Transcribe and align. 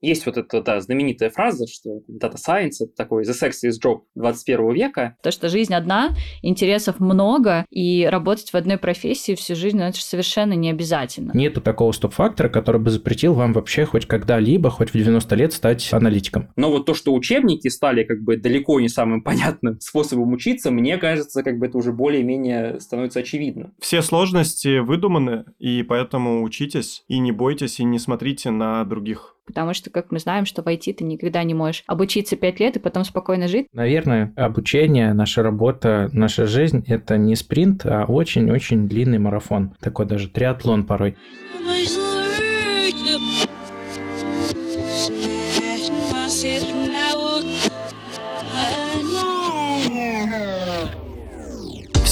Есть 0.00 0.26
вот 0.26 0.36
эта 0.36 0.62
да, 0.62 0.80
знаменитая 0.80 1.30
фраза, 1.30 1.66
что 1.66 2.02
Data 2.08 2.36
Science— 2.36 2.76
это 2.80 2.92
такой 2.96 3.24
the 3.24 3.32
sexiest 3.32 3.80
job 3.84 4.00
21 4.14 4.72
века. 4.72 5.16
То, 5.22 5.30
что 5.30 5.48
жизнь 5.48 5.74
одна, 5.74 6.10
интересов 6.42 7.00
много, 7.00 7.64
и 7.70 8.06
работать 8.10 8.52
в 8.52 8.54
одной 8.54 8.78
профессии 8.78 9.34
всю 9.34 9.54
жизнь, 9.54 9.78
ну, 9.78 9.84
это 9.84 9.96
же 9.96 10.04
совершенно 10.04 10.52
не 10.52 10.70
обязательно. 10.70 11.32
Нету 11.34 11.60
такого 11.60 11.92
стоп-фактора, 11.92 12.48
который 12.48 12.80
бы 12.80 12.90
запретил 12.90 13.34
вам 13.34 13.52
вообще 13.52 13.84
хоть 13.84 14.06
когда-либо, 14.06 14.70
хоть 14.70 14.90
в 14.90 14.94
90 14.94 15.34
лет 15.34 15.52
стать 15.52 15.92
аналитиком. 15.92 16.50
Но 16.56 16.70
вот 16.70 16.86
то, 16.86 16.94
что 16.94 17.12
учебники 17.14 17.68
стали 17.68 18.04
как 18.04 18.22
бы 18.22 18.36
далеко 18.36 18.80
не 18.80 18.88
самым 18.88 19.22
понятным 19.28 19.80
способом 19.80 20.32
учиться, 20.32 20.70
мне 20.70 20.98
кажется, 20.98 21.42
как 21.42 21.58
бы 21.58 21.66
это 21.66 21.78
уже 21.78 21.92
более-менее 21.92 22.80
становится 22.80 23.20
очевидно. 23.20 23.72
Все 23.80 24.02
сложности 24.02 24.78
выдуманы, 24.78 25.44
и 25.58 25.82
поэтому 25.82 26.42
учитесь, 26.42 27.04
и 27.08 27.18
не 27.18 27.32
бойтесь, 27.32 27.80
и 27.80 27.84
не 27.84 27.98
смотрите 27.98 28.50
на 28.50 28.84
других. 28.84 29.37
Потому 29.48 29.72
что, 29.72 29.88
как 29.88 30.12
мы 30.12 30.18
знаем, 30.18 30.44
что 30.44 30.62
в 30.62 30.66
IT 30.66 30.92
ты 30.92 31.04
никогда 31.04 31.42
не 31.42 31.54
можешь 31.54 31.82
обучиться 31.86 32.36
5 32.36 32.60
лет 32.60 32.76
и 32.76 32.80
потом 32.80 33.04
спокойно 33.04 33.48
жить. 33.48 33.66
Наверное, 33.72 34.32
обучение, 34.36 35.14
наша 35.14 35.42
работа, 35.42 36.10
наша 36.12 36.46
жизнь— 36.46 36.84
это 36.86 37.16
не 37.16 37.34
спринт, 37.34 37.86
а 37.86 38.04
очень-очень 38.04 38.88
длинный 38.88 39.18
марафон. 39.18 39.74
Такой 39.80 40.06
даже 40.06 40.28
триатлон 40.28 40.84
порой. 40.84 41.16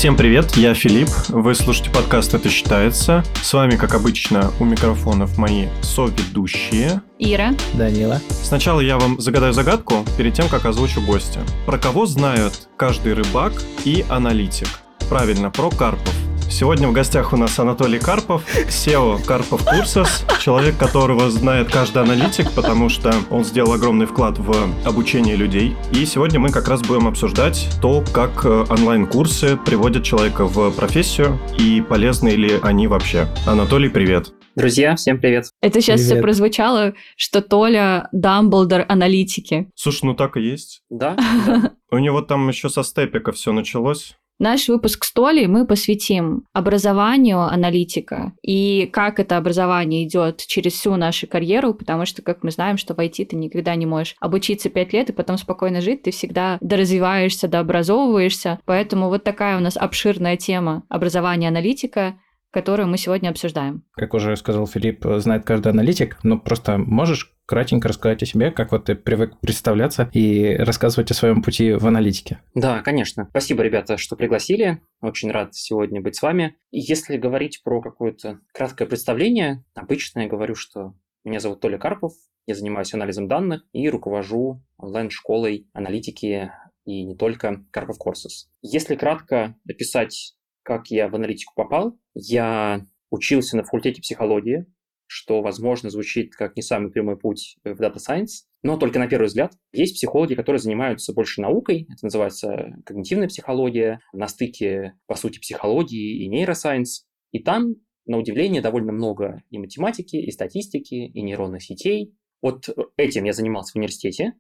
Всем 0.07 0.17
привет, 0.17 0.57
я 0.57 0.73
Филипп, 0.73 1.09
вы 1.31 1.53
слушаете 1.57 1.91
подкаст 1.91 2.33
«Это 2.33 2.49
считается». 2.49 3.25
С 3.43 3.53
вами, 3.53 3.75
как 3.75 3.93
обычно, 3.93 4.53
у 4.61 4.65
микрофонов 4.65 5.37
мои 5.37 5.67
соведущие. 5.83 7.03
Ира. 7.19 7.55
Данила. 7.75 8.21
Сначала 8.31 8.79
я 8.79 8.99
вам 8.99 9.21
загадаю 9.21 9.53
загадку 9.53 10.05
перед 10.17 10.33
тем, 10.33 10.47
как 10.49 10.65
озвучу 10.65 11.01
гостя. 11.05 11.41
Про 11.67 11.79
кого 11.79 12.07
знают 12.07 12.69
каждый 12.77 13.15
рыбак 13.15 13.53
и 13.85 14.05
аналитик? 14.09 14.69
Правильно, 15.09 15.51
про 15.51 15.71
карпов. 15.71 16.15
Сегодня 16.49 16.89
в 16.89 16.93
гостях 16.93 17.33
у 17.33 17.37
нас 17.37 17.59
Анатолий 17.59 17.99
Карпов, 17.99 18.43
SEO 18.69 19.23
Карпов 19.25 19.65
Курсос, 19.65 20.25
человек, 20.41 20.79
которого 20.79 21.31
знает 21.31 21.71
каждый 21.71 22.03
аналитик, 22.03 22.51
потому 22.53 22.89
что 22.89 23.13
он 23.31 23.45
сделал 23.45 23.73
огромный 23.73 24.07
вклад 24.07 24.39
в 24.39 24.53
обучение 24.87 25.37
людей. 25.37 25.77
И 25.93 26.07
сегодня 26.07 26.41
мы 26.41 26.51
как 26.51 26.69
раз 26.69 26.83
будем 26.83 27.09
обсуждать 27.09 27.69
то, 27.83 28.03
как 28.13 28.45
э, 28.45 28.65
онлайн-курсы 28.71 29.57
приводят 29.57 30.05
человека 30.05 30.47
в 30.47 30.71
профессию 30.71 31.39
и 31.59 31.83
полезны 31.83 32.31
ли 32.31 32.59
они 32.63 32.87
вообще. 32.87 33.29
Анатолий, 33.47 33.89
привет. 33.89 34.33
Друзья, 34.55 34.97
всем 34.97 35.21
привет. 35.21 35.51
Это 35.61 35.83
сейчас 35.83 36.01
Привет. 36.01 36.15
все 36.15 36.23
прозвучало, 36.23 36.95
что 37.17 37.43
Толя 37.43 38.09
Дамблдор 38.13 38.87
аналитики. 38.89 39.69
Слушай, 39.75 40.07
ну 40.07 40.15
так 40.15 40.39
и 40.39 40.41
есть. 40.41 40.81
Да, 40.89 41.15
да. 41.47 41.73
У 41.91 41.99
него 41.99 42.23
там 42.23 42.49
еще 42.49 42.71
со 42.71 42.83
степика 42.83 43.33
все 43.33 43.53
началось. 43.53 44.17
Наш 44.39 44.69
выпуск 44.69 45.05
с 45.05 45.13
Толей 45.13 45.47
мы 45.47 45.67
посвятим 45.67 46.45
образованию 46.53 47.41
аналитика 47.41 48.35
и 48.43 48.87
как 48.93 49.19
это 49.19 49.39
образование 49.39 50.05
идет 50.05 50.45
через 50.47 50.75
всю 50.75 50.95
нашу 50.97 51.27
карьеру, 51.27 51.73
потому 51.73 52.05
что, 52.05 52.21
как 52.21 52.43
мы 52.43 52.51
знаем, 52.51 52.77
что 52.77 52.95
в 52.95 52.99
IT 52.99 53.25
ты 53.25 53.35
никогда 53.35 53.75
не 53.75 53.87
можешь 53.87 54.15
обучиться 54.21 54.69
5 54.69 54.93
лет 54.93 55.09
и 55.09 55.15
потом 55.15 55.39
спокойно 55.39 55.81
жить, 55.81 56.03
ты 56.03 56.11
всегда 56.11 56.59
доразвиваешься, 56.61 57.49
дообразовываешься. 57.49 58.61
Поэтому 58.67 59.09
вот 59.09 59.25
такая 59.25 59.57
у 59.57 59.61
нас 59.61 59.79
обширная 59.79 60.37
тема 60.37 60.83
образования 60.91 61.49
аналитика, 61.49 62.19
которую 62.51 62.89
мы 62.89 62.99
сегодня 62.99 63.31
обсуждаем. 63.31 63.85
Как 63.93 64.13
уже 64.13 64.37
сказал 64.37 64.67
Филипп, 64.67 65.05
знает 65.17 65.45
каждый 65.45 65.73
аналитик, 65.73 66.19
но 66.23 66.39
просто 66.39 66.77
можешь 66.77 67.36
кратенько 67.47 67.89
рассказать 67.89 68.23
о 68.23 68.27
себе, 68.27 68.51
как 68.51 68.73
вот 68.73 68.85
ты 68.85 68.95
привык 68.95 69.39
представляться 69.41 70.11
и 70.13 70.57
рассказывать 70.57 71.11
о 71.11 71.15
своем 71.15 71.43
пути 71.43 71.73
в 71.73 71.87
аналитике. 71.87 72.41
Да, 72.55 72.83
конечно. 72.83 73.29
Спасибо, 73.31 73.63
ребята, 73.63 73.97
что 73.97 74.17
пригласили. 74.17 74.83
Очень 75.01 75.31
рад 75.31 75.55
сегодня 75.55 76.01
быть 76.01 76.17
с 76.17 76.23
вами. 76.23 76.57
Если 76.71 77.17
говорить 77.17 77.63
про 77.63 77.81
какое-то 77.81 78.41
краткое 78.53 78.87
представление, 78.87 79.65
обычно 79.75 80.21
я 80.21 80.29
говорю, 80.29 80.55
что 80.55 80.95
меня 81.25 81.41
зовут 81.41 81.61
Толя 81.61 81.79
Карпов, 81.79 82.13
я 82.47 82.55
занимаюсь 82.55 82.95
анализом 82.95 83.27
данных 83.27 83.65
и 83.73 83.89
руковожу 83.89 84.63
онлайн-школой 84.79 85.69
аналитики 85.73 86.53
и 86.85 87.05
не 87.05 87.17
только 87.17 87.65
Карпов 87.73 87.97
Courses. 87.99 88.47
Если 88.63 88.95
кратко 88.95 89.57
описать, 89.69 90.35
как 90.63 90.89
я 90.89 91.09
в 91.09 91.15
аналитику 91.17 91.53
попал, 91.57 91.99
я 92.15 92.87
учился 93.11 93.57
на 93.57 93.65
факультете 93.65 94.01
психологии, 94.01 94.67
что, 95.07 95.41
возможно, 95.43 95.91
звучит 95.91 96.35
как 96.35 96.57
не 96.57 96.63
самый 96.63 96.91
прямой 96.91 97.17
путь 97.17 97.57
в 97.65 97.81
Data 97.81 97.97
Science, 97.97 98.45
но 98.63 98.77
только 98.77 98.99
на 98.99 99.07
первый 99.07 99.27
взгляд. 99.27 99.53
Есть 99.73 99.95
психологи, 99.95 100.35
которые 100.35 100.61
занимаются 100.61 101.13
больше 101.13 101.41
наукой, 101.41 101.87
это 101.89 102.05
называется 102.05 102.77
когнитивная 102.85 103.29
психология, 103.29 104.01
на 104.13 104.29
стыке, 104.29 104.95
по 105.07 105.15
сути, 105.15 105.39
психологии 105.39 106.25
и 106.25 106.29
нейросайенс. 106.29 107.07
И 107.33 107.39
там, 107.39 107.77
на 108.07 108.19
удивление, 108.19 108.63
довольно 108.63 108.93
много 108.93 109.43
и 109.51 109.59
математики, 109.59 110.17
и 110.17 110.31
статистики, 110.31 110.95
и 110.95 111.23
нейронных 111.23 111.63
сетей. 111.63 112.15
Вот 112.43 112.69
этим 112.97 113.25
я 113.25 113.33
занимался 113.33 113.73
в 113.73 113.77
университете. 113.77 114.35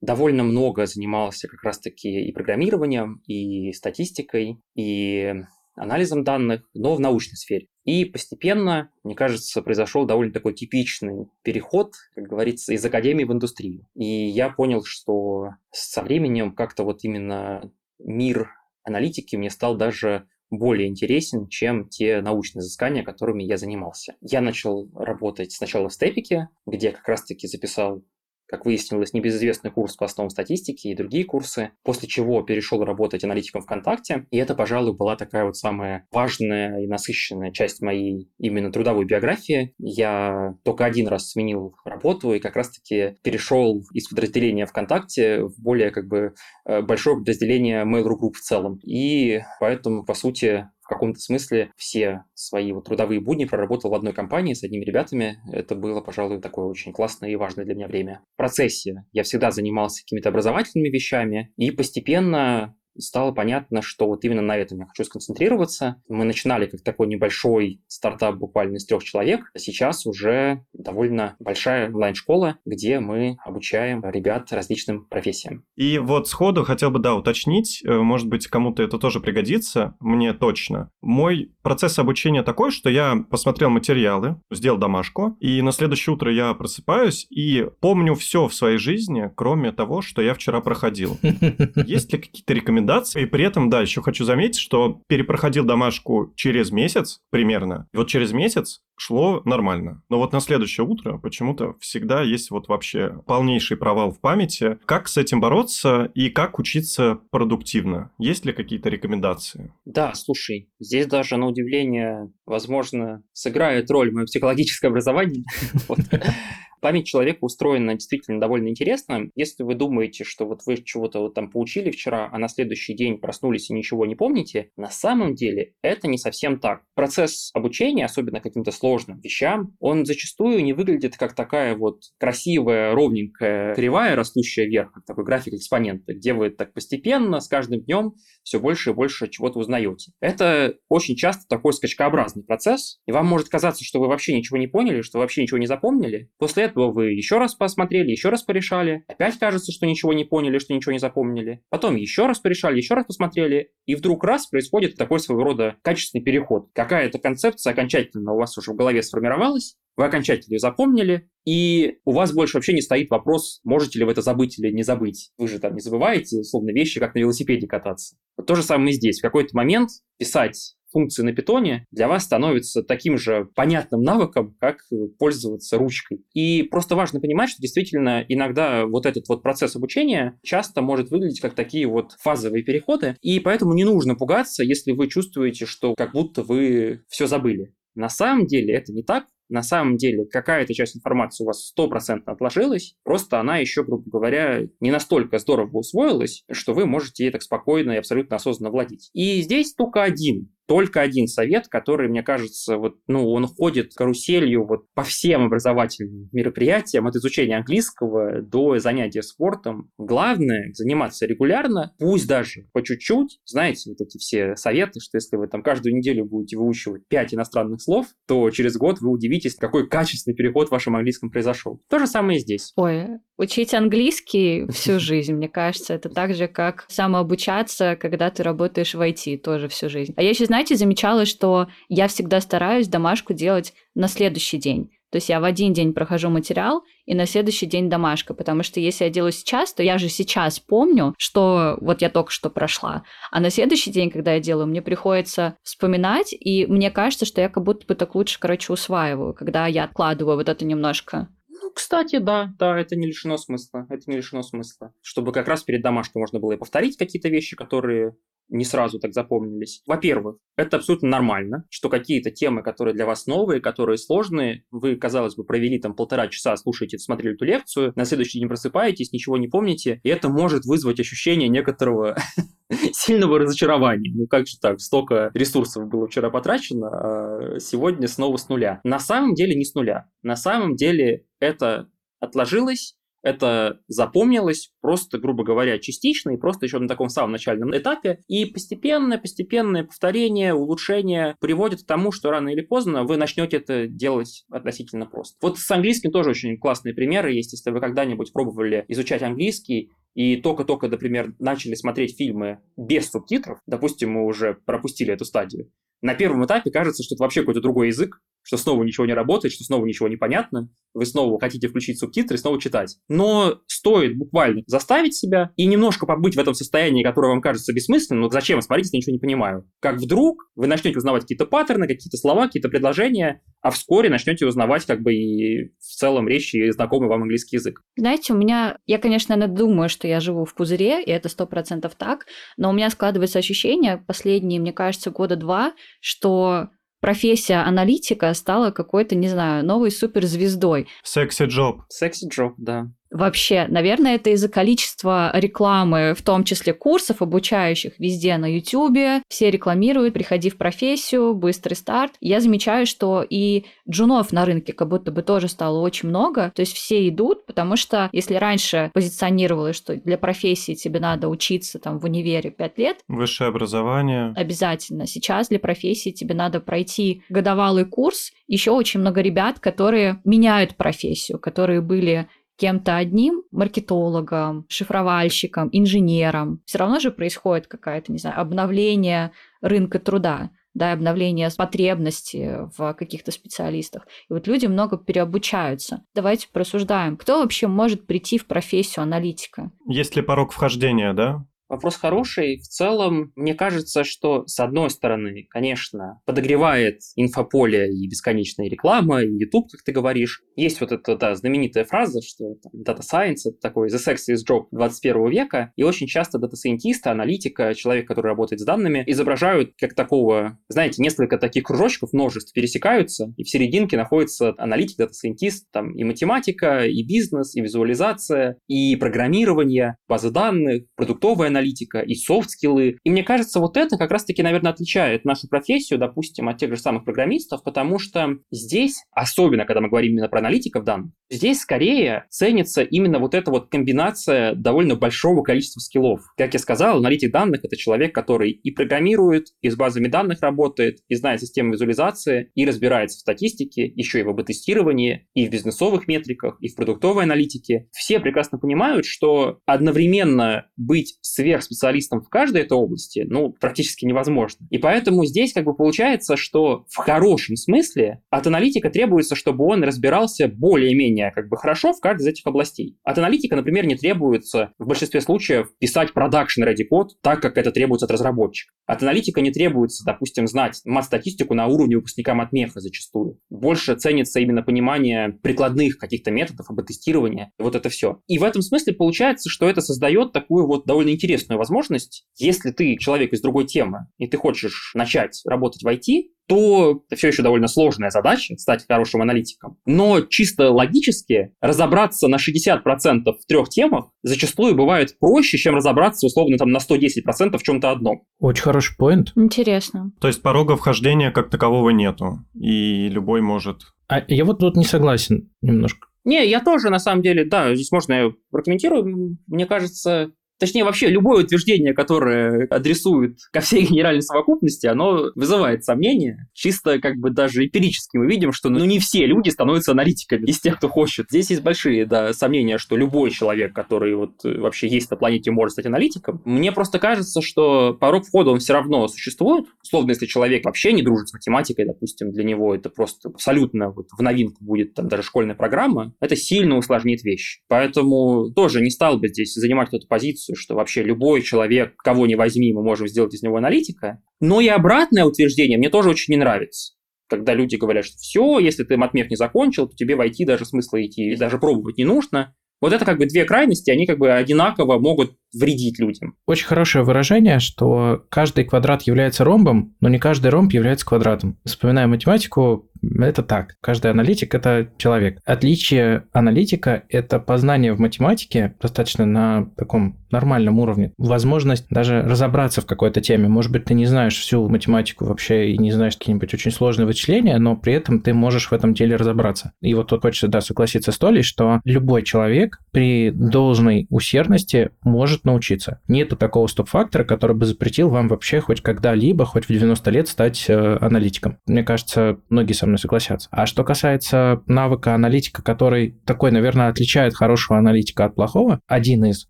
Довольно 0.00 0.42
много 0.42 0.86
занимался 0.86 1.48
как 1.48 1.62
раз-таки 1.62 2.26
и 2.26 2.32
программированием, 2.32 3.22
и 3.26 3.72
статистикой, 3.72 4.60
и 4.74 5.34
анализом 5.76 6.24
данных, 6.24 6.68
но 6.74 6.94
в 6.94 7.00
научной 7.00 7.36
сфере. 7.36 7.68
И 7.84 8.04
постепенно, 8.04 8.90
мне 9.04 9.14
кажется, 9.14 9.62
произошел 9.62 10.06
довольно 10.06 10.32
такой 10.32 10.54
типичный 10.54 11.28
переход, 11.42 11.92
как 12.14 12.24
говорится, 12.24 12.72
из 12.72 12.84
академии 12.84 13.24
в 13.24 13.32
индустрию. 13.32 13.86
И 13.94 14.04
я 14.04 14.50
понял, 14.50 14.82
что 14.84 15.50
со 15.70 16.02
временем 16.02 16.52
как-то 16.52 16.82
вот 16.82 17.04
именно 17.04 17.70
мир 17.98 18.50
аналитики 18.82 19.36
мне 19.36 19.50
стал 19.50 19.76
даже 19.76 20.26
более 20.50 20.88
интересен, 20.88 21.48
чем 21.48 21.88
те 21.88 22.20
научные 22.20 22.60
изыскания, 22.60 23.02
которыми 23.02 23.42
я 23.42 23.56
занимался. 23.56 24.14
Я 24.20 24.40
начал 24.40 24.88
работать 24.94 25.52
сначала 25.52 25.88
в 25.88 25.92
Степике, 25.92 26.48
где 26.66 26.92
как 26.92 27.06
раз-таки 27.08 27.46
записал 27.48 28.02
как 28.46 28.64
выяснилось, 28.64 29.12
небезызвестный 29.12 29.70
курс 29.70 29.96
по 29.96 30.06
основам 30.06 30.30
статистики 30.30 30.88
и 30.88 30.96
другие 30.96 31.24
курсы, 31.24 31.72
после 31.82 32.08
чего 32.08 32.42
перешел 32.42 32.84
работать 32.84 33.24
аналитиком 33.24 33.62
ВКонтакте. 33.62 34.26
И 34.30 34.36
это, 34.36 34.54
пожалуй, 34.54 34.96
была 34.96 35.16
такая 35.16 35.44
вот 35.44 35.56
самая 35.56 36.06
важная 36.12 36.82
и 36.82 36.86
насыщенная 36.86 37.52
часть 37.52 37.82
моей 37.82 38.30
именно 38.38 38.72
трудовой 38.72 39.04
биографии. 39.04 39.74
Я 39.78 40.54
только 40.64 40.84
один 40.84 41.08
раз 41.08 41.30
сменил 41.30 41.74
работу 41.84 42.34
и 42.34 42.40
как 42.40 42.56
раз-таки 42.56 43.16
перешел 43.22 43.82
из 43.92 44.08
подразделения 44.08 44.66
ВКонтакте 44.66 45.42
в 45.42 45.60
более 45.60 45.90
как 45.90 46.06
бы 46.06 46.34
э, 46.66 46.82
большое 46.82 47.16
подразделение 47.16 47.84
Mail.ru 47.84 48.16
Group 48.16 48.34
в 48.34 48.40
целом. 48.40 48.78
И 48.84 49.40
поэтому, 49.60 50.04
по 50.04 50.14
сути, 50.14 50.68
в 50.86 50.88
каком-то 50.88 51.18
смысле 51.18 51.72
все 51.76 52.22
свои 52.34 52.70
вот 52.70 52.84
трудовые 52.84 53.20
будни 53.20 53.44
проработал 53.44 53.90
в 53.90 53.94
одной 53.94 54.12
компании 54.12 54.54
с 54.54 54.62
одними 54.62 54.84
ребятами. 54.84 55.40
Это 55.52 55.74
было, 55.74 56.00
пожалуй, 56.00 56.40
такое 56.40 56.66
очень 56.66 56.92
классное 56.92 57.28
и 57.28 57.34
важное 57.34 57.64
для 57.64 57.74
меня 57.74 57.88
время. 57.88 58.20
В 58.34 58.36
процессе 58.36 59.04
я 59.10 59.24
всегда 59.24 59.50
занимался 59.50 60.04
какими-то 60.04 60.28
образовательными 60.28 60.88
вещами, 60.88 61.52
и 61.56 61.72
постепенно 61.72 62.76
стало 62.98 63.32
понятно, 63.32 63.82
что 63.82 64.06
вот 64.06 64.24
именно 64.24 64.42
на 64.42 64.56
этом 64.56 64.80
я 64.80 64.86
хочу 64.86 65.04
сконцентрироваться. 65.04 66.02
Мы 66.08 66.24
начинали 66.24 66.66
как 66.66 66.82
такой 66.82 67.06
небольшой 67.06 67.80
стартап 67.86 68.36
буквально 68.36 68.76
из 68.76 68.86
трех 68.86 69.04
человек, 69.04 69.50
а 69.54 69.58
сейчас 69.58 70.06
уже 70.06 70.64
довольно 70.72 71.36
большая 71.38 71.88
онлайн-школа, 71.88 72.58
где 72.64 73.00
мы 73.00 73.36
обучаем 73.44 74.04
ребят 74.04 74.52
различным 74.52 75.06
профессиям. 75.06 75.64
И 75.76 75.98
вот 75.98 76.28
сходу 76.28 76.64
хотел 76.64 76.90
бы, 76.90 76.98
да, 76.98 77.14
уточнить, 77.14 77.82
э, 77.84 77.96
может 77.96 78.28
быть, 78.28 78.46
кому-то 78.46 78.82
это 78.82 78.98
тоже 78.98 79.20
пригодится, 79.20 79.94
мне 80.00 80.32
точно. 80.32 80.90
Мой 81.00 81.52
процесс 81.62 81.98
обучения 81.98 82.42
такой, 82.42 82.70
что 82.70 82.90
я 82.90 83.24
посмотрел 83.30 83.70
материалы, 83.70 84.40
сделал 84.50 84.78
домашку, 84.78 85.36
и 85.40 85.62
на 85.62 85.72
следующее 85.72 86.14
утро 86.14 86.32
я 86.32 86.54
просыпаюсь 86.54 87.26
и 87.30 87.66
помню 87.80 88.14
все 88.14 88.48
в 88.48 88.54
своей 88.54 88.78
жизни, 88.78 89.30
кроме 89.34 89.72
того, 89.72 90.02
что 90.02 90.22
я 90.22 90.34
вчера 90.34 90.60
проходил. 90.60 91.18
Есть 91.86 92.12
ли 92.12 92.18
какие-то 92.18 92.54
рекомендации? 92.54 92.85
И 93.16 93.26
при 93.26 93.44
этом, 93.44 93.70
да, 93.70 93.80
еще 93.80 94.02
хочу 94.02 94.24
заметить, 94.24 94.60
что 94.60 95.00
перепроходил 95.08 95.64
домашку 95.64 96.32
через 96.36 96.70
месяц 96.70 97.20
примерно. 97.30 97.88
И 97.92 97.96
вот 97.96 98.08
через 98.08 98.32
месяц 98.32 98.80
шло 98.98 99.42
нормально. 99.44 100.02
Но 100.08 100.18
вот 100.18 100.32
на 100.32 100.40
следующее 100.40 100.86
утро 100.86 101.18
почему-то 101.18 101.74
всегда 101.80 102.22
есть 102.22 102.50
вот 102.50 102.68
вообще 102.68 103.20
полнейший 103.26 103.76
провал 103.76 104.10
в 104.10 104.20
памяти. 104.20 104.78
Как 104.86 105.08
с 105.08 105.16
этим 105.16 105.40
бороться 105.40 106.10
и 106.14 106.30
как 106.30 106.58
учиться 106.58 107.20
продуктивно? 107.30 108.10
Есть 108.18 108.44
ли 108.46 108.52
какие-то 108.52 108.88
рекомендации? 108.88 109.72
Да, 109.84 110.14
слушай, 110.14 110.68
здесь 110.80 111.06
даже 111.06 111.36
на 111.36 111.46
удивление, 111.46 112.32
возможно, 112.46 113.22
сыграет 113.32 113.90
роль 113.90 114.12
мое 114.12 114.24
психологическое 114.26 114.88
образование. 114.88 115.44
Память 116.86 117.08
человека 117.08 117.38
устроена 117.40 117.94
действительно 117.94 118.38
довольно 118.38 118.68
интересно. 118.68 119.28
Если 119.34 119.64
вы 119.64 119.74
думаете, 119.74 120.22
что 120.22 120.46
вот 120.46 120.60
вы 120.66 120.76
чего-то 120.76 121.18
вот 121.18 121.34
там 121.34 121.50
поучили 121.50 121.90
вчера, 121.90 122.30
а 122.32 122.38
на 122.38 122.46
следующий 122.46 122.94
день 122.94 123.18
проснулись 123.18 123.70
и 123.70 123.72
ничего 123.74 124.06
не 124.06 124.14
помните, 124.14 124.70
на 124.76 124.88
самом 124.88 125.34
деле 125.34 125.74
это 125.82 126.06
не 126.06 126.16
совсем 126.16 126.60
так. 126.60 126.82
Процесс 126.94 127.50
обучения, 127.54 128.04
особенно 128.04 128.40
каким-то 128.40 128.70
сложным 128.70 129.18
вещам, 129.18 129.74
он 129.80 130.06
зачастую 130.06 130.62
не 130.62 130.74
выглядит 130.74 131.16
как 131.16 131.34
такая 131.34 131.74
вот 131.74 132.02
красивая, 132.20 132.94
ровненькая 132.94 133.74
кривая, 133.74 134.14
растущая 134.14 134.66
вверх, 134.66 134.92
как 134.92 135.04
такой 135.06 135.24
график 135.24 135.54
экспонента, 135.54 136.14
где 136.14 136.34
вы 136.34 136.50
так 136.50 136.72
постепенно, 136.72 137.40
с 137.40 137.48
каждым 137.48 137.80
днем 137.80 138.14
все 138.44 138.60
больше 138.60 138.90
и 138.90 138.92
больше 138.92 139.26
чего-то 139.28 139.58
узнаете. 139.58 140.12
Это 140.20 140.76
очень 140.88 141.16
часто 141.16 141.48
такой 141.48 141.72
скачкообразный 141.72 142.44
процесс, 142.44 143.00
и 143.06 143.10
вам 143.10 143.26
может 143.26 143.48
казаться, 143.48 143.82
что 143.82 143.98
вы 143.98 144.06
вообще 144.06 144.36
ничего 144.36 144.56
не 144.56 144.68
поняли, 144.68 145.02
что 145.02 145.18
вы 145.18 145.24
вообще 145.24 145.42
ничего 145.42 145.58
не 145.58 145.66
запомнили. 145.66 146.30
После 146.38 146.62
этого 146.62 146.75
вы 146.76 147.12
еще 147.12 147.38
раз 147.38 147.54
посмотрели, 147.54 148.10
еще 148.10 148.28
раз 148.28 148.42
порешали, 148.42 149.04
опять 149.08 149.38
кажется, 149.38 149.72
что 149.72 149.86
ничего 149.86 150.12
не 150.12 150.24
поняли, 150.24 150.58
что 150.58 150.74
ничего 150.74 150.92
не 150.92 150.98
запомнили. 150.98 151.62
Потом 151.70 151.96
еще 151.96 152.26
раз 152.26 152.38
порешали, 152.38 152.76
еще 152.76 152.94
раз 152.94 153.06
посмотрели, 153.06 153.70
и 153.86 153.94
вдруг 153.94 154.24
раз 154.24 154.46
происходит 154.46 154.96
такой 154.96 155.20
своего 155.20 155.44
рода 155.44 155.76
качественный 155.82 156.22
переход. 156.22 156.68
Какая-то 156.72 157.18
концепция 157.18 157.72
окончательно 157.72 158.32
у 158.32 158.38
вас 158.38 158.56
уже 158.58 158.72
в 158.72 158.76
голове 158.76 159.02
сформировалась, 159.02 159.76
вы 159.96 160.04
окончательно 160.04 160.54
ее 160.54 160.58
запомнили, 160.58 161.30
и 161.46 161.98
у 162.04 162.12
вас 162.12 162.32
больше 162.32 162.58
вообще 162.58 162.74
не 162.74 162.82
стоит 162.82 163.08
вопрос, 163.10 163.60
можете 163.64 163.98
ли 163.98 164.04
вы 164.04 164.12
это 164.12 164.20
забыть 164.20 164.58
или 164.58 164.70
не 164.70 164.82
забыть. 164.82 165.32
Вы 165.38 165.48
же 165.48 165.58
там 165.58 165.74
не 165.74 165.80
забываете, 165.80 166.38
условно, 166.38 166.70
вещи, 166.70 167.00
как 167.00 167.14
на 167.14 167.20
велосипеде 167.20 167.66
кататься. 167.66 168.16
Вот 168.36 168.46
то 168.46 168.54
же 168.54 168.62
самое 168.62 168.90
и 168.90 168.92
здесь. 168.92 169.18
В 169.18 169.22
какой-то 169.22 169.56
момент 169.56 169.88
писать 170.18 170.75
функции 170.92 171.22
на 171.22 171.32
питоне 171.32 171.86
для 171.90 172.08
вас 172.08 172.24
становится 172.24 172.82
таким 172.82 173.18
же 173.18 173.48
понятным 173.54 174.02
навыком, 174.02 174.56
как 174.60 174.78
пользоваться 175.18 175.78
ручкой. 175.78 176.24
И 176.32 176.62
просто 176.64 176.96
важно 176.96 177.20
понимать, 177.20 177.50
что 177.50 177.62
действительно 177.62 178.24
иногда 178.28 178.86
вот 178.86 179.06
этот 179.06 179.28
вот 179.28 179.42
процесс 179.42 179.76
обучения 179.76 180.38
часто 180.42 180.82
может 180.82 181.10
выглядеть 181.10 181.40
как 181.40 181.54
такие 181.54 181.86
вот 181.86 182.12
фазовые 182.20 182.62
переходы, 182.62 183.16
и 183.20 183.40
поэтому 183.40 183.74
не 183.74 183.84
нужно 183.84 184.14
пугаться, 184.14 184.64
если 184.64 184.92
вы 184.92 185.08
чувствуете, 185.08 185.66
что 185.66 185.94
как 185.94 186.12
будто 186.12 186.42
вы 186.42 187.02
все 187.08 187.26
забыли. 187.26 187.74
На 187.94 188.08
самом 188.08 188.46
деле 188.46 188.74
это 188.74 188.92
не 188.92 189.02
так, 189.02 189.24
на 189.48 189.62
самом 189.62 189.96
деле 189.96 190.26
какая-то 190.26 190.74
часть 190.74 190.96
информации 190.96 191.44
у 191.44 191.46
вас 191.46 191.66
стопроцентно 191.66 192.32
отложилась, 192.32 192.94
просто 193.04 193.40
она 193.40 193.58
еще, 193.58 193.84
грубо 193.84 194.10
говоря, 194.10 194.62
не 194.80 194.90
настолько 194.90 195.38
здорово 195.38 195.78
усвоилась, 195.78 196.44
что 196.50 196.74
вы 196.74 196.86
можете 196.86 197.24
ей 197.24 197.30
так 197.30 197.42
спокойно 197.42 197.92
и 197.92 197.96
абсолютно 197.96 198.36
осознанно 198.36 198.70
владеть. 198.70 199.10
И 199.12 199.40
здесь 199.42 199.74
только 199.74 200.02
один 200.02 200.50
только 200.66 201.00
один 201.00 201.26
совет, 201.26 201.68
который, 201.68 202.08
мне 202.08 202.22
кажется, 202.22 202.76
вот, 202.76 202.96
ну, 203.06 203.30
он 203.30 203.46
ходит 203.46 203.94
каруселью 203.94 204.66
вот 204.66 204.92
по 204.94 205.02
всем 205.02 205.44
образовательным 205.44 206.28
мероприятиям, 206.32 207.06
от 207.06 207.16
изучения 207.16 207.56
английского 207.56 208.42
до 208.42 208.78
занятия 208.78 209.22
спортом. 209.22 209.90
Главное 209.98 210.72
заниматься 210.72 211.26
регулярно, 211.26 211.94
пусть 211.98 212.26
даже 212.26 212.66
по 212.72 212.82
чуть-чуть. 212.82 213.40
Знаете, 213.44 213.90
вот 213.90 214.00
эти 214.00 214.18
все 214.18 214.56
советы, 214.56 215.00
что 215.00 215.16
если 215.16 215.36
вы 215.36 215.48
там 215.48 215.62
каждую 215.62 215.94
неделю 215.94 216.24
будете 216.24 216.56
выучивать 216.56 217.06
5 217.08 217.34
иностранных 217.34 217.80
слов, 217.82 218.06
то 218.26 218.50
через 218.50 218.76
год 218.76 219.00
вы 219.00 219.10
удивитесь, 219.10 219.54
какой 219.54 219.88
качественный 219.88 220.34
переход 220.34 220.68
в 220.68 220.72
вашем 220.72 220.96
английском 220.96 221.30
произошел. 221.30 221.80
То 221.88 221.98
же 221.98 222.06
самое 222.06 222.38
и 222.38 222.40
здесь. 222.40 222.72
Ой, 222.76 223.18
учить 223.36 223.74
английский 223.74 224.66
всю 224.70 224.98
жизнь, 224.98 225.32
мне 225.32 225.48
кажется, 225.48 225.94
это 225.94 226.08
так 226.08 226.34
же, 226.34 226.48
как 226.48 226.86
самообучаться, 226.88 227.96
когда 227.96 228.30
ты 228.30 228.42
работаешь 228.42 228.94
в 228.94 229.00
IT, 229.00 229.38
тоже 229.38 229.68
всю 229.68 229.88
жизнь. 229.88 230.12
А 230.16 230.22
я 230.22 230.30
еще, 230.30 230.46
знаете, 230.56 230.76
замечала, 230.76 231.26
что 231.26 231.68
я 231.90 232.08
всегда 232.08 232.40
стараюсь 232.40 232.88
домашку 232.88 233.34
делать 233.34 233.74
на 233.94 234.08
следующий 234.08 234.56
день. 234.56 234.90
То 235.10 235.16
есть 235.16 235.28
я 235.28 235.38
в 235.38 235.44
один 235.44 235.74
день 235.74 235.92
прохожу 235.92 236.30
материал, 236.30 236.82
и 237.04 237.14
на 237.14 237.26
следующий 237.26 237.66
день 237.66 237.90
домашка, 237.90 238.32
потому 238.32 238.62
что 238.62 238.80
если 238.80 239.04
я 239.04 239.10
делаю 239.10 239.32
сейчас, 239.32 239.74
то 239.74 239.82
я 239.82 239.98
же 239.98 240.08
сейчас 240.08 240.58
помню, 240.58 241.14
что 241.18 241.76
вот 241.82 242.00
я 242.00 242.08
только 242.08 242.30
что 242.30 242.48
прошла. 242.48 243.02
А 243.30 243.40
на 243.40 243.50
следующий 243.50 243.90
день, 243.90 244.10
когда 244.10 244.32
я 244.32 244.40
делаю, 244.40 244.66
мне 244.66 244.80
приходится 244.80 245.58
вспоминать, 245.62 246.32
и 246.32 246.64
мне 246.64 246.90
кажется, 246.90 247.26
что 247.26 247.42
я 247.42 247.50
как 247.50 247.62
будто 247.62 247.86
бы 247.86 247.94
так 247.94 248.14
лучше, 248.14 248.40
короче, 248.40 248.72
усваиваю, 248.72 249.34
когда 249.34 249.66
я 249.66 249.84
откладываю 249.84 250.36
вот 250.36 250.48
это 250.48 250.64
немножко. 250.64 251.28
Ну, 251.66 251.72
кстати, 251.72 252.18
да, 252.18 252.54
да, 252.60 252.78
это 252.78 252.94
не 252.94 253.08
лишено 253.08 253.36
смысла. 253.36 253.88
Это 253.90 254.08
не 254.08 254.18
лишено 254.18 254.44
смысла. 254.44 254.94
Чтобы 255.02 255.32
как 255.32 255.48
раз 255.48 255.64
перед 255.64 255.82
домашкой 255.82 256.20
можно 256.20 256.38
было 256.38 256.52
и 256.52 256.56
повторить 256.56 256.96
какие-то 256.96 257.28
вещи, 257.28 257.56
которые 257.56 258.14
не 258.48 258.64
сразу 258.64 259.00
так 259.00 259.12
запомнились. 259.12 259.82
Во-первых, 259.84 260.36
это 260.56 260.76
абсолютно 260.76 261.08
нормально, 261.08 261.64
что 261.68 261.88
какие-то 261.88 262.30
темы, 262.30 262.62
которые 262.62 262.94
для 262.94 263.04
вас 263.04 263.26
новые, 263.26 263.60
которые 263.60 263.98
сложные, 263.98 264.64
вы, 264.70 264.94
казалось 264.94 265.34
бы, 265.34 265.42
провели 265.42 265.80
там 265.80 265.96
полтора 265.96 266.28
часа, 266.28 266.56
слушаете, 266.56 266.98
смотрели 266.98 267.34
эту 267.34 267.44
лекцию, 267.44 267.92
на 267.96 268.04
следующий 268.04 268.38
день 268.38 268.48
просыпаетесь, 268.48 269.12
ничего 269.12 269.36
не 269.36 269.48
помните, 269.48 270.00
и 270.04 270.08
это 270.08 270.28
может 270.28 270.64
вызвать 270.64 271.00
ощущение 271.00 271.48
некоторого 271.48 272.16
сильного 272.92 273.40
разочарования. 273.40 274.12
Ну 274.14 274.28
как 274.28 274.46
же 274.46 274.58
так, 274.60 274.80
столько 274.80 275.30
ресурсов 275.34 275.88
было 275.88 276.06
вчера 276.06 276.30
потрачено, 276.30 276.88
а 276.88 277.58
сегодня 277.58 278.06
снова 278.06 278.36
с 278.36 278.48
нуля. 278.48 278.80
На 278.84 279.00
самом 279.00 279.34
деле 279.34 279.56
не 279.56 279.64
с 279.64 279.74
нуля. 279.74 280.08
На 280.22 280.36
самом 280.36 280.76
деле 280.76 281.24
это 281.40 281.90
отложилось, 282.20 282.96
это 283.26 283.80
запомнилось 283.88 284.70
просто, 284.80 285.18
грубо 285.18 285.42
говоря, 285.42 285.80
частично 285.80 286.30
и 286.30 286.36
просто 286.36 286.66
еще 286.66 286.78
на 286.78 286.86
таком 286.86 287.08
самом 287.08 287.32
начальном 287.32 287.76
этапе. 287.76 288.20
И 288.28 288.44
постепенное, 288.46 289.18
постепенное 289.18 289.82
повторение, 289.82 290.54
улучшение 290.54 291.34
приводит 291.40 291.82
к 291.82 291.86
тому, 291.86 292.12
что 292.12 292.30
рано 292.30 292.50
или 292.50 292.60
поздно 292.60 293.02
вы 293.02 293.16
начнете 293.16 293.56
это 293.56 293.88
делать 293.88 294.44
относительно 294.48 295.06
просто. 295.06 295.36
Вот 295.42 295.58
с 295.58 295.68
английским 295.72 296.12
тоже 296.12 296.30
очень 296.30 296.56
классные 296.56 296.94
примеры 296.94 297.32
есть. 297.32 297.52
Если 297.52 297.70
вы 297.70 297.80
когда-нибудь 297.80 298.32
пробовали 298.32 298.84
изучать 298.86 299.22
английский, 299.22 299.90
и 300.16 300.36
только-только, 300.36 300.88
например, 300.88 301.34
начали 301.38 301.74
смотреть 301.74 302.16
фильмы 302.16 302.60
без 302.76 303.10
субтитров, 303.10 303.60
допустим, 303.66 304.12
мы 304.12 304.24
уже 304.24 304.54
пропустили 304.64 305.12
эту 305.12 305.26
стадию, 305.26 305.70
на 306.02 306.14
первом 306.14 306.44
этапе 306.44 306.70
кажется, 306.70 307.02
что 307.02 307.14
это 307.14 307.24
вообще 307.24 307.40
какой-то 307.40 307.60
другой 307.60 307.88
язык, 307.88 308.20
что 308.42 308.56
снова 308.58 308.84
ничего 308.84 309.06
не 309.06 309.12
работает, 309.12 309.52
что 309.52 309.64
снова 309.64 309.84
ничего 309.84 310.08
не 310.08 310.16
понятно, 310.16 310.68
вы 310.94 311.04
снова 311.04 311.40
хотите 311.40 311.68
включить 311.68 311.98
субтитры 311.98 312.36
и 312.36 312.38
снова 312.38 312.60
читать. 312.60 312.96
Но 313.08 313.60
стоит 313.66 314.16
буквально 314.16 314.62
заставить 314.66 315.16
себя 315.16 315.50
и 315.56 315.66
немножко 315.66 316.06
побыть 316.06 316.36
в 316.36 316.38
этом 316.38 316.54
состоянии, 316.54 317.02
которое 317.02 317.28
вам 317.28 317.40
кажется 317.40 317.72
бессмысленным, 317.72 318.22
но 318.22 318.30
зачем 318.30 318.62
смотрите, 318.62 318.90
я 318.92 318.98
ничего 318.98 319.12
не 319.14 319.18
понимаю. 319.18 319.68
Как 319.80 319.96
вдруг 319.96 320.48
вы 320.54 320.68
начнете 320.68 320.98
узнавать 320.98 321.22
какие-то 321.22 321.46
паттерны, 321.46 321.88
какие-то 321.88 322.16
слова, 322.16 322.46
какие-то 322.46 322.68
предложения, 322.68 323.42
а 323.62 323.70
вскоре 323.70 324.08
начнете 324.08 324.46
узнавать 324.46 324.84
как 324.84 325.02
бы 325.02 325.12
и 325.12 325.72
в 325.80 325.84
целом 325.84 326.28
речи 326.28 326.56
и 326.56 326.70
знакомый 326.70 327.08
вам 327.08 327.22
английский 327.22 327.56
язык. 327.56 327.82
Знаете, 327.96 328.32
у 328.32 328.36
меня, 328.36 328.78
я, 328.86 328.98
конечно, 328.98 329.36
думаю, 329.48 329.88
что 329.88 330.05
я 330.06 330.20
живу 330.20 330.44
в 330.44 330.54
пузыре, 330.54 331.02
и 331.02 331.10
это 331.10 331.28
сто 331.28 331.46
процентов 331.46 331.94
так, 331.94 332.26
но 332.56 332.70
у 332.70 332.72
меня 332.72 332.90
складывается 332.90 333.38
ощущение 333.38 333.98
последние, 333.98 334.60
мне 334.60 334.72
кажется, 334.72 335.10
года 335.10 335.36
два, 335.36 335.74
что 336.00 336.68
профессия 337.00 337.62
аналитика 337.62 338.32
стала 338.34 338.70
какой-то, 338.70 339.14
не 339.14 339.28
знаю, 339.28 339.64
новой 339.64 339.90
суперзвездой. 339.90 340.88
Секси-джоб. 341.04 341.82
Секси-джоб, 341.88 342.54
да. 342.56 342.86
Вообще, 343.10 343.66
наверное, 343.68 344.16
это 344.16 344.30
из-за 344.30 344.48
количества 344.48 345.30
рекламы, 345.34 346.14
в 346.16 346.22
том 346.22 346.44
числе 346.44 346.72
курсов 346.72 347.22
обучающих 347.22 347.92
везде 347.98 348.36
на 348.36 348.46
YouTube. 348.46 349.22
Все 349.28 349.50
рекламируют, 349.50 350.14
приходи 350.14 350.50
в 350.50 350.56
профессию, 350.56 351.34
быстрый 351.34 351.74
старт. 351.74 352.14
Я 352.20 352.40
замечаю, 352.40 352.86
что 352.86 353.24
и 353.28 353.66
джунов 353.88 354.32
на 354.32 354.44
рынке 354.44 354.72
как 354.72 354.88
будто 354.88 355.12
бы 355.12 355.22
тоже 355.22 355.48
стало 355.48 355.80
очень 355.80 356.08
много. 356.08 356.52
То 356.54 356.60
есть 356.60 356.74
все 356.74 357.08
идут, 357.08 357.46
потому 357.46 357.76
что 357.76 358.08
если 358.12 358.34
раньше 358.34 358.90
позиционировалось, 358.92 359.76
что 359.76 359.96
для 359.96 360.18
профессии 360.18 360.74
тебе 360.74 361.00
надо 361.00 361.28
учиться 361.28 361.78
там 361.78 361.98
в 361.98 362.04
универе 362.04 362.50
5 362.50 362.78
лет. 362.78 362.98
Высшее 363.08 363.48
образование. 363.48 364.32
Обязательно. 364.36 365.06
Сейчас 365.06 365.48
для 365.48 365.58
профессии 365.58 366.10
тебе 366.10 366.34
надо 366.34 366.60
пройти 366.60 367.22
годовалый 367.28 367.84
курс. 367.84 368.32
Еще 368.46 368.70
очень 368.70 369.00
много 369.00 369.20
ребят, 369.20 369.58
которые 369.60 370.20
меняют 370.24 370.76
профессию, 370.76 371.38
которые 371.38 371.80
были 371.80 372.28
кем-то 372.56 372.96
одним, 372.96 373.42
маркетологом, 373.50 374.66
шифровальщиком, 374.68 375.68
инженером, 375.72 376.62
все 376.64 376.78
равно 376.78 377.00
же 377.00 377.10
происходит 377.10 377.66
какая-то, 377.66 378.12
не 378.12 378.18
знаю, 378.18 378.40
обновление 378.40 379.32
рынка 379.60 379.98
труда 379.98 380.50
да, 380.76 380.92
обновление 380.92 381.48
потребностей 381.56 382.68
в 382.76 382.92
каких-то 382.92 383.32
специалистах. 383.32 384.06
И 384.28 384.32
вот 384.32 384.46
люди 384.46 384.66
много 384.66 384.98
переобучаются. 384.98 386.04
Давайте 386.14 386.48
просуждаем, 386.52 387.16
кто 387.16 387.40
вообще 387.40 387.66
может 387.66 388.06
прийти 388.06 388.36
в 388.36 388.46
профессию 388.46 389.02
аналитика? 389.02 389.70
Есть 389.88 390.16
ли 390.16 390.22
порог 390.22 390.52
вхождения, 390.52 391.14
да? 391.14 391.46
Вопрос 391.68 391.96
хороший. 391.96 392.58
В 392.58 392.68
целом, 392.68 393.32
мне 393.34 393.54
кажется, 393.54 394.04
что, 394.04 394.46
с 394.46 394.60
одной 394.60 394.88
стороны, 394.90 395.46
конечно, 395.50 396.20
подогревает 396.24 397.00
инфополе 397.16 397.92
и 397.92 398.08
бесконечная 398.08 398.68
реклама, 398.68 399.22
и 399.22 399.36
YouTube, 399.36 399.68
как 399.70 399.82
ты 399.82 399.92
говоришь. 399.92 400.42
Есть 400.54 400.80
вот 400.80 400.92
эта 400.92 401.16
да, 401.16 401.34
знаменитая 401.34 401.84
фраза, 401.84 402.20
что 402.22 402.54
там, 402.54 402.72
Data 402.80 403.00
Science— 403.00 403.40
это 403.46 403.58
такой 403.60 403.88
the 403.88 403.98
sexiest 403.98 404.44
job 404.48 404.66
21 404.70 405.28
века, 405.28 405.72
и 405.76 405.82
очень 405.82 406.06
часто 406.06 406.38
дата-сайентиста, 406.38 407.10
аналитика, 407.10 407.74
человек, 407.74 408.06
который 408.06 408.26
работает 408.28 408.60
с 408.60 408.64
данными, 408.64 409.02
изображают 409.06 409.72
как 409.78 409.94
такого, 409.94 410.58
знаете, 410.68 411.02
несколько 411.02 411.36
таких 411.36 411.64
кружочков, 411.64 412.12
множеств 412.12 412.52
пересекаются, 412.52 413.34
и 413.36 413.42
в 413.42 413.48
серединке 413.48 413.96
находится 413.96 414.54
аналитик, 414.56 414.98
дата-сайентист, 414.98 415.66
там 415.72 415.94
и 415.96 416.04
математика, 416.04 416.86
и 416.86 417.02
бизнес, 417.04 417.56
и 417.56 417.60
визуализация, 417.60 418.58
и 418.68 418.94
программирование, 418.96 419.96
базы 420.08 420.30
данных, 420.30 420.84
продуктовая 420.94 421.50
аналитика 421.56 422.00
и 422.00 422.14
софт-скиллы. 422.14 422.98
И 423.02 423.10
мне 423.10 423.22
кажется, 423.22 423.60
вот 423.60 423.76
это 423.76 423.96
как 423.96 424.10
раз-таки, 424.10 424.42
наверное, 424.42 424.72
отличает 424.72 425.24
нашу 425.24 425.48
профессию, 425.48 425.98
допустим, 425.98 426.48
от 426.48 426.58
тех 426.58 426.70
же 426.70 426.80
самых 426.80 427.04
программистов, 427.04 427.62
потому 427.64 427.98
что 427.98 428.36
здесь, 428.50 429.04
особенно 429.12 429.64
когда 429.64 429.80
мы 429.80 429.88
говорим 429.88 430.12
именно 430.12 430.28
про 430.28 430.40
аналитиков 430.40 430.84
данных, 430.84 431.12
здесь 431.30 431.60
скорее 431.60 432.24
ценится 432.30 432.82
именно 432.82 433.18
вот 433.18 433.34
эта 433.34 433.50
вот 433.50 433.70
комбинация 433.70 434.54
довольно 434.54 434.96
большого 434.96 435.42
количества 435.42 435.80
скиллов. 435.80 436.20
Как 436.36 436.52
я 436.54 436.58
сказал, 436.58 436.98
аналитик 436.98 437.32
данных— 437.32 437.60
это 437.64 437.76
человек, 437.76 438.14
который 438.14 438.50
и 438.50 438.70
программирует, 438.70 439.48
и 439.60 439.70
с 439.70 439.76
базами 439.76 440.08
данных 440.08 440.40
работает, 440.42 440.98
и 441.08 441.14
знает 441.14 441.40
систему 441.40 441.72
визуализации, 441.72 442.50
и 442.54 442.64
разбирается 442.64 443.18
в 443.18 443.20
статистике, 443.20 443.86
еще 443.86 444.20
и 444.20 444.22
в 444.22 444.28
об-тестировании, 444.28 445.26
и 445.34 445.46
в 445.46 445.50
бизнесовых 445.50 446.08
метриках, 446.08 446.56
и 446.60 446.68
в 446.68 446.76
продуктовой 446.76 447.24
аналитике. 447.24 447.88
Все 447.92 448.20
прекрасно 448.20 448.58
понимают, 448.58 449.06
что 449.06 449.58
одновременно 449.66 450.66
быть 450.76 451.18
сверхспециалистом 451.46 452.22
в 452.22 452.28
каждой 452.28 452.62
этой 452.62 452.76
области, 452.76 453.24
ну, 453.26 453.54
практически 453.60 454.04
невозможно. 454.04 454.66
И 454.70 454.78
поэтому 454.78 455.24
здесь 455.24 455.52
как 455.52 455.64
бы 455.64 455.74
получается, 455.74 456.36
что 456.36 456.84
в 456.88 456.96
хорошем 456.96 457.56
смысле 457.56 458.20
от 458.30 458.46
аналитика 458.46 458.90
требуется, 458.90 459.36
чтобы 459.36 459.64
он 459.64 459.84
разбирался 459.84 460.48
более-менее 460.48 461.30
как 461.30 461.48
бы 461.48 461.56
хорошо 461.56 461.92
в 461.92 462.00
каждой 462.00 462.22
из 462.22 462.26
этих 462.26 462.46
областей. 462.46 462.96
От 463.04 463.18
аналитика, 463.18 463.54
например, 463.54 463.86
не 463.86 463.94
требуется 463.94 464.72
в 464.78 464.86
большинстве 464.86 465.20
случаев 465.20 465.68
писать 465.78 466.10
production-ready 466.14 466.84
код 466.84 467.12
так, 467.22 467.40
как 467.40 467.58
это 467.58 467.70
требуется 467.70 468.06
от 468.06 468.12
разработчика. 468.12 468.72
От 468.86 469.02
аналитика 469.02 469.40
не 469.40 469.50
требуется, 469.50 470.04
допустим, 470.04 470.46
знать 470.48 470.80
мат-статистику 470.84 471.54
на 471.54 471.66
уровне 471.66 471.96
выпускника 471.96 472.34
матмеха 472.34 472.80
зачастую. 472.80 473.38
Больше 473.50 473.94
ценится 473.94 474.40
именно 474.40 474.62
понимание 474.62 475.38
прикладных 475.42 475.98
каких-то 475.98 476.30
методов 476.30 476.70
об 476.70 476.84
тестирования. 476.84 477.52
Вот 477.58 477.74
это 477.74 477.88
все. 477.88 478.20
И 478.26 478.38
в 478.38 478.44
этом 478.44 478.62
смысле 478.62 478.92
получается, 478.92 479.48
что 479.50 479.68
это 479.68 479.80
создает 479.80 480.32
такую 480.32 480.66
вот 480.66 480.86
довольно 480.86 481.10
интересную 481.10 481.35
возможность. 481.48 482.26
Если 482.36 482.70
ты 482.70 482.96
человек 482.98 483.32
из 483.32 483.40
другой 483.40 483.66
темы, 483.66 484.06
и 484.18 484.26
ты 484.26 484.36
хочешь 484.36 484.92
начать 484.94 485.42
работать 485.44 485.82
в 485.82 485.86
IT, 485.86 486.30
то 486.46 487.02
это 487.08 487.16
все 487.16 487.28
еще 487.28 487.42
довольно 487.42 487.66
сложная 487.66 488.10
задача 488.10 488.56
стать 488.56 488.86
хорошим 488.86 489.22
аналитиком. 489.22 489.78
Но 489.84 490.20
чисто 490.20 490.70
логически 490.70 491.52
разобраться 491.60 492.28
на 492.28 492.36
60% 492.36 492.80
в 493.24 493.46
трех 493.46 493.68
темах 493.68 494.10
зачастую 494.22 494.74
бывает 494.74 495.18
проще, 495.18 495.58
чем 495.58 495.74
разобраться 495.74 496.26
условно 496.26 496.56
там 496.56 496.70
на 496.70 496.78
110% 496.78 497.58
в 497.58 497.62
чем-то 497.62 497.90
одном. 497.90 498.22
Очень 498.38 498.62
хороший 498.62 498.96
поинт. 498.96 499.32
Интересно. 499.34 500.12
То 500.20 500.28
есть 500.28 500.42
порога 500.42 500.76
вхождения 500.76 501.30
как 501.30 501.50
такового 501.50 501.90
нету, 501.90 502.40
и 502.54 503.08
любой 503.08 503.40
может... 503.42 503.82
А 504.08 504.22
я 504.28 504.44
вот 504.44 504.60
тут 504.60 504.76
не 504.76 504.84
согласен 504.84 505.50
немножко. 505.62 506.06
Не, 506.24 506.44
я 506.48 506.60
тоже, 506.60 506.90
на 506.90 506.98
самом 506.98 507.22
деле, 507.22 507.44
да, 507.44 507.72
здесь 507.74 507.92
можно 507.92 508.12
я 508.12 508.32
прокомментирую. 508.50 509.38
Мне 509.46 509.66
кажется, 509.66 510.32
Точнее, 510.58 510.84
вообще, 510.84 511.08
любое 511.08 511.44
утверждение, 511.44 511.92
которое 511.92 512.66
адресует 512.70 513.38
ко 513.52 513.60
всей 513.60 513.86
генеральной 513.86 514.22
совокупности, 514.22 514.86
оно 514.86 515.30
вызывает 515.34 515.84
сомнения. 515.84 516.48
Чисто 516.54 516.98
как 516.98 517.16
бы 517.16 517.30
даже 517.30 517.64
эмпирически 517.64 518.16
мы 518.16 518.26
видим, 518.26 518.52
что 518.52 518.70
ну, 518.70 518.84
не 518.84 518.98
все 518.98 519.26
люди 519.26 519.50
становятся 519.50 519.92
аналитиками 519.92 520.46
из 520.46 520.60
тех, 520.60 520.78
кто 520.78 520.88
хочет. 520.88 521.26
Здесь 521.28 521.50
есть 521.50 521.62
большие 521.62 522.06
да, 522.06 522.32
сомнения, 522.32 522.78
что 522.78 522.96
любой 522.96 523.30
человек, 523.30 523.74
который 523.74 524.14
вот 524.14 524.44
э, 524.44 524.58
вообще 524.58 524.88
есть 524.88 525.10
на 525.10 525.16
планете, 525.16 525.50
может 525.50 525.72
стать 525.72 525.86
аналитиком. 525.86 526.40
Мне 526.44 526.72
просто 526.72 526.98
кажется, 526.98 527.42
что 527.42 527.94
порог 527.94 528.24
входа 528.24 528.50
он 528.50 528.58
все 528.58 528.72
равно 528.72 529.08
существует. 529.08 529.66
Условно, 529.82 530.10
если 530.10 530.26
человек 530.26 530.64
вообще 530.64 530.92
не 530.92 531.02
дружит 531.02 531.28
с 531.28 531.34
математикой, 531.34 531.86
допустим, 531.86 532.32
для 532.32 532.44
него 532.44 532.74
это 532.74 532.88
просто 532.88 533.28
абсолютно 533.28 533.90
вот 533.90 534.08
в 534.16 534.22
новинку 534.22 534.64
будет 534.64 534.94
там 534.94 535.08
даже 535.08 535.22
школьная 535.22 535.54
программа, 535.54 536.14
это 536.20 536.36
сильно 536.36 536.76
усложнит 536.76 537.22
вещи. 537.22 537.60
Поэтому 537.68 538.50
тоже 538.54 538.80
не 538.80 538.90
стал 538.90 539.18
бы 539.18 539.28
здесь 539.28 539.54
занимать 539.54 539.92
эту 539.92 540.06
позицию 540.06 540.45
позицию, 540.46 540.56
что 540.56 540.74
вообще 540.74 541.02
любой 541.02 541.42
человек, 541.42 541.96
кого 541.96 542.26
не 542.26 542.36
возьми, 542.36 542.72
мы 542.72 542.82
можем 542.82 543.08
сделать 543.08 543.34
из 543.34 543.42
него 543.42 543.56
аналитика. 543.56 544.20
Но 544.40 544.60
и 544.60 544.68
обратное 544.68 545.24
утверждение 545.24 545.78
мне 545.78 545.90
тоже 545.90 546.10
очень 546.10 546.34
не 546.34 546.38
нравится. 546.38 546.94
Когда 547.28 547.54
люди 547.54 547.76
говорят, 547.76 548.04
что 548.04 548.16
все, 548.18 548.58
если 548.58 548.84
ты 548.84 548.96
матмех 548.96 549.30
не 549.30 549.36
закончил, 549.36 549.88
то 549.88 549.96
тебе 549.96 550.14
войти 550.14 550.44
даже 550.44 550.64
смысла 550.64 551.04
идти 551.04 551.34
даже 551.36 551.58
пробовать 551.58 551.98
не 551.98 552.04
нужно. 552.04 552.54
Вот 552.80 552.92
это 552.92 553.04
как 553.04 553.18
бы 553.18 553.26
две 553.26 553.44
крайности, 553.44 553.90
они 553.90 554.06
как 554.06 554.18
бы 554.18 554.30
одинаково 554.30 554.98
могут 554.98 555.32
вредить 555.58 555.98
людям. 555.98 556.34
Очень 556.46 556.66
хорошее 556.66 557.04
выражение, 557.04 557.58
что 557.58 558.24
каждый 558.28 558.64
квадрат 558.64 559.02
является 559.02 559.44
ромбом, 559.44 559.94
но 560.00 560.08
не 560.08 560.18
каждый 560.18 560.48
ромб 560.48 560.72
является 560.72 561.06
квадратом. 561.06 561.58
Вспоминая 561.64 562.06
математику, 562.06 562.88
это 563.02 563.42
так. 563.42 563.76
Каждый 563.80 564.10
аналитик– 564.10 564.54
это 564.54 564.90
человек. 564.96 565.38
Отличие 565.44 566.24
аналитика– 566.32 567.04
это 567.08 567.38
познание 567.38 567.92
в 567.92 568.00
математике 568.00 568.74
достаточно 568.80 569.26
на 569.26 569.66
таком 569.76 570.18
нормальном 570.30 570.78
уровне. 570.78 571.12
Возможность 571.18 571.86
даже 571.88 572.22
разобраться 572.22 572.80
в 572.80 572.86
какой-то 572.86 573.20
теме. 573.20 573.48
Может 573.48 573.72
быть, 573.72 573.84
ты 573.84 573.94
не 573.94 574.06
знаешь 574.06 574.36
всю 574.36 574.68
математику 574.68 575.24
вообще 575.24 575.70
и 575.70 575.78
не 575.78 575.92
знаешь 575.92 576.16
какие-нибудь 576.16 576.52
очень 576.52 576.70
сложные 576.70 577.06
вычисления, 577.06 577.58
но 577.58 577.76
при 577.76 577.94
этом 577.94 578.20
ты 578.20 578.34
можешь 578.34 578.68
в 578.68 578.72
этом 578.72 578.94
деле 578.94 579.16
разобраться. 579.16 579.72
И 579.80 579.94
вот 579.94 580.08
тут 580.08 580.22
хочется, 580.22 580.48
да, 580.48 580.60
согласиться 580.60 581.12
с 581.12 581.18
Толей, 581.18 581.42
что 581.42 581.80
любой 581.84 582.22
человек 582.22 582.80
при 582.90 583.30
должной 583.30 584.06
усердности 584.10 584.90
может 585.02 585.44
научиться. 585.46 586.00
Нету 586.08 586.36
такого 586.36 586.66
стоп-фактора, 586.66 587.24
который 587.24 587.56
бы 587.56 587.64
запретил 587.64 588.10
вам 588.10 588.28
вообще 588.28 588.60
хоть 588.60 588.82
когда-либо, 588.82 589.44
хоть 589.44 589.64
в 589.64 589.68
90 589.70 590.10
лет 590.10 590.28
стать 590.28 590.66
э, 590.68 590.98
аналитиком. 591.00 591.58
Мне 591.66 591.82
кажется, 591.82 592.38
многие 592.50 592.74
со 592.74 592.86
мной 592.86 592.98
согласятся. 592.98 593.48
А 593.50 593.66
что 593.66 593.84
касается 593.84 594.62
навыка 594.66 595.14
аналитика, 595.14 595.62
который 595.62 596.16
такой, 596.24 596.50
наверное, 596.50 596.88
отличает 596.88 597.34
хорошего 597.34 597.78
аналитика 597.78 598.26
от 598.26 598.34
плохого, 598.34 598.80
один 598.86 599.24
из, 599.24 599.48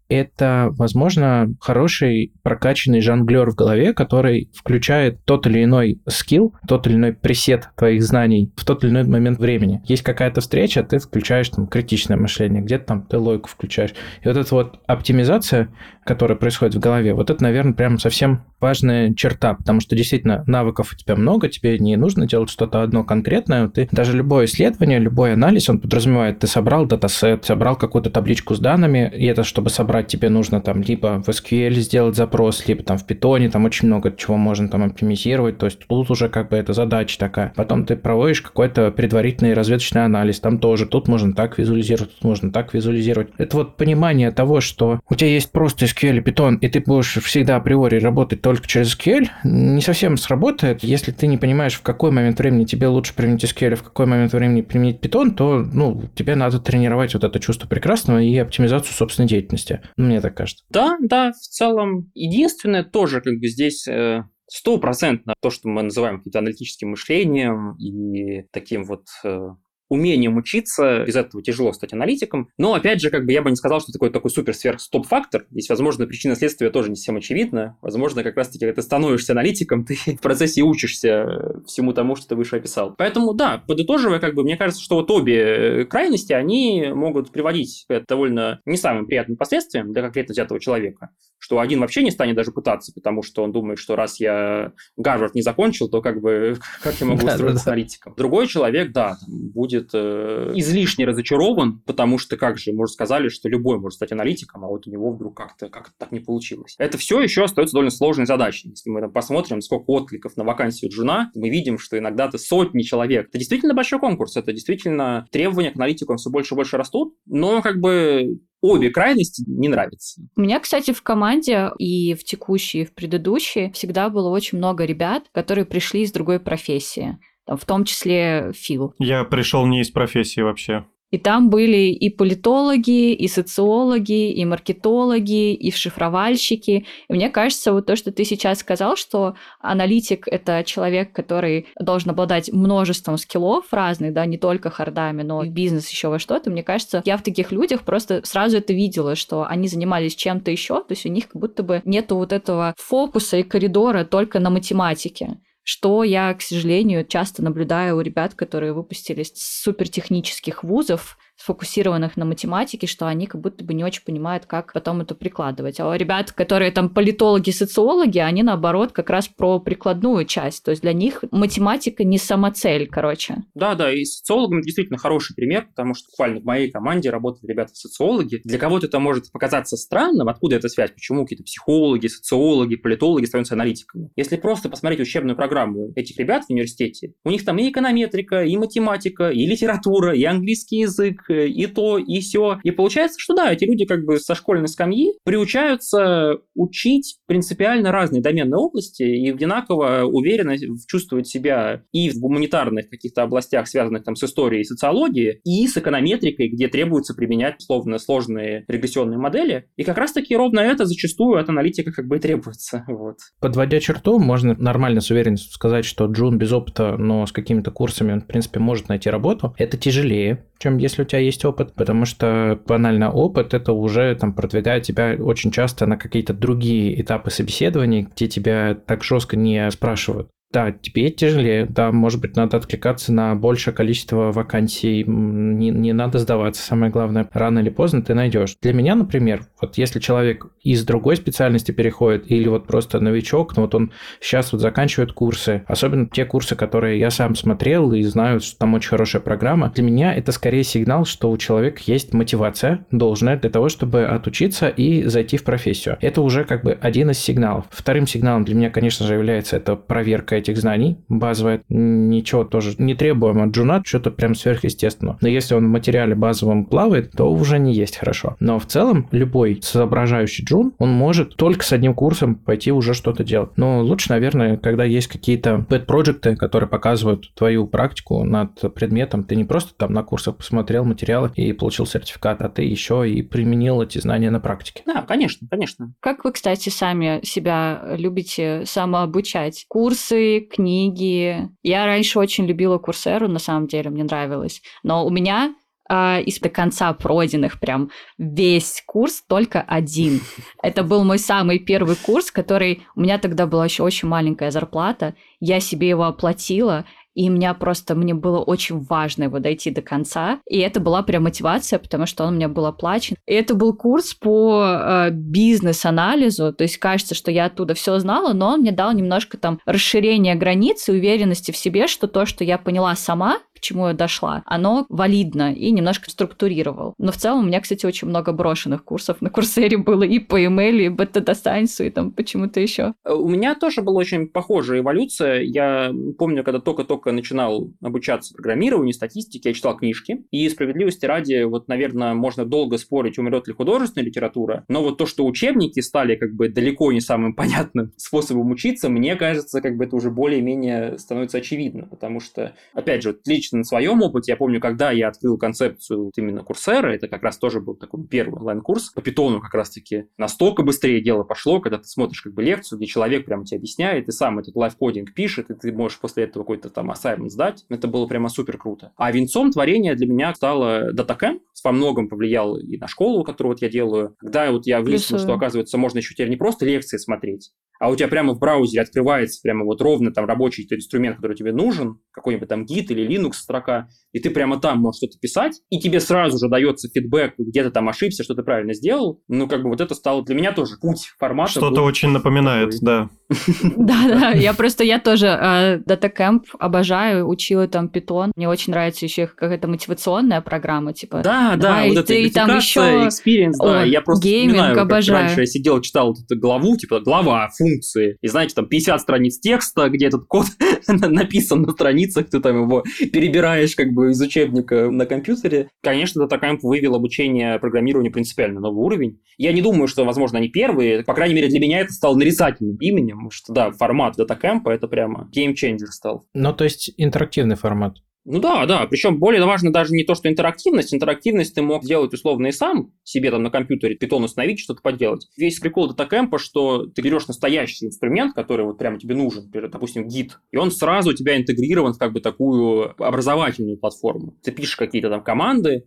это, 0.09 0.69
возможно, 0.71 1.49
хороший 1.61 2.33
прокачанный 2.43 3.01
жонглер 3.01 3.51
в 3.51 3.55
голове, 3.55 3.93
который 3.93 4.51
включает 4.55 5.25
тот 5.25 5.47
или 5.47 5.65
иной 5.65 6.01
скилл, 6.09 6.55
тот 6.69 6.87
или 6.87 6.95
иной 6.95 7.13
пресет 7.13 7.71
твоих 7.77 8.03
знаний 8.03 8.53
в 8.57 8.65
тот 8.65 8.85
или 8.85 8.91
иной 8.91 9.05
момент 9.05 9.39
времени. 9.39 9.83
Есть 9.87 10.03
какая-то 10.03 10.41
встреча, 10.41 10.83
ты 10.83 10.99
включаешь 10.99 11.49
там 11.49 11.67
критичное 11.67 12.17
мышление, 12.17 12.63
где-то 12.63 12.85
там 12.85 13.03
ты 13.03 13.19
логику 13.19 13.49
включаешь. 13.49 13.95
И 14.23 14.29
вот 14.29 14.37
эта 14.37 14.55
вот 14.55 14.81
оптимизация, 14.87 15.69
которая 16.05 16.37
происходит 16.37 16.75
в 16.75 16.81
голове, 16.81 17.15
вот 17.15 17.31
это, 17.31 17.43
наверное, 17.43 17.75
прям 17.75 17.99
совсем 17.99 18.45
важная 18.61 19.13
черта, 19.15 19.55
потому 19.55 19.81
что 19.81 19.97
действительно 19.97 20.43
навыков 20.47 20.93
у 20.93 20.97
тебя 20.97 21.17
много, 21.17 21.49
тебе 21.49 21.79
не 21.79 21.97
нужно 21.97 22.27
делать 22.27 22.51
что-то 22.51 22.83
одно 22.83 23.05
конкретное, 23.05 23.69
ты 23.69 23.89
даже 23.91 24.17
любое 24.17 24.47
исследование, 24.47 24.99
любой 24.99 25.35
анализ, 25.35 25.69
он 25.69 25.81
подразумевает, 25.81 26.39
ты 26.39 26.47
собрал 26.47 26.87
датасет, 26.87 27.45
собрал 27.45 27.77
какую-то 27.77 28.11
табличку 28.11 28.55
с 28.55 28.61
данными, 28.61 29.13
и 29.15 29.27
это, 29.27 29.45
чтобы 29.45 29.71
собрать, 29.71 30.07
тебе 30.07 30.29
нужно 30.29 30.61
там 30.61 30.83
либо 30.83 31.23
в 31.23 31.29
SQL 31.29 31.75
сделать 31.75 32.17
запрос, 32.17 32.67
либо 32.67 32.83
там 32.83 32.99
в 32.99 33.07
Python, 33.07 33.51
там 33.51 33.65
очень 33.65 33.89
много 33.89 34.13
чего 34.17 34.37
можно 34.37 34.69
там 34.69 34.85
оптимизировать, 34.85 35.59
то 35.59 35.67
есть 35.67 35.87
тут 35.87 36.11
уже 36.11 36.29
как 36.29 36.51
бы 36.51 36.57
это 36.57 36.73
задача 36.73 37.19
такая. 37.19 37.53
Потом 37.57 37.85
ты 37.85 37.97
проводишь 37.97 38.41
какой-то 38.41 38.91
предварительный 38.91 39.55
разведочный 39.55 40.05
анализ, 40.05 40.41
там 40.41 40.59
тоже, 40.59 40.87
тут 40.87 41.09
можно 41.09 41.35
так 41.35 41.59
визуализировать, 41.59 42.15
тут 42.15 42.25
можно 42.25 42.53
так 42.53 42.73
визуализировать. 42.73 43.29
Это 43.39 43.57
вот 43.57 43.77
понимание 43.77 44.31
того, 44.31 44.61
что 44.61 45.01
у 45.09 45.15
тебя 45.15 45.31
есть 45.31 45.53
просто 45.53 45.66
SQL 45.75 46.19
и 46.19 46.21
Python, 46.21 46.59
и 46.61 46.69
ты 46.69 46.81
будешь 46.81 47.19
всегда 47.23 47.57
априори 47.57 47.99
работать 47.99 48.43
только 48.43 48.67
через 48.67 48.97
SQL, 48.97 49.29
не 49.45 49.81
совсем 49.81 50.17
сработает. 50.17 50.83
Если 50.83 51.13
ты 51.13 51.27
не 51.27 51.37
понимаешь, 51.37 51.75
в 51.75 51.83
какой 51.83 52.11
момент 52.11 52.39
времени 52.39 52.65
тебе 52.65 52.89
лучше 52.89 53.15
применить 53.15 53.45
SQL, 53.45 53.75
а 53.75 53.77
в 53.77 53.83
какой 53.83 54.07
момент 54.07 54.33
времени 54.33 54.63
применить 54.63 55.01
Python, 55.01 55.31
то 55.35 55.59
ну, 55.59 56.03
тебе 56.15 56.35
надо 56.35 56.61
тренировать 56.61 57.15
вот 57.15 57.25
это 57.25 57.41
чувство 57.41 57.69
прекрасного 57.69 58.23
и 58.23 58.37
оптимизацию 58.37 58.95
собственной 58.95 59.29
деятельности. 59.29 59.81
Мне 59.97 60.21
так 60.21 60.35
кажется. 60.35 60.65
Да, 60.71 60.97
да, 61.01 61.33
в 61.33 61.37
целом. 61.37 62.11
Единственное 62.15 62.85
тоже 62.85 63.21
как 63.21 63.35
бы 63.39 63.49
здесь 63.49 63.87
э, 63.89 64.23
стопроцентно 64.49 65.35
то, 65.41 65.51
что 65.51 65.69
мы 65.69 65.83
называем 65.83 66.19
каким-то 66.19 66.39
аналитическим 66.39 66.91
мышлением 66.91 67.77
и 67.77 68.43
таким 68.53 68.85
вот 68.85 69.07
э, 69.25 69.49
умением 69.89 70.37
учиться, 70.37 71.05
без 71.07 71.17
этого 71.17 71.43
тяжело 71.43 71.73
стать 71.73 71.93
аналитиком. 71.93 72.49
Но, 72.59 72.75
опять 72.75 73.01
же, 73.01 73.11
как 73.11 73.25
бы 73.25 73.33
я 73.33 73.43
бы 73.43 73.51
не 73.51 73.57
сказал, 73.57 73.81
что 73.81 73.93
такой 73.93 74.11
такой 74.11 74.31
супер 74.31 74.55
сверх 74.55 74.81
стоп-фактор. 74.81 75.47
Здесь, 75.51 75.69
возможно, 75.69 76.07
причина 76.07 76.35
следствия 76.37 76.71
тоже 76.71 76.91
не 76.91 76.97
совсем 76.97 77.17
очевидна. 77.17 77.77
Возможно, 77.83 78.23
как 78.23 78.37
раз-таки, 78.37 78.61
когда 78.61 78.75
ты 78.75 78.83
становишься 78.83 79.33
аналитиком, 79.33 79.85
ты 79.87 79.97
в 79.97 80.21
процессе 80.21 80.63
учишься 80.63 81.61
всему 81.67 81.93
тому, 81.93 82.17
что 82.17 82.29
ты 82.29 82.37
выше 82.37 82.57
описал. 82.57 82.95
Поэтому, 82.97 83.35
да, 83.35 83.63
подытоживая, 83.67 84.19
как 84.19 84.35
бы, 84.35 84.43
мне 84.43 84.57
кажется, 84.57 84.83
что 84.83 84.97
вот 84.97 85.11
обе 85.11 85.85
крайности, 85.87 86.33
они 86.33 86.91
могут 86.95 87.31
приводить 87.31 87.85
к 87.89 88.05
довольно 88.09 88.61
не 88.65 88.77
самым 88.77 89.07
приятным 89.07 89.37
последствиям 89.37 89.93
для 89.93 90.03
конкретно 90.03 90.33
взятого 90.33 90.61
человека. 90.61 91.11
Что 91.39 91.61
один 91.61 91.81
вообще 91.81 92.03
не 92.03 92.11
станет 92.11 92.35
даже 92.35 92.51
пытаться, 92.51 92.93
потому 92.95 93.23
что 93.23 93.43
он 93.43 93.53
думает, 93.53 93.79
что 93.79 93.95
раз 93.95 94.21
я 94.21 94.73
Гарвард 94.97 95.35
не 95.35 95.43
закончил, 95.43 95.89
то 95.89 96.01
как 96.01 96.21
бы 96.21 96.57
как 96.83 96.95
я 97.01 97.07
могу 97.07 97.27
устроиться 97.27 97.71
аналитиком. 97.71 98.15
Другой 98.17 98.47
человек, 98.47 98.93
да, 98.93 99.19
будет 99.29 99.76
э, 99.93 100.53
излишне 100.55 101.07
разочарован, 101.07 101.81
потому 101.87 102.19
что, 102.19 102.37
как 102.37 102.59
же, 102.59 102.73
мы 102.73 102.85
уже 102.85 102.93
сказали, 102.93 103.29
что 103.29 103.49
любой 103.49 103.79
может 103.79 103.97
стать 103.97 104.13
аналитиком, 104.13 104.65
а 104.65 104.69
вот 104.69 104.87
у 104.87 104.91
него 104.91 105.13
вдруг 105.13 105.37
как-то 105.37 105.69
как 105.69 105.93
так 105.99 106.13
не 106.13 106.21
получилось. 106.21 106.75
Это 106.79 106.99
все 106.99 107.21
еще 107.21 107.45
остается 107.45 107.75
довольно 107.75 107.91
сложной 107.91 108.27
задачей. 108.27 108.71
Если 108.71 108.91
мы 108.91 109.01
там 109.01 109.13
посмотрим, 109.13 109.61
сколько 109.61 109.91
откликов 109.91 110.37
на 110.37 110.45
вакансию 110.45 110.91
джуна, 110.91 111.31
мы 111.35 111.51
видим, 111.51 111.79
что 111.79 111.99
иногда 111.99 112.27
это 112.27 112.39
сотни 112.39 112.83
человек. 112.83 113.29
Это 113.29 113.39
действительно 113.39 113.75
большой 113.75 113.99
конкурс, 113.99 114.37
это 114.37 114.53
действительно 114.53 115.27
требования 115.31 115.71
к 115.71 115.77
аналитикам 115.77 116.17
все 116.17 116.31
больше 116.31 116.55
и 116.55 116.57
больше 116.57 116.77
растут, 116.77 117.15
но 117.27 117.63
как 117.63 117.81
бы 117.81 118.41
обе 118.61 118.91
крайности 118.91 119.45
не 119.47 119.69
нравятся. 119.69 120.21
У 120.37 120.41
меня, 120.41 120.61
кстати, 120.61 120.93
в 120.93 121.03
команде 121.03 121.71
и 121.79 122.15
в 122.15 122.25
текущей, 122.25 122.83
и 122.83 122.85
в 122.85 122.95
предыдущей 122.95 123.71
всегда 123.73 124.09
было 124.09 124.29
очень 124.29 124.59
много 124.59 124.85
ребят, 124.85 125.25
которые 125.33 125.65
пришли 125.65 126.03
из 126.03 126.13
другой 126.13 126.41
профессии. 126.41 127.19
В 127.47 127.65
том 127.65 127.85
числе 127.85 128.53
Фил. 128.55 128.95
Я 128.99 129.25
пришел 129.25 129.67
не 129.67 129.81
из 129.81 129.91
профессии 129.91 130.41
вообще. 130.41 130.85
И 131.13 131.19
там 131.19 131.51
были 131.51 131.93
и 131.93 132.11
политологи, 132.11 133.13
и 133.13 133.29
социологи, 133.29 134.33
и 134.33 134.45
маркетологи, 134.45 135.55
и 135.55 135.71
шифровальщики. 135.71 136.85
И 137.09 137.13
мне 137.13 137.31
кажется, 137.31 137.73
вот 137.73 137.87
то, 137.87 137.95
что 137.95 138.11
ты 138.11 138.25
сейчас 138.25 138.59
сказал, 138.59 138.97
что 138.97 139.35
аналитик— 139.61 140.27
это 140.31 140.65
человек, 140.65 141.13
который 141.13 141.69
должен 141.81 142.11
обладать 142.11 142.53
множеством 142.53 143.19
скиллов 143.19 143.73
разных, 143.73 144.15
да, 144.15 144.27
не 144.27 144.37
только 144.37 144.69
хардами, 144.69 145.23
но 145.23 145.45
и 145.45 145.49
бизнес 145.49 145.89
еще 145.89 146.09
во 146.09 146.19
что-то. 146.19 146.51
Мне 146.51 146.65
кажется, 146.65 147.03
я 147.05 147.17
в 147.17 147.23
таких 147.23 147.53
людях 147.53 147.83
просто 147.83 148.23
сразу 148.25 148.57
это 148.57 148.73
видела, 148.73 149.15
что 149.15 149.47
они 149.47 149.69
занимались 149.69 150.17
чем-то 150.17 150.51
еще, 150.51 150.81
то 150.81 150.91
есть 150.91 151.07
у 151.07 151.09
них 151.09 151.29
как 151.29 151.41
будто 151.41 151.63
бы 151.63 151.83
нету 151.85 152.17
вот 152.17 152.33
этого 152.33 152.75
фокуса 152.77 153.37
и 153.37 153.43
коридора 153.45 154.05
только 154.05 154.41
на 154.41 154.51
математике 154.51 155.39
что 155.67 156.05
я, 156.05 156.33
к 156.33 156.43
сожалению, 156.43 157.05
часто 157.05 157.43
наблюдаю 157.43 157.97
у 157.97 158.01
ребят, 158.01 158.35
которые 158.35 158.73
выпустились 158.73 159.33
с 159.35 159.65
супертехнических 159.65 160.63
вузов, 160.63 161.19
сфокусированных 161.37 162.17
на 162.17 162.25
математике, 162.25 162.87
что 162.87 163.07
они 163.07 163.27
как 163.27 163.41
будто 163.41 163.65
бы 163.65 163.75
не 163.75 163.85
очень 163.85 164.03
понимают, 164.05 164.47
как 164.47 164.73
потом 164.73 165.03
это 165.03 165.15
прикладывать. 165.15 165.81
А 165.81 165.95
ребят, 165.97 166.33
которые 166.33 166.71
там 166.71 166.89
политологи, 166.89 167.51
социологи, 167.51 168.19
они 168.19 168.43
наоборот 168.43 168.93
как 168.93 169.11
раз 169.11 169.29
про 169.29 169.61
прикладную 169.61 170.25
часть. 170.25 170.65
То 170.65 170.71
есть 170.71 170.83
для 170.83 170.93
них 170.93 171.25
математика 171.31 172.05
не 172.05 172.19
сама 172.19 172.51
цель, 172.53 172.89
короче. 172.89 173.37
Да, 173.55 173.75
да, 173.75 173.93
и 173.93 174.05
социологам 174.05 174.63
действительно 174.63 174.99
хороший 174.99 175.35
пример, 175.35 175.67
потому 175.69 175.95
что 175.95 176.07
буквально 176.11 176.41
в 176.41 176.45
моей 176.45 176.71
команде 176.71 177.11
работают 177.11 177.49
ребята-социологи. 177.49 178.41
Для 178.45 178.59
кого-то 178.59 178.87
это 178.87 178.99
может 178.99 179.31
показаться 179.31 179.77
странным, 179.77 180.29
откуда 180.29 180.57
эта 180.57 180.69
связь, 180.69 180.91
почему 180.93 181.25
какие-то 181.25 181.45
психологи, 181.45 182.07
социологи, 182.07 182.77
политологи 182.77 183.27
становятся 183.27 183.55
аналитиками. 183.55 184.11
Если 184.17 184.37
просто 184.37 184.69
посмотреть 184.69 185.01
учебную 185.01 185.37
программу 185.37 185.93
этих 185.97 186.19
ребят 186.19 186.45
в 186.45 186.51
университете, 186.51 187.13
у 187.25 187.31
них 187.31 187.45
там 187.45 187.59
и 187.59 187.69
эконометрика, 187.69 188.43
и 188.43 188.57
математика, 188.57 189.31
и 189.31 189.47
литература, 189.47 190.15
и 190.15 190.25
английский 190.25 190.79
язык, 190.79 191.26
и 191.31 191.67
то, 191.67 191.99
и 191.99 192.21
все. 192.21 192.59
И 192.63 192.71
получается, 192.71 193.19
что 193.19 193.35
да, 193.35 193.53
эти 193.53 193.65
люди 193.65 193.85
как 193.85 194.05
бы 194.05 194.19
со 194.19 194.35
школьной 194.35 194.69
скамьи 194.69 195.13
приучаются 195.25 196.39
учить 196.55 197.19
принципиально 197.27 197.93
разные 197.93 198.23
доменные 198.23 198.59
области 198.59 199.03
и 199.03 199.31
одинаково 199.31 200.05
уверенно 200.05 200.57
чувствовать 200.89 201.27
себя 201.27 201.83
и 201.93 202.11
в 202.11 202.19
гуманитарных 202.19 202.89
каких-то 202.89 203.23
областях, 203.23 203.69
связанных 203.69 204.05
там 204.05 204.17
с 204.17 204.25
историей 204.25 204.63
и 204.63 204.65
социологией, 204.65 205.41
и 205.45 205.67
с 205.67 205.77
эконометрикой, 205.77 206.49
где 206.49 206.69
требуется 206.69 207.15
применять 207.15 207.59
условно 207.59 207.99
сложные 207.99 208.65
регрессионные 208.69 209.19
модели. 209.19 209.67
И 209.77 209.85
как 209.85 209.99
раз-таки 209.99 210.37
ровно 210.37 210.61
это 210.61 210.85
зачастую 210.85 211.41
от 211.41 211.49
аналитика 211.49 211.93
как 211.93 212.07
бы 212.07 212.17
и 212.17 212.21
требуется. 212.21 212.85
Вот. 212.89 213.19
Подводя 213.41 213.81
черту, 213.81 214.19
можно 214.19 214.55
нормально 214.55 215.01
с 215.01 215.11
уверенностью 215.11 215.53
сказать, 215.53 215.85
что 215.85 216.07
Джун 216.07 216.39
без 216.39 216.53
опыта, 216.53 216.97
но 216.97 217.27
с 217.27 217.33
какими-то 217.33 217.71
курсами 217.71 218.13
он, 218.13 218.21
в 218.21 218.27
принципе, 218.27 218.61
может 218.61 218.89
найти 218.89 219.11
работу. 219.11 219.55
Это 219.59 219.77
тяжелее, 219.77 220.47
чем 220.59 220.79
если 220.79 221.03
у 221.03 221.05
тебя 221.05 221.21
есть 221.21 221.45
опыт, 221.45 221.75
потому 221.75 222.05
что 222.05 222.61
банально 222.67 223.11
опыт 223.11 223.55
это 223.55 223.73
уже 223.73 224.15
там 224.15 224.33
продвигает 224.33 224.85
тебя 224.85 225.17
очень 225.19 225.51
часто 225.51 225.87
на 225.87 225.97
какие-то 225.97 226.33
другие 226.33 227.01
этапы 227.01 227.31
собеседований, 227.31 228.03
где 228.03 228.29
тебя 228.29 228.75
так 228.75 229.05
жестко 229.05 229.37
не 229.37 229.71
спрашивают. 229.71 230.29
Да, 230.53 230.71
тебе 230.71 231.11
тяжелее, 231.11 231.67
да, 231.67 231.91
может 231.91 232.21
быть, 232.21 232.37
надо 232.37 232.57
откликаться 232.57 233.13
на 233.13 233.35
большее 233.35 233.75
количество 233.75 234.31
вакансий, 234.33 235.05
не, 235.05 235.71
не 235.71 235.93
надо 235.93 236.19
сдаваться, 236.19 236.63
самое 236.63 236.91
главное, 236.93 237.29
рано 237.33 237.59
или 237.59 237.69
поздно 237.69 238.01
ты 238.01 238.15
найдешь. 238.15 238.57
Для 238.63 238.73
меня, 238.73 238.95
например, 238.95 239.43
вот 239.61 239.77
если 239.77 239.99
человек 239.99 240.47
из 240.63 240.85
другой 240.85 241.17
специальности 241.17 241.73
переходит, 241.73 242.31
или 242.31 242.49
вот 242.49 242.67
просто 242.67 243.01
новичок, 243.01 243.57
ну 243.57 243.63
вот 243.63 243.75
он 243.75 243.93
сейчас 244.21 244.53
вот 244.53 244.61
заканчивает 244.61 245.13
курсы, 245.13 245.65
особенно 245.67 246.07
те 246.07 246.25
курсы, 246.25 246.55
которые 246.55 247.01
я 247.01 247.11
сам 247.11 247.35
смотрел 247.35 247.93
и 247.93 248.03
знаю, 248.05 248.41
что 248.41 248.57
там 248.59 248.75
очень 248.75 248.91
хорошая 248.91 249.23
программа, 249.23 249.71
для 249.75 249.83
меня 249.83 250.15
это 250.15 250.31
скорее 250.31 250.63
сигнал, 250.63 251.05
что 251.05 251.31
у 251.31 251.37
человека 251.37 251.83
есть 251.87 252.15
мотивация 252.15 252.87
должная 252.93 253.37
для 253.37 253.51
того, 253.51 253.69
чтобы 253.69 254.05
отучиться 254.05 254.69
и 254.69 255.05
зайти 255.05 255.37
в 255.37 255.45
профессию. 255.45 255.99
Это 256.01 256.23
уже 256.23 256.45
как 256.45 256.63
бы 256.63 256.79
один 256.81 257.11
из 257.11 257.19
сигналов. 257.19 257.67
Вторым 257.71 258.07
сигналом 258.07 258.45
для 258.45 258.55
меня, 258.55 258.71
конечно 258.71 259.05
же, 259.05 259.15
является 259.15 259.57
это 259.57 259.75
проверка 259.75 260.37
этих 260.47 260.59
знаний 260.59 260.99
базовое, 261.09 261.63
ничего 261.69 262.45
тоже 262.45 262.75
не 262.79 262.95
требуем 262.95 263.43
от 263.43 263.51
джуна, 263.51 263.83
что-то 263.85 264.11
прям 264.11 264.35
сверхъестественного. 264.35 265.19
Но 265.21 265.29
если 265.29 265.55
он 265.55 265.67
в 265.67 265.71
материале 265.71 266.15
базовом 266.15 266.67
плавает, 266.67 267.13
то 267.13 267.31
уже 267.31 267.59
не 267.59 267.75
есть 267.75 267.97
хорошо. 267.97 268.37
Но 268.41 268.59
в 268.59 268.67
целом 268.67 269.09
любой 269.11 269.61
соображающий 269.63 270.45
джун, 270.45 270.73
он 270.79 270.91
может 270.91 271.37
только 271.37 271.65
с 271.65 271.73
одним 271.73 271.95
курсом 271.95 272.37
пойти 272.37 272.73
уже 272.73 272.95
что-то 272.95 273.25
делать. 273.25 273.51
Но 273.57 273.81
лучше, 273.81 274.11
наверное, 274.11 274.57
когда 274.57 274.85
есть 274.85 275.09
какие-то 275.09 275.65
pet-проекты, 275.69 276.37
которые 276.37 276.69
показывают 276.69 277.33
твою 277.35 277.67
практику 277.67 278.25
над 278.25 278.61
предметом, 278.75 279.25
ты 279.25 279.37
не 279.37 279.45
просто 279.45 279.75
там 279.75 279.93
на 279.93 280.03
курсах 280.03 280.37
посмотрел 280.37 280.85
материалы 280.85 281.31
и 281.35 281.53
получил 281.53 281.87
сертификат, 281.87 282.43
а 282.43 282.49
ты 282.49 282.63
еще 282.63 283.09
и 283.11 283.23
применил 283.23 283.83
эти 283.83 283.99
знания 283.99 284.31
на 284.31 284.41
практике. 284.41 284.83
Да, 284.87 285.03
конечно, 285.03 285.47
конечно. 285.51 285.93
Как 286.01 286.25
вы, 286.25 286.33
кстати, 286.33 286.69
сами 286.69 287.21
себя 287.25 287.83
любите 287.97 288.63
самообучать? 288.67 289.65
Курсы, 289.69 290.26
книги. 290.41 291.49
Я 291.63 291.87
раньше 291.87 292.19
очень 292.19 292.47
любила 292.47 292.79
Курсеру, 292.79 293.29
на 293.29 293.39
самом 293.39 293.67
деле, 293.67 293.91
мне 293.91 294.05
нравилось. 294.05 294.63
Но 294.83 295.07
у 295.07 295.11
меня 295.11 295.55
э, 295.89 296.23
из 296.23 296.39
до 296.41 296.49
конца 296.49 296.93
пройденных 296.93 297.61
прям 297.61 297.91
весь 298.19 298.83
курс 298.87 299.23
только 299.29 299.61
один. 299.61 300.21
Это 300.63 300.83
был 300.83 301.05
мой 301.05 301.19
самый 301.19 301.59
первый 301.59 301.97
курс, 301.97 302.31
который... 302.31 302.83
У 302.95 303.01
меня 303.01 303.19
тогда 303.19 303.47
была 303.47 303.65
еще 303.65 303.83
очень 303.83 304.09
маленькая 304.09 304.51
зарплата. 304.51 305.15
Я 305.41 305.61
себе 305.61 305.89
его 305.89 306.05
оплатила, 306.05 306.85
и 307.17 307.31
меня 307.31 307.55
просто, 307.55 307.95
мне 307.95 308.13
было 308.13 308.41
очень 308.41 308.79
важно 308.79 309.25
его 309.25 309.39
дойти 309.39 309.71
до 309.71 309.81
конца, 309.81 310.39
и 310.47 310.59
это 310.59 310.81
была 310.81 311.03
прям 311.03 311.25
мотивация, 311.25 311.79
потому 311.79 312.05
что 312.05 312.25
он 312.25 312.35
у 312.35 312.37
меня 312.37 312.49
был 312.49 312.67
оплачен. 312.67 313.17
И 313.27 313.33
это 313.33 313.55
был 313.55 313.73
курс 313.73 314.13
по 314.13 314.63
э, 314.63 315.11
бизнес-анализу, 315.11 316.53
то 316.53 316.63
есть 316.63 316.77
кажется, 316.77 317.15
что 317.15 317.31
я 317.31 317.47
оттуда 317.47 317.73
все 317.73 317.99
знала, 317.99 318.35
но 318.35 318.51
он 318.51 318.61
мне 318.61 318.71
дал 318.71 318.93
немножко 318.93 319.39
там 319.39 319.61
расширение 319.65 320.35
границ 320.35 320.89
и 320.91 320.93
уверенности 320.93 321.53
в 321.53 321.57
себе, 321.57 321.87
что 321.87 322.07
то, 322.07 322.27
что 322.27 322.45
я 322.45 322.59
поняла 322.59 322.95
сама, 322.95 323.39
к 323.57 323.61
чему 323.61 323.89
я 323.89 323.95
дошла, 323.95 324.43
оно 324.47 324.87
валидно 324.89 325.53
и 325.53 325.71
немножко 325.71 326.11
структурировал. 326.11 326.95
Но 326.99 327.13
в 327.13 327.17
целом 327.17 327.45
у 327.45 327.47
меня, 327.47 327.61
кстати, 327.61 327.87
очень 327.87 328.09
много 328.09 328.33
брошенных 328.33 328.85
курсов 328.85 329.21
на 329.21 329.31
Курсере 329.31 329.79
было 329.79 330.03
и 330.03 330.19
по 330.19 330.41
email, 330.41 330.79
и 330.79 330.89
бета 330.89 331.35
сайенсу, 331.35 331.85
и 331.85 331.91
там 331.91 332.13
почему-то 332.13 332.61
еще. 332.61 332.95
Э, 333.05 333.13
у 333.13 333.29
меня 333.29 333.55
тоже 333.55 333.83
была 333.83 333.99
очень 334.01 334.29
похожая 334.29 334.81
эволюция. 334.81 335.41
Я 335.43 335.93
помню, 336.19 336.45
когда 336.45 336.61
только-только 336.61 337.13
начинал 337.13 337.73
обучаться 337.83 338.35
программированию, 338.35 338.95
статистике, 338.95 339.51
я 339.51 339.55
читал 339.55 339.77
книжки. 339.77 340.25
И 340.31 340.49
справедливости 340.49 341.07
ради, 341.07 341.45
вот, 341.45 341.69
наверное, 341.69 342.15
можно 342.15 342.45
долго 342.45 342.79
спорить, 342.79 343.19
умрет 343.19 343.47
ли 343.49 343.55
художественная 343.55 344.07
литература, 344.07 344.65
но 344.69 344.83
вот 344.83 344.99
то, 344.99 345.07
что 345.07 345.25
учебники 345.25 345.81
стали 345.81 346.17
как 346.17 346.35
бы 346.35 346.49
далеко 346.49 346.93
не 346.93 347.01
самым 347.01 347.35
понятным 347.35 347.93
способом 347.97 348.51
учиться, 348.51 348.89
мне 348.89 349.17
кажется, 349.17 349.61
как 349.61 349.77
бы 349.77 349.85
это 349.85 349.97
уже 349.97 350.11
более-менее 350.11 350.99
становится 350.99 351.39
очевидно, 351.39 351.87
потому 351.87 352.21
что, 352.21 352.55
опять 352.73 353.03
же, 353.03 353.11
отличие 353.11 353.46
лично 353.47 353.59
на 353.59 353.65
своем 353.65 354.03
опыте, 354.03 354.33
я 354.33 354.37
помню, 354.37 354.61
когда 354.61 354.91
я 354.91 355.09
открыл 355.09 355.39
концепцию 355.39 356.07
вот 356.07 356.19
именно 356.19 356.43
Курсера, 356.43 356.89
это 356.89 357.09
как 357.09 357.23
раз 357.23 357.39
тоже 357.39 357.61
был 357.61 357.75
такой 357.75 358.05
первый 358.07 358.39
онлайн-курс 358.39 358.91
по 358.91 359.03
питону 359.03 359.41
как 359.41 359.55
раз-таки 359.55 360.07
настолько 360.19 360.63
быстрее 360.63 361.01
дело 361.01 361.23
пошло, 361.23 361.61
когда 361.61 361.79
ты 361.79 361.85
смотришь 361.85 362.23
как 362.23 362.35
бы 362.35 362.43
лекцию, 362.43 362.79
где 362.79 362.87
человек 362.87 363.25
прямо 363.25 363.45
тебе 363.45 363.59
объясняет, 363.59 364.09
и 364.09 364.13
сам 364.13 364.39
этот 364.39 364.57
лайфкодинг 364.57 365.15
пишет, 365.15 365.51
и 365.51 365.55
ты 365.55 365.73
можешь 365.73 365.99
после 365.99 366.25
этого 366.25 366.43
какой-то 366.43 366.71
там 366.71 366.91
ассаймент 366.91 367.31
сдать. 367.31 367.65
Это 367.69 367.89
было 367.89 368.07
прямо 368.07 368.29
супер 368.29 368.59
круто. 368.59 368.93
А 368.97 369.11
венцом 369.13 369.51
творения 369.51 369.95
для 369.95 370.07
меня 370.07 370.35
стало 370.35 370.93
DataCamp, 370.93 371.41
во 371.65 371.73
многом 371.73 372.09
повлиял 372.09 372.57
и 372.57 372.77
на 372.77 372.87
школу, 372.87 373.25
которую 373.25 373.55
вот 373.55 373.63
я 373.63 373.69
делаю. 373.69 374.15
Когда 374.21 374.53
вот 374.53 374.67
я 374.67 374.81
выяснил, 374.81 375.19
что, 375.19 375.35
оказывается, 375.35 375.79
можно 375.79 375.99
еще 375.99 376.15
теперь 376.15 376.29
не 376.29 376.37
просто 376.37 376.65
лекции 376.65 376.97
смотреть, 376.97 377.51
а 377.81 377.91
у 377.91 377.97
тебя 377.97 378.09
прямо 378.09 378.35
в 378.35 378.39
браузере 378.39 378.83
открывается 378.83 379.41
прямо 379.43 379.65
вот 379.65 379.81
ровно 379.81 380.13
там 380.13 380.27
рабочий 380.27 380.67
инструмент, 380.71 381.17
который 381.17 381.37
тебе 381.37 381.53
нужен, 381.53 382.01
какой-нибудь 382.13 382.49
там 382.49 382.65
гид 382.65 382.91
или 382.91 383.07
Linux 383.07 383.33
строка, 383.43 383.89
и 384.13 384.19
ты 384.19 384.31
прямо 384.31 384.59
там 384.59 384.79
можешь 384.79 384.99
что-то 384.99 385.19
писать, 385.19 385.61
и 385.69 385.79
тебе 385.79 386.01
сразу 386.01 386.39
же 386.39 386.49
дается 386.49 386.89
фидбэк, 386.89 387.35
где 387.39 387.63
ты 387.65 387.71
там 387.71 387.89
ошибся, 387.89 388.25
что 388.25 388.35
ты 388.35 388.43
правильно 388.43 388.73
сделал. 388.73 389.21
Ну, 389.29 389.47
как 389.47 389.63
бы 389.63 389.69
вот 389.69 389.81
это 389.81 389.95
стало 389.95 390.25
для 390.25 390.35
меня 390.35 390.53
тоже 390.53 390.77
путь 390.81 391.13
формата. 391.19 391.51
Что-то 391.51 391.83
очень 391.83 392.11
напоминает, 392.11 392.75
да. 392.81 393.11
Да-да, 393.77 394.31
я 394.31 394.55
просто, 394.55 394.85
я 394.85 395.01
тоже 395.01 395.27
DataCamp 395.27 396.43
э, 396.45 396.57
обожаю, 396.59 397.29
учила 397.29 397.67
там 397.67 397.91
Python. 397.93 398.31
Мне 398.37 398.49
очень 398.49 398.73
нравится 398.73 399.05
еще 399.05 399.27
какая-то 399.27 399.69
мотивационная 399.69 400.41
программа, 400.41 400.93
типа. 400.93 401.23
Да, 401.23 401.57
да, 401.57 401.85
вот 401.87 401.97
это 401.97 402.15
и 402.15 402.31
там 402.31 402.57
еще 402.57 402.81
experience, 402.81 403.55
да, 403.61 403.83
я 403.83 404.01
просто 404.01 404.27
гейминг 404.27 404.79
обожаю. 404.79 405.27
раньше 405.27 405.41
я 405.41 405.47
сидел, 405.47 405.81
читал 405.81 406.13
эту 406.13 406.39
главу, 406.39 406.77
типа 406.77 407.01
глава, 407.01 407.49
функции, 407.57 408.17
и 408.21 408.29
знаете, 408.29 408.55
там 408.55 408.67
50 408.67 409.01
страниц 409.01 409.39
текста, 409.41 409.89
где 409.89 410.07
этот 410.07 410.27
код 410.27 410.47
написан 410.89 411.63
на 411.63 411.73
страницах, 411.73 412.31
ты 412.31 412.41
там 412.41 412.63
его 412.63 412.85
перебираешь 413.27 413.75
как 413.75 413.93
бы 413.93 414.11
из 414.11 414.21
учебника 414.21 414.91
на 414.91 415.07
компьютере. 415.07 415.69
Конечно, 415.83 416.23
DataCamp 416.23 416.59
вывел 416.63 416.95
обучение 416.95 417.59
программированию 417.59 418.13
принципиально 418.13 418.61
новый 418.61 418.85
уровень. 418.85 419.21
Я 419.37 419.53
не 419.53 419.63
думаю, 419.63 419.89
что, 419.89 420.05
возможно, 420.05 420.39
они 420.39 420.49
первые. 420.49 421.03
По 421.03 421.15
крайней 421.15 421.35
мере, 421.35 421.49
для 421.49 421.61
меня 421.61 421.81
это 421.81 421.93
стало 421.93 422.17
нарицательным 422.17 422.77
именем, 422.77 423.17
потому 423.17 423.31
что, 423.31 423.53
да, 423.53 423.71
формат 423.73 424.19
DataCamp 424.19 424.69
это 424.71 424.89
прямо 424.89 425.29
геймченджер 425.33 425.89
стал. 425.89 426.27
Ну, 426.35 426.53
то 426.53 426.65
есть 426.65 426.93
интерактивный 426.97 427.57
формат. 427.57 427.99
Ну 428.29 428.41
да, 428.41 428.67
да, 428.67 428.87
причем 428.87 429.21
более 429.21 429.45
важно 429.45 429.73
даже 429.73 429.95
не 429.95 430.03
то, 430.03 430.17
что 430.17 430.29
интерактивность. 430.29 430.93
Интерактивность 430.93 431.55
ты 431.55 431.63
мог 431.63 431.85
сделать 431.85 432.13
условно 432.13 432.49
и 432.49 432.53
сам, 432.53 432.93
себе 433.05 433.31
там 433.31 433.45
на 433.45 433.51
компьютере 433.51 433.95
питон 433.95 434.25
установить, 434.25 434.59
что-то 434.59 434.83
поделать. 434.83 435.29
Весь 435.37 435.61
прикол 435.61 435.89
датакэмпа, 435.89 436.39
что 436.39 436.87
ты 436.87 437.03
берешь 437.03 437.29
настоящий 437.29 437.87
инструмент, 437.87 438.35
который 438.35 438.67
вот 438.67 438.79
прямо 438.79 438.99
тебе 438.99 439.15
нужен, 439.15 439.49
допустим, 439.49 440.09
гид, 440.09 440.41
и 440.51 440.57
он 440.57 440.73
сразу 440.73 441.11
у 441.11 441.15
тебя 441.15 441.37
интегрирован 441.37 441.93
в 441.95 441.99
как 441.99 442.13
бы 442.13 442.21
такую 442.21 443.01
образовательную 443.01 443.79
платформу. 443.79 444.35
Ты 444.43 444.51
пишешь 444.51 444.77
какие-то 444.77 445.09
там 445.09 445.23
команды, 445.23 445.85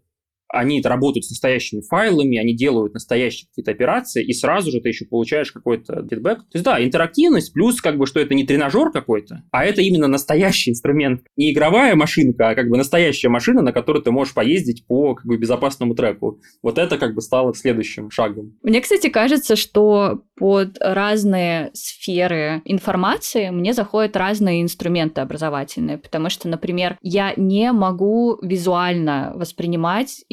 они 0.50 0.82
работают 0.82 1.26
с 1.26 1.30
настоящими 1.30 1.82
файлами, 1.82 2.38
они 2.38 2.56
делают 2.56 2.94
настоящие 2.94 3.48
какие-то 3.50 3.72
операции, 3.72 4.24
и 4.24 4.34
сразу 4.34 4.72
же 4.72 4.82
ты 4.82 4.90
еще 4.90 5.06
получаешь 5.06 5.52
какой-то 5.52 6.06
фидбэк. 6.10 6.40
То 6.40 6.56
есть, 6.56 6.66
да, 6.66 6.84
интерактивность, 6.84 7.54
плюс 7.54 7.82
как 7.82 7.98
бы, 7.98 8.06
что 8.06 8.20
это 8.20 8.34
не 8.34 8.46
тренажер 8.46 8.92
какой-то, 8.92 9.44
а 9.52 9.66
это 9.66 9.82
именно 9.82 10.08
настоящий 10.08 10.72
инструмент. 10.72 11.22
Не 11.38 11.54
игровая 11.54 11.96
машинка, 11.96 12.50
а 12.50 12.56
как 12.56 12.70
бы 12.70 12.78
настоящая 12.78 13.30
машина, 13.30 13.62
на 13.62 13.72
которой 13.72 14.02
ты 14.02 14.12
можешь 14.12 14.34
поездить 14.34 14.86
по 14.88 15.16
как 15.16 15.26
бы 15.26 15.38
безопасному 15.38 15.96
треку. 15.96 16.40
Вот 16.64 16.78
это 16.78 16.98
как 16.98 17.14
бы 17.14 17.22
стало 17.22 17.54
следующим 17.54 18.10
шагом. 18.10 18.58
Мне, 18.64 18.82
кстати, 18.82 19.10
кажется, 19.10 19.56
что 19.56 20.24
под 20.36 20.78
разные 20.80 21.70
сферы 21.74 22.62
информации 22.66 23.50
мне 23.50 23.74
заходят 23.74 24.16
разные 24.16 24.62
инструменты 24.62 25.22
образовательные, 25.22 25.98
потому 25.98 26.30
что, 26.30 26.48
например, 26.48 26.98
я 27.02 27.34
не 27.36 27.72
могу 27.72 28.40
визуально 28.42 29.34
воспринимать 29.36 30.24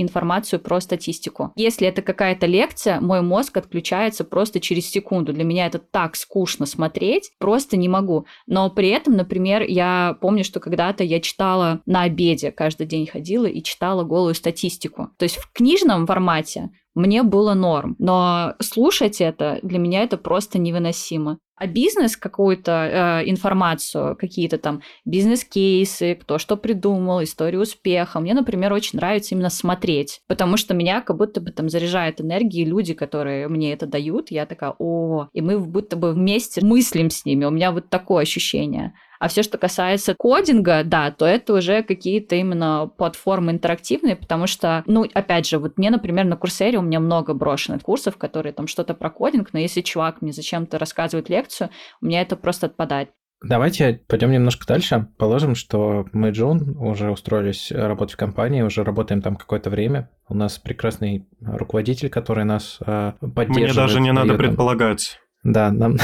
про 0.58 0.80
статистику. 0.80 1.52
Если 1.56 1.86
это 1.86 2.02
какая-то 2.02 2.46
лекция, 2.46 3.00
мой 3.00 3.22
мозг 3.22 3.56
отключается 3.56 4.24
просто 4.24 4.60
через 4.60 4.88
секунду. 4.88 5.32
Для 5.32 5.44
меня 5.44 5.66
это 5.66 5.78
так 5.78 6.16
скучно 6.16 6.66
смотреть, 6.66 7.30
просто 7.38 7.76
не 7.76 7.88
могу. 7.88 8.26
Но 8.46 8.70
при 8.70 8.88
этом, 8.88 9.14
например, 9.14 9.62
я 9.62 10.16
помню, 10.20 10.44
что 10.44 10.60
когда-то 10.60 11.04
я 11.04 11.20
читала 11.20 11.80
на 11.86 12.02
обеде, 12.02 12.52
каждый 12.52 12.86
день 12.86 13.06
ходила 13.06 13.46
и 13.46 13.62
читала 13.62 14.04
голую 14.04 14.34
статистику. 14.34 15.10
То 15.18 15.24
есть 15.24 15.36
в 15.36 15.52
книжном 15.52 16.06
формате 16.06 16.70
мне 16.94 17.22
было 17.22 17.54
норм. 17.54 17.94
Но 17.98 18.54
слушать 18.60 19.20
это, 19.20 19.60
для 19.62 19.78
меня 19.78 20.02
это 20.02 20.16
просто 20.16 20.58
невыносимо. 20.58 21.38
А 21.56 21.66
бизнес 21.66 22.16
какую-то 22.16 23.22
э, 23.24 23.30
информацию, 23.30 24.14
какие-то 24.16 24.58
там 24.58 24.82
бизнес-кейсы, 25.06 26.14
кто 26.14 26.38
что 26.38 26.56
придумал, 26.56 27.22
историю 27.22 27.62
успеха. 27.62 28.20
Мне, 28.20 28.34
например, 28.34 28.74
очень 28.74 28.98
нравится 28.98 29.34
именно 29.34 29.48
смотреть, 29.48 30.20
потому 30.26 30.58
что 30.58 30.74
меня 30.74 31.00
как 31.00 31.16
будто 31.16 31.40
бы 31.40 31.50
там 31.50 31.70
заряжает 31.70 32.20
энергией 32.20 32.66
люди, 32.66 32.92
которые 32.92 33.48
мне 33.48 33.72
это 33.72 33.86
дают. 33.86 34.30
Я 34.30 34.44
такая, 34.44 34.74
о, 34.78 35.28
и 35.32 35.40
мы 35.40 35.58
будто 35.58 35.96
бы 35.96 36.12
вместе 36.12 36.64
мыслим 36.64 37.08
с 37.08 37.24
ними. 37.24 37.46
У 37.46 37.50
меня 37.50 37.72
вот 37.72 37.88
такое 37.88 38.22
ощущение. 38.22 38.92
А 39.18 39.28
все, 39.28 39.42
что 39.42 39.58
касается 39.58 40.14
кодинга, 40.14 40.82
да, 40.84 41.10
то 41.10 41.24
это 41.26 41.54
уже 41.54 41.82
какие-то 41.82 42.36
именно 42.36 42.90
платформы 42.96 43.52
интерактивные, 43.52 44.16
потому 44.16 44.46
что, 44.46 44.82
ну, 44.86 45.06
опять 45.14 45.46
же, 45.46 45.58
вот 45.58 45.78
мне, 45.78 45.90
например, 45.90 46.24
на 46.24 46.36
Курсере 46.36 46.78
у 46.78 46.82
меня 46.82 47.00
много 47.00 47.34
брошенных 47.34 47.82
курсов, 47.82 48.16
которые 48.16 48.52
там 48.52 48.66
что-то 48.66 48.94
про 48.94 49.10
кодинг, 49.10 49.52
но 49.52 49.58
если 49.58 49.80
чувак 49.80 50.22
мне 50.22 50.32
зачем-то 50.32 50.78
рассказывает 50.78 51.28
лекцию, 51.28 51.70
у 52.00 52.06
меня 52.06 52.22
это 52.22 52.36
просто 52.36 52.66
отпадает. 52.66 53.10
Давайте 53.42 54.00
пойдем 54.08 54.32
немножко 54.32 54.66
дальше. 54.66 55.08
Положим, 55.18 55.54
что 55.54 56.06
мы, 56.12 56.30
Джун, 56.30 56.76
уже 56.78 57.10
устроились 57.10 57.70
работать 57.70 58.14
в 58.14 58.16
компании, 58.16 58.62
уже 58.62 58.82
работаем 58.82 59.20
там 59.20 59.36
какое-то 59.36 59.68
время. 59.68 60.10
У 60.28 60.34
нас 60.34 60.58
прекрасный 60.58 61.28
руководитель, 61.40 62.08
который 62.08 62.44
нас 62.44 62.78
э, 62.84 63.12
поддерживает. 63.20 63.56
Мне 63.56 63.74
даже 63.74 64.00
не 64.00 64.12
надо 64.12 64.34
предполагать. 64.34 65.18
Да, 65.42 65.70
нам... 65.70 65.96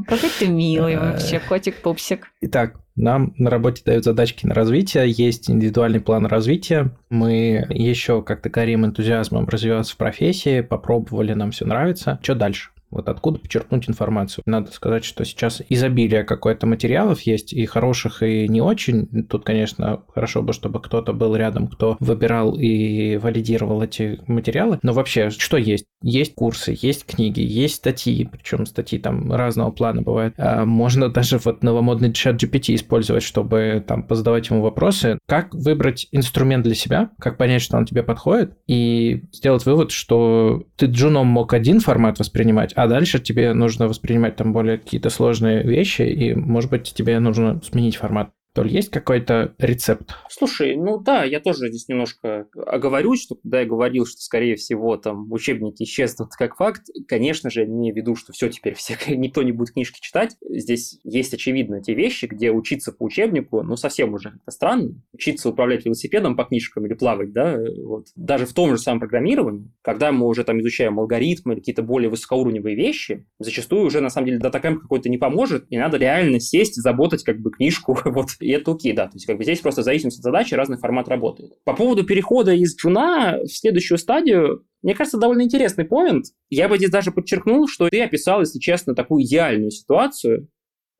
О, 0.00 0.02
какой 0.04 0.30
ты 0.38 0.48
милый 0.48 0.96
вообще, 0.96 1.40
котик-пупсик. 1.40 2.28
Итак, 2.40 2.80
нам 2.96 3.34
на 3.38 3.50
работе 3.50 3.82
дают 3.84 4.04
задачки 4.04 4.46
на 4.46 4.54
развитие, 4.54 5.10
есть 5.10 5.50
индивидуальный 5.50 6.00
план 6.00 6.26
развития. 6.26 6.96
Мы 7.08 7.66
еще 7.70 8.22
как-то 8.22 8.50
горим 8.50 8.84
энтузиазмом 8.84 9.46
развиваться 9.48 9.94
в 9.94 9.96
профессии, 9.96 10.60
попробовали, 10.60 11.32
нам 11.34 11.50
все 11.50 11.66
нравится. 11.66 12.18
Что 12.22 12.34
дальше? 12.34 12.70
Вот 12.90 13.08
откуда 13.08 13.38
почерпнуть 13.38 13.88
информацию? 13.88 14.42
Надо 14.46 14.72
сказать, 14.72 15.04
что 15.04 15.24
сейчас 15.24 15.62
изобилие 15.68 16.24
какое-то 16.24 16.66
материалов 16.66 17.20
есть, 17.20 17.52
и 17.52 17.64
хороших, 17.64 18.22
и 18.24 18.48
не 18.48 18.60
очень. 18.60 19.26
Тут, 19.28 19.44
конечно, 19.44 20.02
хорошо 20.12 20.42
бы, 20.42 20.52
чтобы 20.52 20.82
кто-то 20.82 21.12
был 21.12 21.36
рядом, 21.36 21.68
кто 21.68 21.96
выбирал 22.00 22.56
и 22.58 23.16
валидировал 23.16 23.80
эти 23.82 24.18
материалы. 24.26 24.80
Но 24.82 24.92
вообще, 24.92 25.30
что 25.30 25.56
есть? 25.56 25.84
Есть 26.02 26.34
курсы, 26.34 26.76
есть 26.80 27.04
книги, 27.04 27.40
есть 27.40 27.76
статьи, 27.76 28.24
причем 28.24 28.64
статьи 28.64 28.98
там 28.98 29.32
разного 29.32 29.70
плана 29.70 30.00
бывают. 30.02 30.34
А 30.38 30.64
можно 30.64 31.08
даже 31.10 31.38
вот 31.38 31.62
новомодный 31.62 32.12
чат 32.12 32.42
GPT 32.42 32.74
использовать, 32.74 33.22
чтобы 33.22 33.84
там 33.86 34.02
позадавать 34.02 34.48
ему 34.48 34.62
вопросы. 34.62 35.18
Как 35.26 35.54
выбрать 35.54 36.08
инструмент 36.10 36.64
для 36.64 36.74
себя, 36.74 37.10
как 37.18 37.36
понять, 37.36 37.62
что 37.62 37.76
он 37.76 37.84
тебе 37.84 38.02
подходит, 38.02 38.56
и 38.66 39.24
сделать 39.32 39.66
вывод, 39.66 39.90
что 39.90 40.64
ты 40.76 40.86
джуном 40.86 41.26
мог 41.26 41.52
один 41.52 41.80
формат 41.80 42.18
воспринимать, 42.18 42.72
а 42.74 42.86
дальше 42.86 43.18
тебе 43.18 43.52
нужно 43.52 43.86
воспринимать 43.86 44.36
там 44.36 44.52
более 44.52 44.78
какие-то 44.78 45.10
сложные 45.10 45.62
вещи, 45.62 46.02
и, 46.02 46.34
может 46.34 46.70
быть, 46.70 46.94
тебе 46.94 47.18
нужно 47.20 47.60
сменить 47.62 47.96
формат. 47.96 48.30
Толь, 48.52 48.68
есть 48.68 48.90
какой-то 48.90 49.54
рецепт? 49.58 50.16
Слушай, 50.28 50.76
ну 50.76 50.98
да, 50.98 51.22
я 51.22 51.38
тоже 51.38 51.68
здесь 51.68 51.86
немножко 51.86 52.48
оговорюсь, 52.66 53.22
что 53.22 53.36
когда 53.36 53.60
я 53.60 53.66
говорил, 53.66 54.06
что, 54.06 54.20
скорее 54.20 54.56
всего, 54.56 54.96
там 54.96 55.30
учебники 55.30 55.84
исчезнут 55.84 56.32
как 56.32 56.56
факт, 56.56 56.82
конечно 57.06 57.48
же, 57.48 57.64
не 57.64 57.92
веду, 57.92 58.16
что 58.16 58.32
все 58.32 58.48
теперь 58.48 58.74
все, 58.74 58.96
никто 59.06 59.44
не 59.44 59.52
будет 59.52 59.74
книжки 59.74 60.00
читать. 60.00 60.36
Здесь 60.48 60.98
есть, 61.04 61.32
очевидно, 61.32 61.80
те 61.80 61.94
вещи, 61.94 62.26
где 62.26 62.50
учиться 62.50 62.90
по 62.90 63.04
учебнику, 63.04 63.62
ну, 63.62 63.76
совсем 63.76 64.14
уже 64.14 64.30
это 64.42 64.50
странно. 64.50 65.00
Учиться 65.12 65.48
управлять 65.48 65.84
велосипедом 65.84 66.34
по 66.34 66.42
книжкам 66.42 66.86
или 66.86 66.94
плавать, 66.94 67.32
да, 67.32 67.56
вот. 67.84 68.08
Даже 68.16 68.46
в 68.46 68.52
том 68.52 68.72
же 68.72 68.78
самом 68.78 68.98
программировании, 68.98 69.70
когда 69.82 70.10
мы 70.10 70.26
уже 70.26 70.42
там 70.42 70.60
изучаем 70.60 70.98
алгоритмы 70.98 71.52
или 71.52 71.60
какие-то 71.60 71.82
более 71.82 72.10
высокоуровневые 72.10 72.74
вещи, 72.74 73.26
зачастую 73.38 73.86
уже, 73.86 74.00
на 74.00 74.10
самом 74.10 74.26
деле, 74.26 74.38
датакэмп 74.40 74.82
какой-то 74.82 75.08
не 75.08 75.18
поможет, 75.18 75.66
и 75.70 75.78
надо 75.78 75.98
реально 75.98 76.40
сесть 76.40 76.78
и 76.78 76.80
заботать 76.80 77.22
как 77.22 77.38
бы 77.38 77.52
книжку 77.52 77.96
вот 78.04 78.30
и 78.40 78.50
это 78.50 78.72
окей, 78.72 78.92
да. 78.92 79.06
То 79.06 79.14
есть 79.14 79.26
как 79.26 79.36
бы 79.36 79.44
здесь 79.44 79.60
просто 79.60 79.82
в 79.82 79.84
зависимости 79.84 80.18
от 80.18 80.24
задачи 80.24 80.54
разный 80.54 80.78
формат 80.78 81.08
работает. 81.08 81.52
По 81.64 81.74
поводу 81.74 82.04
перехода 82.04 82.52
из 82.52 82.76
джуна 82.76 83.38
в 83.42 83.48
следующую 83.48 83.98
стадию, 83.98 84.64
мне 84.82 84.94
кажется, 84.94 85.18
довольно 85.18 85.42
интересный 85.42 85.84
поинт. 85.84 86.26
Я 86.48 86.68
бы 86.68 86.76
здесь 86.76 86.90
даже 86.90 87.12
подчеркнул, 87.12 87.68
что 87.68 87.88
ты 87.88 88.02
описал, 88.02 88.40
если 88.40 88.58
честно, 88.58 88.94
такую 88.94 89.24
идеальную 89.24 89.70
ситуацию, 89.70 90.48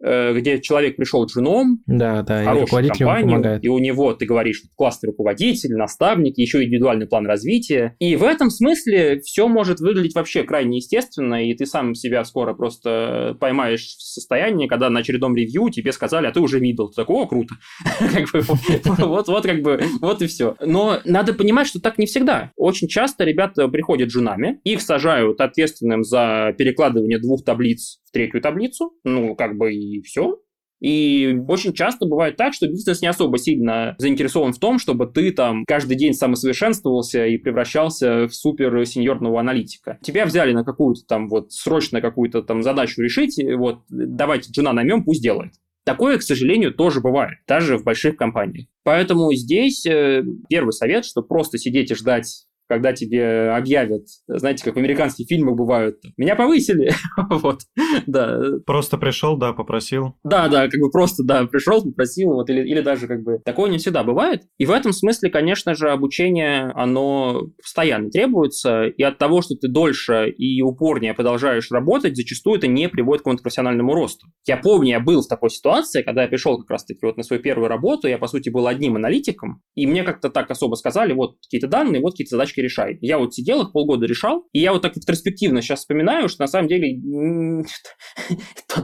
где 0.01 0.61
человек 0.61 0.97
пришел 0.97 1.27
джуном, 1.27 1.83
да, 1.87 2.23
да, 2.23 2.45
хорошую 2.45 2.89
компанию, 2.89 3.61
и 3.61 3.69
у 3.69 3.79
него, 3.79 4.15
ты 4.15 4.27
говоришь, 4.27 4.63
классный 4.77 5.09
руководитель, 5.09 5.75
наставник, 5.75 6.39
еще 6.39 6.65
индивидуальный 6.65 7.07
план 7.07 7.27
развития. 7.27 7.97
И 7.99 8.17
в 8.17 8.25
этом 8.25 8.51
смысле 8.51 9.21
все 9.21 9.49
может 9.49 9.81
выглядеть 9.81 10.15
вообще 10.15 10.43
крайне 10.43 10.79
естественно, 10.79 11.45
и 11.45 11.55
ты 11.55 11.67
сам 11.67 11.95
себя 11.95 12.25
скоро 12.25 12.55
просто 12.55 13.37
поймаешь 13.41 13.83
в 13.83 14.03
состоянии, 14.03 14.67
когда 14.67 14.91
на 14.91 15.01
очередном 15.01 15.37
ревью 15.37 15.69
тебе 15.71 15.93
сказали, 15.93 16.27
а 16.27 16.33
ты 16.33 16.41
уже 16.41 16.59
видел. 16.59 16.89
Ты 16.89 16.97
такой, 16.97 17.23
о, 17.23 17.27
круто. 17.27 17.55
Вот, 19.11 19.29
вот 19.29 19.45
как 19.45 19.63
бы, 19.63 19.81
вот 20.01 20.23
и 20.23 20.27
все. 20.27 20.57
Но 20.61 20.99
надо 21.05 21.33
понимать, 21.33 21.67
что 21.67 21.81
так 21.81 21.99
не 21.99 22.07
всегда. 22.07 22.53
Очень 22.57 22.89
часто 22.89 23.25
ребята 23.25 23.69
приходят 23.69 24.09
джунами, 24.09 24.61
их 24.65 24.83
сажают 24.83 25.41
ответственным 25.41 26.05
за 26.05 26.55
перекладывание 26.57 27.19
двух 27.19 27.45
таблиц 27.45 28.01
третью 28.13 28.41
таблицу, 28.41 28.93
ну, 29.05 29.35
как 29.35 29.57
бы 29.57 29.75
и 29.75 30.03
все. 30.03 30.41
И 30.81 31.39
очень 31.47 31.75
часто 31.75 32.07
бывает 32.07 32.37
так, 32.37 32.55
что 32.55 32.67
бизнес 32.67 33.03
не 33.03 33.09
особо 33.09 33.37
сильно 33.39 33.95
заинтересован 33.99 34.53
в 34.53 34.59
том, 34.59 34.79
чтобы 34.79 35.07
ты 35.07 35.31
там 35.31 35.65
каждый 35.67 35.97
день 35.97 36.15
самосовершенствовался 36.15 37.27
и 37.27 37.37
превращался 37.37 38.27
в 38.27 38.35
супер 38.35 38.87
сеньорного 38.87 39.41
аналитика. 39.41 39.99
Тебя 40.03 40.25
взяли 40.25 40.53
на 40.53 40.65
какую-то 40.65 41.03
там 41.07 41.29
вот 41.29 41.53
срочно 41.53 42.01
какую-то 42.01 42.43
там 42.43 42.63
задачу 42.63 43.03
решить, 43.03 43.39
вот 43.57 43.81
давайте 43.91 44.51
жена 44.55 44.73
наймем, 44.73 45.05
пусть 45.05 45.23
делает. 45.23 45.53
Такое, 45.85 46.19
к 46.19 46.23
сожалению, 46.23 46.75
тоже 46.75 47.01
бывает, 47.01 47.39
даже 47.47 47.77
в 47.77 47.85
больших 47.85 48.17
компаниях. 48.17 48.67
Поэтому 48.85 49.33
здесь 49.33 49.85
э, 49.87 50.23
первый 50.49 50.73
совет, 50.73 51.05
что 51.05 51.23
просто 51.23 51.59
сидеть 51.59 51.91
и 51.91 51.95
ждать 51.95 52.47
когда 52.71 52.93
тебе 52.93 53.51
объявят, 53.51 54.05
знаете, 54.29 54.63
как 54.65 54.77
в 54.77 54.79
американских 54.79 55.27
фильмах 55.27 55.57
бывают, 55.57 55.97
меня 56.17 56.37
повысили, 56.37 56.93
вот, 57.31 57.63
да. 58.07 58.41
Просто 58.65 58.97
пришел, 58.97 59.37
да, 59.37 59.53
попросил. 59.53 60.15
Да, 60.23 60.49
да, 60.49 60.69
как 60.69 60.81
бы 60.81 60.89
просто, 60.89 61.25
да, 61.25 61.47
пришел, 61.47 61.83
попросил, 61.83 62.29
вот, 62.35 62.49
или, 62.49 62.61
или 62.61 62.81
даже 62.81 63.09
как 63.09 63.25
бы 63.25 63.41
такое 63.45 63.71
не 63.71 63.79
всегда 63.79 64.05
бывает. 64.05 64.45
И 64.57 64.67
в 64.67 64.71
этом 64.71 64.93
смысле, 64.93 65.31
конечно 65.31 65.75
же, 65.75 65.91
обучение, 65.91 66.71
оно 66.77 67.49
постоянно 67.61 68.09
требуется, 68.09 68.85
и 68.85 69.03
от 69.03 69.19
того, 69.19 69.43
что 69.43 69.57
ты 69.57 69.67
дольше 69.67 70.31
и 70.31 70.63
упорнее 70.63 71.13
продолжаешь 71.13 71.73
работать, 71.73 72.17
зачастую 72.17 72.59
это 72.59 72.69
не 72.69 72.89
приводит 72.89 73.23
к 73.23 73.25
какому-то 73.25 73.43
профессиональному 73.43 73.95
росту. 73.95 74.29
Я 74.47 74.59
помню, 74.59 74.91
я 74.91 75.01
был 75.01 75.23
в 75.23 75.27
такой 75.27 75.51
ситуации, 75.51 76.03
когда 76.03 76.23
я 76.23 76.29
пришел 76.29 76.57
как 76.57 76.71
раз-таки 76.71 77.05
вот 77.05 77.17
на 77.17 77.25
свою 77.25 77.43
первую 77.43 77.69
работу, 77.69 78.07
я, 78.07 78.19
по 78.19 78.29
сути, 78.29 78.49
был 78.49 78.69
одним 78.69 78.95
аналитиком, 78.95 79.61
и 79.75 79.89
мне 79.89 80.05
как-то 80.05 80.31
так 80.31 80.49
особо 80.53 80.77
сказали, 80.77 81.13
вот 81.15 81.35
какие-то 81.43 81.67
данные, 81.67 82.01
вот 82.01 82.13
какие-то 82.13 82.37
задачки 82.37 82.60
решай. 82.63 82.99
Я 83.01 83.19
вот 83.19 83.35
сидел 83.35 83.63
их 83.63 83.73
полгода 83.73 84.07
решал, 84.07 84.47
и 84.53 84.61
я 84.61 84.73
вот 84.73 84.83
так 84.83 84.97
ретроспективно 84.97 85.63
сейчас 85.63 85.81
вспоминаю, 85.81 86.29
что 86.29 86.43
на 86.43 86.47
самом 86.47 86.69
деле 86.69 87.65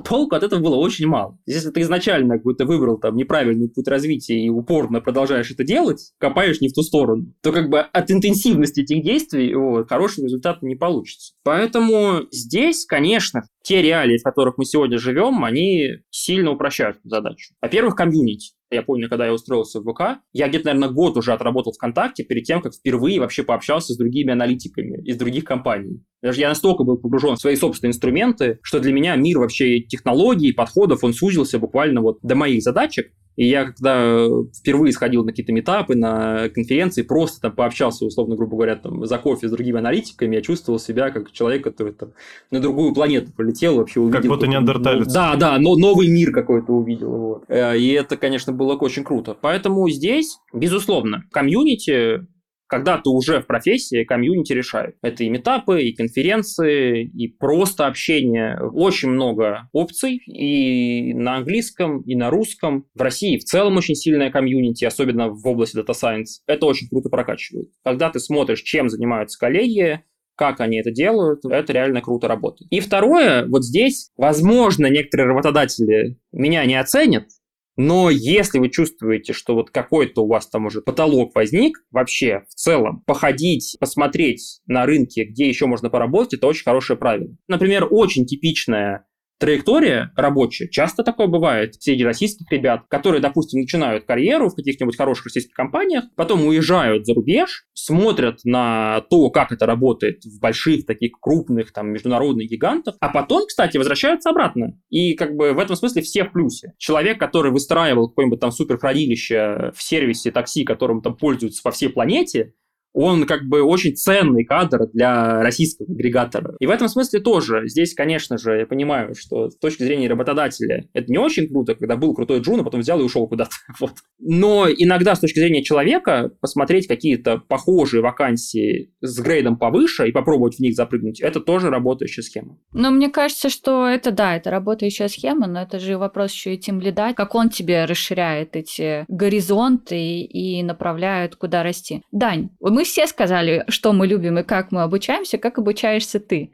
толку 0.04 0.34
от 0.34 0.42
этого 0.42 0.60
было 0.60 0.76
очень 0.76 1.06
мало. 1.06 1.38
Если 1.46 1.70
ты 1.70 1.80
изначально 1.82 2.36
какой-то 2.36 2.64
выбрал 2.64 2.98
там 2.98 3.16
неправильный 3.16 3.68
путь 3.68 3.88
развития 3.88 4.38
и 4.38 4.48
упорно 4.48 5.00
продолжаешь 5.00 5.50
это 5.50 5.64
делать, 5.64 6.12
копаешь 6.18 6.60
не 6.60 6.68
в 6.68 6.72
ту 6.72 6.82
сторону, 6.82 7.32
то 7.42 7.52
как 7.52 7.68
бы 7.68 7.80
от 7.80 8.10
интенсивности 8.10 8.80
этих 8.80 9.02
действий 9.02 9.54
вот, 9.54 9.88
хороший 9.88 10.24
результат 10.24 10.62
не 10.62 10.76
получится. 10.76 11.34
Поэтому 11.42 12.22
здесь, 12.30 12.84
конечно, 12.86 13.42
те 13.62 13.82
реалии, 13.82 14.18
в 14.18 14.22
которых 14.22 14.58
мы 14.58 14.64
сегодня 14.64 14.98
живем, 14.98 15.44
они 15.44 15.98
сильно 16.10 16.50
упрощают 16.52 16.98
задачу. 17.04 17.54
Во-первых, 17.60 17.96
комьюнити. 17.96 18.55
Я 18.70 18.82
помню, 18.82 19.08
когда 19.08 19.26
я 19.26 19.32
устроился 19.32 19.80
в 19.80 19.84
ВК, 19.84 20.20
я 20.32 20.48
где-то, 20.48 20.66
наверное, 20.66 20.88
год 20.88 21.16
уже 21.16 21.32
отработал 21.32 21.72
ВКонтакте 21.72 22.24
перед 22.24 22.44
тем, 22.44 22.60
как 22.60 22.74
впервые 22.74 23.20
вообще 23.20 23.44
пообщался 23.44 23.92
с 23.92 23.96
другими 23.96 24.32
аналитиками 24.32 25.00
из 25.04 25.16
других 25.16 25.44
компаний. 25.44 26.02
Даже 26.20 26.40
я 26.40 26.48
настолько 26.48 26.82
был 26.82 26.98
погружен 26.98 27.36
в 27.36 27.40
свои 27.40 27.54
собственные 27.54 27.90
инструменты, 27.90 28.58
что 28.62 28.80
для 28.80 28.92
меня 28.92 29.14
мир 29.14 29.38
вообще 29.38 29.80
технологий, 29.80 30.52
подходов, 30.52 31.04
он 31.04 31.12
сузился 31.12 31.60
буквально 31.60 32.00
вот 32.00 32.18
до 32.22 32.34
моих 32.34 32.62
задачек. 32.62 33.12
И 33.36 33.46
я 33.46 33.66
когда 33.66 34.26
впервые 34.58 34.92
сходил 34.92 35.24
на 35.24 35.30
какие-то 35.30 35.52
метапы, 35.52 35.94
на 35.94 36.48
конференции, 36.48 37.02
просто 37.02 37.40
там 37.40 37.52
пообщался, 37.52 38.04
условно, 38.04 38.34
грубо 38.36 38.56
говоря, 38.56 38.76
там, 38.76 39.04
за 39.06 39.18
кофе 39.18 39.48
с 39.48 39.50
другими 39.50 39.78
аналитиками, 39.78 40.36
я 40.36 40.42
чувствовал 40.42 40.78
себя 40.78 41.10
как 41.10 41.30
человек, 41.32 41.62
который 41.64 41.92
там 41.92 42.12
на 42.50 42.60
другую 42.60 42.94
планету 42.94 43.32
полетел, 43.32 43.76
вообще 43.76 44.00
увидел... 44.00 44.20
Как 44.20 44.28
будто 44.28 44.46
неандерталец. 44.46 45.12
Да, 45.12 45.36
да, 45.36 45.58
но 45.58 45.76
новый 45.76 46.08
мир 46.08 46.32
какой-то 46.32 46.72
увидел. 46.72 47.10
Вот. 47.10 47.44
Э, 47.48 47.78
и 47.78 47.88
это, 47.92 48.16
конечно, 48.16 48.52
было 48.52 48.74
очень 48.74 49.04
круто. 49.04 49.36
Поэтому 49.38 49.88
здесь, 49.90 50.38
безусловно, 50.52 51.24
комьюнити 51.30 52.26
когда 52.66 52.98
ты 52.98 53.10
уже 53.10 53.40
в 53.40 53.46
профессии, 53.46 54.04
комьюнити 54.04 54.52
решает. 54.52 54.96
Это 55.02 55.24
и 55.24 55.28
метапы, 55.28 55.82
и 55.82 55.94
конференции, 55.94 57.04
и 57.04 57.28
просто 57.28 57.86
общение. 57.86 58.58
Очень 58.72 59.10
много 59.10 59.68
опций 59.72 60.16
и 60.26 61.14
на 61.14 61.36
английском, 61.36 62.00
и 62.02 62.14
на 62.14 62.30
русском. 62.30 62.86
В 62.94 63.00
России 63.02 63.38
в 63.38 63.44
целом 63.44 63.76
очень 63.76 63.94
сильная 63.94 64.30
комьюнити, 64.30 64.84
особенно 64.84 65.28
в 65.28 65.46
области 65.46 65.76
Data 65.78 65.94
Science. 65.94 66.42
Это 66.46 66.66
очень 66.66 66.88
круто 66.88 67.08
прокачивает. 67.08 67.70
Когда 67.84 68.10
ты 68.10 68.20
смотришь, 68.20 68.62
чем 68.62 68.88
занимаются 68.88 69.38
коллеги, 69.38 70.02
как 70.36 70.60
они 70.60 70.78
это 70.78 70.90
делают, 70.90 71.44
это 71.44 71.72
реально 71.72 72.02
круто 72.02 72.28
работает. 72.28 72.70
И 72.70 72.80
второе, 72.80 73.46
вот 73.46 73.64
здесь, 73.64 74.10
возможно, 74.16 74.86
некоторые 74.86 75.28
работодатели 75.28 76.18
меня 76.30 76.64
не 76.66 76.78
оценят, 76.78 77.28
но 77.76 78.10
если 78.10 78.58
вы 78.58 78.70
чувствуете, 78.70 79.32
что 79.32 79.54
вот 79.54 79.70
какой-то 79.70 80.22
у 80.22 80.28
вас 80.28 80.48
там 80.48 80.66
уже 80.66 80.80
потолок 80.80 81.34
возник, 81.34 81.78
вообще 81.90 82.42
в 82.48 82.54
целом 82.54 83.02
походить, 83.06 83.76
посмотреть 83.78 84.60
на 84.66 84.86
рынке, 84.86 85.24
где 85.24 85.48
еще 85.48 85.66
можно 85.66 85.90
поработать, 85.90 86.34
это 86.34 86.46
очень 86.46 86.64
хорошее 86.64 86.98
правило. 86.98 87.28
Например, 87.48 87.86
очень 87.90 88.24
типичная 88.26 89.06
траектория 89.38 90.12
рабочая. 90.16 90.68
Часто 90.68 91.02
такое 91.02 91.26
бывает 91.26 91.74
среди 91.80 92.04
российских 92.04 92.50
ребят, 92.50 92.82
которые, 92.88 93.20
допустим, 93.20 93.60
начинают 93.60 94.04
карьеру 94.04 94.48
в 94.48 94.54
каких-нибудь 94.54 94.96
хороших 94.96 95.26
российских 95.26 95.54
компаниях, 95.54 96.04
потом 96.16 96.46
уезжают 96.46 97.06
за 97.06 97.14
рубеж, 97.14 97.66
смотрят 97.74 98.40
на 98.44 99.02
то, 99.10 99.30
как 99.30 99.52
это 99.52 99.66
работает 99.66 100.24
в 100.24 100.40
больших 100.40 100.86
таких 100.86 101.12
крупных 101.20 101.72
там 101.72 101.90
международных 101.90 102.48
гигантах, 102.48 102.96
а 103.00 103.08
потом, 103.08 103.46
кстати, 103.46 103.76
возвращаются 103.76 104.30
обратно. 104.30 104.78
И 104.88 105.14
как 105.14 105.36
бы 105.36 105.52
в 105.52 105.58
этом 105.58 105.76
смысле 105.76 106.02
все 106.02 106.24
в 106.24 106.32
плюсе. 106.32 106.72
Человек, 106.78 107.18
который 107.18 107.52
выстраивал 107.52 108.08
какое-нибудь 108.08 108.40
там 108.40 108.50
суперхранилище 108.50 109.72
в 109.74 109.82
сервисе 109.82 110.30
такси, 110.30 110.64
которым 110.64 111.02
там 111.02 111.16
пользуются 111.16 111.62
по 111.62 111.70
всей 111.70 111.88
планете, 111.88 112.54
он 112.96 113.26
как 113.26 113.44
бы 113.44 113.62
очень 113.62 113.94
ценный 113.94 114.44
кадр 114.44 114.86
для 114.90 115.42
российского 115.42 115.86
агрегатора. 115.92 116.56
И 116.60 116.66
в 116.66 116.70
этом 116.70 116.88
смысле 116.88 117.20
тоже, 117.20 117.68
здесь, 117.68 117.92
конечно 117.92 118.38
же, 118.38 118.60
я 118.60 118.66
понимаю, 118.66 119.14
что 119.14 119.50
с 119.50 119.58
точки 119.58 119.82
зрения 119.82 120.08
работодателя 120.08 120.88
это 120.94 121.12
не 121.12 121.18
очень 121.18 121.46
круто, 121.46 121.74
когда 121.74 121.96
был 121.96 122.14
крутой 122.14 122.40
джун, 122.40 122.60
а 122.60 122.64
потом 122.64 122.80
взял 122.80 122.98
и 122.98 123.04
ушел 123.04 123.28
куда-то. 123.28 123.50
Вот. 123.78 123.92
Но 124.18 124.66
иногда 124.70 125.14
с 125.14 125.20
точки 125.20 125.38
зрения 125.38 125.62
человека 125.62 126.30
посмотреть 126.40 126.86
какие-то 126.86 127.36
похожие 127.36 128.00
вакансии 128.00 128.90
с 129.02 129.20
грейдом 129.20 129.58
повыше 129.58 130.08
и 130.08 130.12
попробовать 130.12 130.56
в 130.56 130.60
них 130.60 130.74
запрыгнуть, 130.74 131.20
это 131.20 131.40
тоже 131.40 131.68
работающая 131.68 132.22
схема. 132.22 132.56
Но 132.72 132.90
мне 132.90 133.10
кажется, 133.10 133.50
что 133.50 133.86
это 133.86 134.10
да, 134.10 134.36
это 134.36 134.50
работающая 134.50 135.08
схема, 135.08 135.46
но 135.46 135.60
это 135.60 135.78
же 135.78 135.98
вопрос 135.98 136.32
еще 136.32 136.54
и 136.54 136.58
тем 136.58 136.80
лида, 136.80 137.12
как 137.12 137.34
он 137.34 137.50
тебе 137.50 137.84
расширяет 137.84 138.56
эти 138.56 139.04
горизонты 139.08 140.20
и 140.22 140.62
направляет, 140.62 141.36
куда 141.36 141.62
расти. 141.62 142.02
Дань, 142.10 142.48
мы 142.60 142.85
все 142.86 143.06
сказали, 143.06 143.64
что 143.68 143.92
мы 143.92 144.06
любим 144.06 144.38
и 144.38 144.42
как 144.42 144.72
мы 144.72 144.82
обучаемся, 144.82 145.38
как 145.38 145.58
обучаешься 145.58 146.20
ты. 146.20 146.52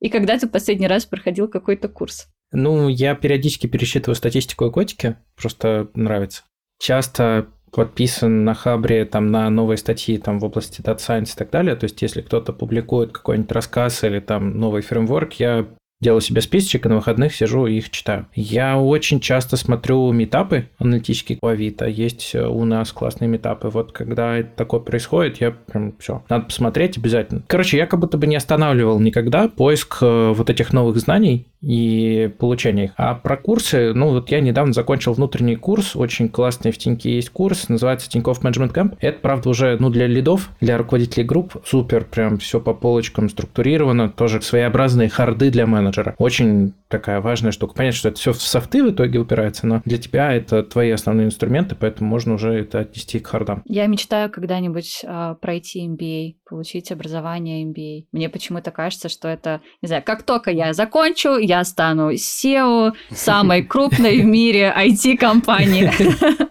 И 0.00 0.08
когда 0.08 0.38
ты 0.38 0.46
последний 0.48 0.86
раз 0.86 1.06
проходил 1.06 1.48
какой-то 1.48 1.88
курс? 1.88 2.28
Ну, 2.52 2.88
я 2.88 3.14
периодически 3.14 3.66
пересчитываю 3.66 4.16
статистику 4.16 4.68
экотики, 4.68 5.16
просто 5.36 5.88
нравится. 5.94 6.42
Часто 6.78 7.48
подписан 7.72 8.44
на 8.44 8.54
Хабре 8.54 9.04
там, 9.04 9.30
на 9.30 9.50
новые 9.50 9.76
статьи 9.76 10.18
там, 10.18 10.38
в 10.38 10.44
области 10.44 10.80
Data 10.80 10.98
Science 10.98 11.34
и 11.34 11.36
так 11.36 11.50
далее. 11.50 11.74
То 11.74 11.84
есть, 11.84 12.00
если 12.02 12.20
кто-то 12.20 12.52
публикует 12.52 13.12
какой-нибудь 13.12 13.50
рассказ 13.52 14.04
или 14.04 14.20
там 14.20 14.58
новый 14.58 14.82
фреймворк, 14.82 15.34
я 15.34 15.66
делаю 16.04 16.20
себе 16.20 16.40
списочек, 16.40 16.86
и 16.86 16.88
на 16.88 16.96
выходных 16.96 17.34
сижу 17.34 17.66
и 17.66 17.78
их 17.78 17.90
читаю. 17.90 18.26
Я 18.34 18.78
очень 18.78 19.20
часто 19.20 19.56
смотрю 19.56 20.12
метапы 20.12 20.68
аналитические 20.78 21.38
по 21.38 21.50
Авито. 21.50 21.86
Есть 21.86 22.34
у 22.34 22.64
нас 22.64 22.92
классные 22.92 23.28
метапы. 23.28 23.68
Вот 23.68 23.92
когда 23.92 24.42
такое 24.42 24.80
происходит, 24.80 25.40
я 25.40 25.50
прям 25.50 25.94
все, 25.98 26.22
надо 26.28 26.46
посмотреть 26.46 26.98
обязательно. 26.98 27.42
Короче, 27.46 27.78
я 27.78 27.86
как 27.86 28.00
будто 28.00 28.18
бы 28.18 28.26
не 28.26 28.36
останавливал 28.36 29.00
никогда 29.00 29.48
поиск 29.48 29.98
э, 30.02 30.32
вот 30.34 30.50
этих 30.50 30.72
новых 30.72 30.98
знаний 30.98 31.46
и 31.64 32.30
получение 32.38 32.86
их. 32.86 32.92
А 32.96 33.14
про 33.14 33.36
курсы, 33.36 33.92
ну 33.94 34.10
вот 34.10 34.30
я 34.30 34.40
недавно 34.40 34.72
закончил 34.72 35.14
внутренний 35.14 35.56
курс, 35.56 35.96
очень 35.96 36.28
классный 36.28 36.72
в 36.72 36.78
Тиньке 36.78 37.14
есть 37.14 37.30
курс, 37.30 37.68
называется 37.68 38.10
Тинькофф 38.10 38.42
Management 38.42 38.74
Camp. 38.74 38.96
Это, 39.00 39.18
правда, 39.20 39.48
уже 39.48 39.76
ну, 39.80 39.90
для 39.90 40.06
лидов, 40.06 40.50
для 40.60 40.76
руководителей 40.76 41.24
групп, 41.24 41.56
супер, 41.64 42.04
прям 42.04 42.38
все 42.38 42.60
по 42.60 42.74
полочкам 42.74 43.28
структурировано, 43.28 44.10
тоже 44.10 44.42
своеобразные 44.42 45.08
харды 45.08 45.50
для 45.50 45.66
менеджера. 45.66 46.14
Очень 46.18 46.74
такая 46.88 47.20
важная 47.20 47.52
штука. 47.52 47.74
Понятно, 47.74 47.96
что 47.96 48.08
это 48.08 48.18
все 48.18 48.32
в 48.32 48.42
софты 48.42 48.84
в 48.84 48.90
итоге 48.90 49.18
упирается, 49.18 49.66
но 49.66 49.82
для 49.84 49.98
тебя 49.98 50.32
это 50.32 50.62
твои 50.62 50.90
основные 50.90 51.26
инструменты, 51.26 51.74
поэтому 51.74 52.08
можно 52.08 52.34
уже 52.34 52.52
это 52.52 52.80
отнести 52.80 53.18
к 53.18 53.26
хардам. 53.26 53.62
Я 53.66 53.86
мечтаю 53.86 54.30
когда-нибудь 54.30 55.00
э, 55.02 55.34
пройти 55.40 55.86
MBA, 55.88 56.36
получить 56.48 56.92
образование 56.92 57.64
MBA. 57.64 58.06
Мне 58.12 58.28
почему-то 58.28 58.70
кажется, 58.70 59.08
что 59.08 59.28
это, 59.28 59.60
не 59.82 59.88
знаю, 59.88 60.02
как 60.04 60.22
только 60.22 60.50
я 60.50 60.72
закончу, 60.72 61.36
я 61.36 61.53
я 61.54 61.64
стану 61.64 62.12
SEO 62.12 62.92
самой 63.10 63.62
крупной 63.72 64.20
в 64.20 64.24
мире 64.24 64.74
IT-компании. 64.76 65.90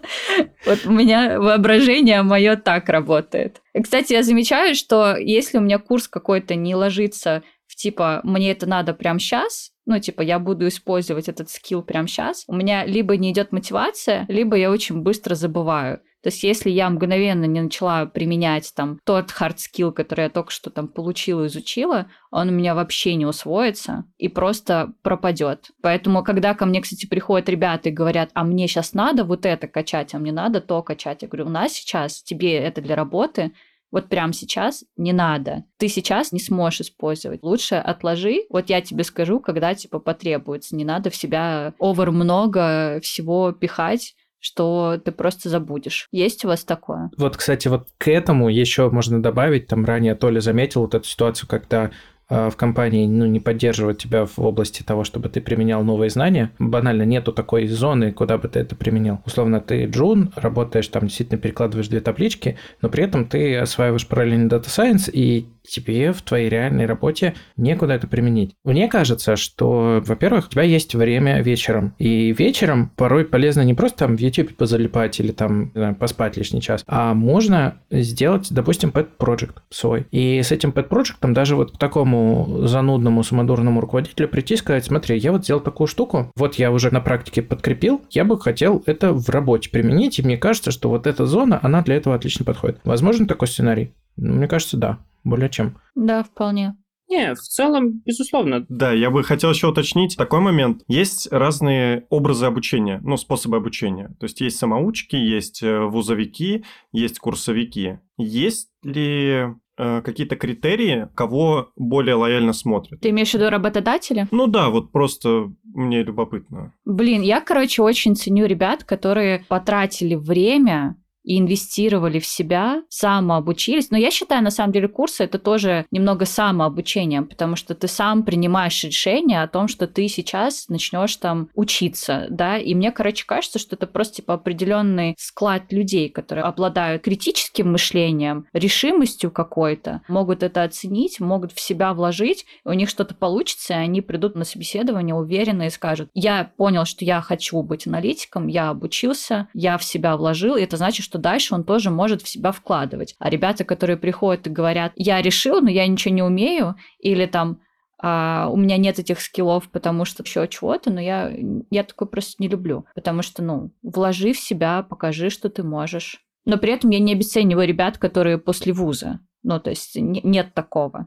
Вот 0.66 0.86
у 0.86 0.92
меня 0.92 1.38
воображение 1.38 2.22
мое 2.22 2.56
так 2.56 2.88
работает. 2.88 3.60
Кстати, 3.82 4.14
я 4.14 4.22
замечаю, 4.22 4.74
что 4.74 5.14
если 5.14 5.58
у 5.58 5.60
меня 5.60 5.78
курс 5.78 6.08
какой-то 6.08 6.54
не 6.54 6.74
ложится 6.74 7.42
в 7.66 7.76
типа 7.76 8.22
«мне 8.24 8.52
это 8.52 8.66
надо 8.66 8.94
прямо 8.94 9.18
сейчас», 9.18 9.72
ну, 9.86 9.98
типа, 9.98 10.22
я 10.22 10.38
буду 10.38 10.66
использовать 10.66 11.28
этот 11.28 11.50
скилл 11.50 11.82
прямо 11.82 12.08
сейчас, 12.08 12.44
у 12.48 12.54
меня 12.54 12.86
либо 12.86 13.18
не 13.18 13.32
идет 13.32 13.52
мотивация, 13.52 14.24
либо 14.28 14.56
я 14.56 14.70
очень 14.70 15.02
быстро 15.02 15.34
забываю. 15.34 16.00
То 16.24 16.28
есть, 16.28 16.42
если 16.42 16.70
я 16.70 16.88
мгновенно 16.88 17.44
не 17.44 17.60
начала 17.60 18.06
применять 18.06 18.72
там 18.74 18.98
тот 19.04 19.30
hard 19.38 19.56
skill, 19.56 19.92
который 19.92 20.22
я 20.22 20.30
только 20.30 20.50
что 20.52 20.70
там 20.70 20.88
получила, 20.88 21.46
изучила, 21.46 22.06
он 22.30 22.48
у 22.48 22.50
меня 22.50 22.74
вообще 22.74 23.14
не 23.16 23.26
усвоится 23.26 24.06
и 24.16 24.28
просто 24.28 24.94
пропадет. 25.02 25.72
Поэтому, 25.82 26.24
когда 26.24 26.54
ко 26.54 26.64
мне, 26.64 26.80
кстати, 26.80 27.04
приходят 27.04 27.50
ребята 27.50 27.90
и 27.90 27.92
говорят, 27.92 28.30
а 28.32 28.42
мне 28.42 28.66
сейчас 28.68 28.94
надо 28.94 29.24
вот 29.24 29.44
это 29.44 29.68
качать, 29.68 30.14
а 30.14 30.18
мне 30.18 30.32
надо 30.32 30.62
то 30.62 30.82
качать, 30.82 31.20
я 31.20 31.28
говорю, 31.28 31.44
у 31.44 31.50
нас 31.50 31.74
сейчас 31.74 32.22
тебе 32.22 32.56
это 32.56 32.80
для 32.80 32.96
работы, 32.96 33.52
вот 33.92 34.08
прямо 34.08 34.32
сейчас 34.32 34.82
не 34.96 35.12
надо. 35.12 35.64
Ты 35.76 35.88
сейчас 35.88 36.32
не 36.32 36.40
сможешь 36.40 36.80
использовать. 36.80 37.42
Лучше 37.42 37.74
отложи. 37.74 38.44
Вот 38.48 38.70
я 38.70 38.80
тебе 38.80 39.04
скажу, 39.04 39.40
когда 39.40 39.74
типа 39.74 40.00
потребуется. 40.00 40.74
Не 40.74 40.84
надо 40.84 41.10
в 41.10 41.16
себя 41.16 41.74
овер 41.78 42.10
много 42.10 42.98
всего 43.02 43.52
пихать 43.52 44.16
что 44.44 45.00
ты 45.02 45.10
просто 45.10 45.48
забудешь. 45.48 46.06
Есть 46.12 46.44
у 46.44 46.48
вас 46.48 46.64
такое? 46.64 47.10
Вот, 47.16 47.36
кстати, 47.36 47.68
вот 47.68 47.88
к 47.96 48.08
этому 48.08 48.50
еще 48.50 48.90
можно 48.90 49.22
добавить, 49.22 49.68
там 49.68 49.86
ранее 49.86 50.14
Толя 50.14 50.40
заметил 50.40 50.82
вот 50.82 50.94
эту 50.94 51.08
ситуацию, 51.08 51.48
когда 51.48 51.90
э, 52.28 52.50
в 52.50 52.56
компании 52.56 53.06
ну, 53.06 53.24
не 53.24 53.40
поддерживают 53.40 53.98
тебя 53.98 54.26
в 54.26 54.38
области 54.38 54.82
того, 54.82 55.04
чтобы 55.04 55.30
ты 55.30 55.40
применял 55.40 55.82
новые 55.82 56.10
знания. 56.10 56.50
Банально 56.58 57.04
нету 57.04 57.32
такой 57.32 57.66
зоны, 57.66 58.12
куда 58.12 58.36
бы 58.36 58.48
ты 58.48 58.60
это 58.60 58.76
применил. 58.76 59.20
Условно, 59.24 59.60
ты 59.60 59.86
джун, 59.86 60.30
работаешь 60.36 60.88
там, 60.88 61.06
действительно 61.06 61.38
перекладываешь 61.38 61.88
две 61.88 62.02
таблички, 62.02 62.58
но 62.82 62.90
при 62.90 63.04
этом 63.04 63.24
ты 63.24 63.56
осваиваешь 63.56 64.06
параллельно 64.06 64.50
Science, 64.50 65.10
и 65.10 65.48
тебе 65.66 66.12
в 66.12 66.22
твоей 66.22 66.48
реальной 66.48 66.86
работе 66.86 67.34
некуда 67.56 67.94
это 67.94 68.06
применить. 68.06 68.54
Мне 68.64 68.88
кажется, 68.88 69.36
что, 69.36 70.02
во-первых, 70.04 70.46
у 70.46 70.50
тебя 70.50 70.62
есть 70.62 70.94
время 70.94 71.40
вечером. 71.42 71.94
И 71.98 72.32
вечером 72.32 72.90
порой 72.96 73.24
полезно 73.24 73.62
не 73.62 73.74
просто 73.74 73.98
там 73.98 74.16
в 74.16 74.20
YouTube 74.20 74.56
позалипать 74.56 75.18
или 75.20 75.32
там 75.32 75.72
знаю, 75.74 75.94
поспать 75.94 76.36
лишний 76.36 76.60
час, 76.60 76.84
а 76.86 77.14
можно 77.14 77.80
сделать, 77.90 78.48
допустим, 78.50 78.90
pet 78.90 79.08
project 79.18 79.56
свой. 79.70 80.06
И 80.10 80.42
с 80.42 80.52
этим 80.52 80.70
pet 80.70 80.88
project 80.88 81.32
даже 81.32 81.56
вот 81.56 81.72
к 81.72 81.78
такому 81.78 82.60
занудному, 82.64 83.22
самодурному 83.22 83.80
руководителю 83.80 84.28
прийти 84.28 84.54
и 84.54 84.56
сказать, 84.56 84.84
смотри, 84.84 85.18
я 85.18 85.32
вот 85.32 85.44
сделал 85.44 85.60
такую 85.60 85.86
штуку, 85.86 86.30
вот 86.36 86.56
я 86.56 86.70
уже 86.70 86.92
на 86.92 87.00
практике 87.00 87.42
подкрепил, 87.42 88.02
я 88.10 88.24
бы 88.24 88.38
хотел 88.38 88.82
это 88.86 89.12
в 89.12 89.28
работе 89.30 89.70
применить, 89.70 90.18
и 90.18 90.22
мне 90.22 90.36
кажется, 90.36 90.70
что 90.70 90.88
вот 90.88 91.06
эта 91.06 91.26
зона, 91.26 91.58
она 91.62 91.82
для 91.82 91.96
этого 91.96 92.14
отлично 92.14 92.44
подходит. 92.44 92.80
Возможно 92.84 93.26
такой 93.26 93.48
сценарий? 93.48 93.94
Мне 94.16 94.46
кажется, 94.46 94.76
да 94.76 94.98
более 95.24 95.50
чем. 95.50 95.78
Да, 95.94 96.22
вполне. 96.22 96.76
Не, 97.08 97.34
в 97.34 97.38
целом, 97.38 98.00
безусловно. 98.04 98.64
Да, 98.68 98.92
я 98.92 99.10
бы 99.10 99.22
хотел 99.22 99.50
еще 99.50 99.68
уточнить 99.68 100.16
такой 100.16 100.40
момент. 100.40 100.82
Есть 100.88 101.30
разные 101.30 102.06
образы 102.08 102.46
обучения, 102.46 103.00
ну, 103.02 103.16
способы 103.16 103.56
обучения. 103.56 104.08
То 104.18 104.24
есть 104.24 104.40
есть 104.40 104.58
самоучки, 104.58 105.16
есть 105.16 105.62
э, 105.62 105.80
вузовики, 105.80 106.64
есть 106.92 107.18
курсовики. 107.18 107.98
Есть 108.16 108.70
ли 108.82 109.48
э, 109.76 110.02
какие-то 110.02 110.36
критерии, 110.36 111.08
кого 111.14 111.72
более 111.76 112.14
лояльно 112.14 112.52
смотрят? 112.52 113.00
Ты 113.00 113.10
имеешь 113.10 113.30
в 113.30 113.34
виду 113.34 113.50
работодатели? 113.50 114.26
Ну 114.30 114.46
да, 114.46 114.70
вот 114.70 114.90
просто 114.90 115.52
мне 115.62 116.02
любопытно. 116.02 116.72
Блин, 116.84 117.20
я, 117.20 117.40
короче, 117.40 117.82
очень 117.82 118.16
ценю 118.16 118.46
ребят, 118.46 118.82
которые 118.84 119.44
потратили 119.48 120.14
время 120.14 120.96
и 121.24 121.38
инвестировали 121.38 122.18
в 122.18 122.26
себя, 122.26 122.82
самообучились. 122.88 123.90
Но 123.90 123.96
я 123.96 124.10
считаю, 124.10 124.42
на 124.42 124.50
самом 124.50 124.72
деле, 124.72 124.88
курсы 124.88 125.24
это 125.24 125.38
тоже 125.38 125.86
немного 125.90 126.26
самообучение, 126.26 127.22
потому 127.22 127.56
что 127.56 127.74
ты 127.74 127.88
сам 127.88 128.22
принимаешь 128.22 128.84
решение 128.84 129.42
о 129.42 129.48
том, 129.48 129.68
что 129.68 129.86
ты 129.86 130.06
сейчас 130.08 130.68
начнешь 130.68 131.16
там 131.16 131.48
учиться, 131.54 132.26
да, 132.30 132.58
и 132.58 132.74
мне, 132.74 132.92
короче, 132.92 133.24
кажется, 133.26 133.58
что 133.58 133.76
это 133.76 133.86
просто 133.86 134.16
типа 134.16 134.34
определенный 134.34 135.14
склад 135.18 135.72
людей, 135.72 136.08
которые 136.08 136.44
обладают 136.44 137.02
критическим 137.02 137.72
мышлением, 137.72 138.46
решимостью 138.52 139.30
какой-то, 139.30 140.02
могут 140.08 140.42
это 140.42 140.62
оценить, 140.62 141.20
могут 141.20 141.52
в 141.52 141.60
себя 141.60 141.94
вложить, 141.94 142.44
у 142.64 142.72
них 142.72 142.88
что-то 142.88 143.14
получится, 143.14 143.74
и 143.74 143.76
они 143.76 144.00
придут 144.02 144.34
на 144.34 144.44
собеседование 144.44 145.14
уверенно 145.14 145.62
и 145.62 145.70
скажут, 145.70 146.10
я 146.14 146.52
понял, 146.56 146.84
что 146.84 147.04
я 147.04 147.20
хочу 147.20 147.62
быть 147.62 147.86
аналитиком, 147.86 148.46
я 148.46 148.68
обучился, 148.68 149.48
я 149.54 149.78
в 149.78 149.84
себя 149.84 150.16
вложил, 150.16 150.56
и 150.56 150.62
это 150.62 150.76
значит, 150.76 151.04
что 151.04 151.13
что 151.14 151.20
дальше 151.20 151.54
он 151.54 151.62
тоже 151.62 151.90
может 151.90 152.22
в 152.22 152.28
себя 152.28 152.50
вкладывать. 152.50 153.14
А 153.20 153.30
ребята, 153.30 153.62
которые 153.62 153.96
приходят 153.96 154.48
и 154.48 154.50
говорят, 154.50 154.92
я 154.96 155.22
решил, 155.22 155.60
но 155.60 155.70
я 155.70 155.86
ничего 155.86 156.12
не 156.12 156.24
умею, 156.24 156.74
или 156.98 157.26
там 157.26 157.60
а, 158.02 158.48
у 158.50 158.56
меня 158.56 158.78
нет 158.78 158.98
этих 158.98 159.20
скиллов, 159.20 159.70
потому 159.70 160.04
что 160.04 160.24
еще 160.24 160.48
чего-то, 160.48 160.90
но 160.90 161.00
я, 161.00 161.32
я 161.70 161.84
такой 161.84 162.08
просто 162.08 162.42
не 162.42 162.48
люблю. 162.48 162.84
Потому 162.96 163.22
что, 163.22 163.44
ну, 163.44 163.70
вложи 163.82 164.32
в 164.32 164.40
себя, 164.40 164.82
покажи, 164.82 165.30
что 165.30 165.48
ты 165.50 165.62
можешь. 165.62 166.20
Но 166.46 166.58
при 166.58 166.72
этом 166.72 166.90
я 166.90 166.98
не 166.98 167.12
обесцениваю 167.12 167.68
ребят, 167.68 167.98
которые 167.98 168.38
после 168.38 168.72
вуза. 168.72 169.20
Ну, 169.44 169.60
то 169.60 169.70
есть 169.70 169.94
не, 169.94 170.20
нет 170.24 170.52
такого. 170.52 171.06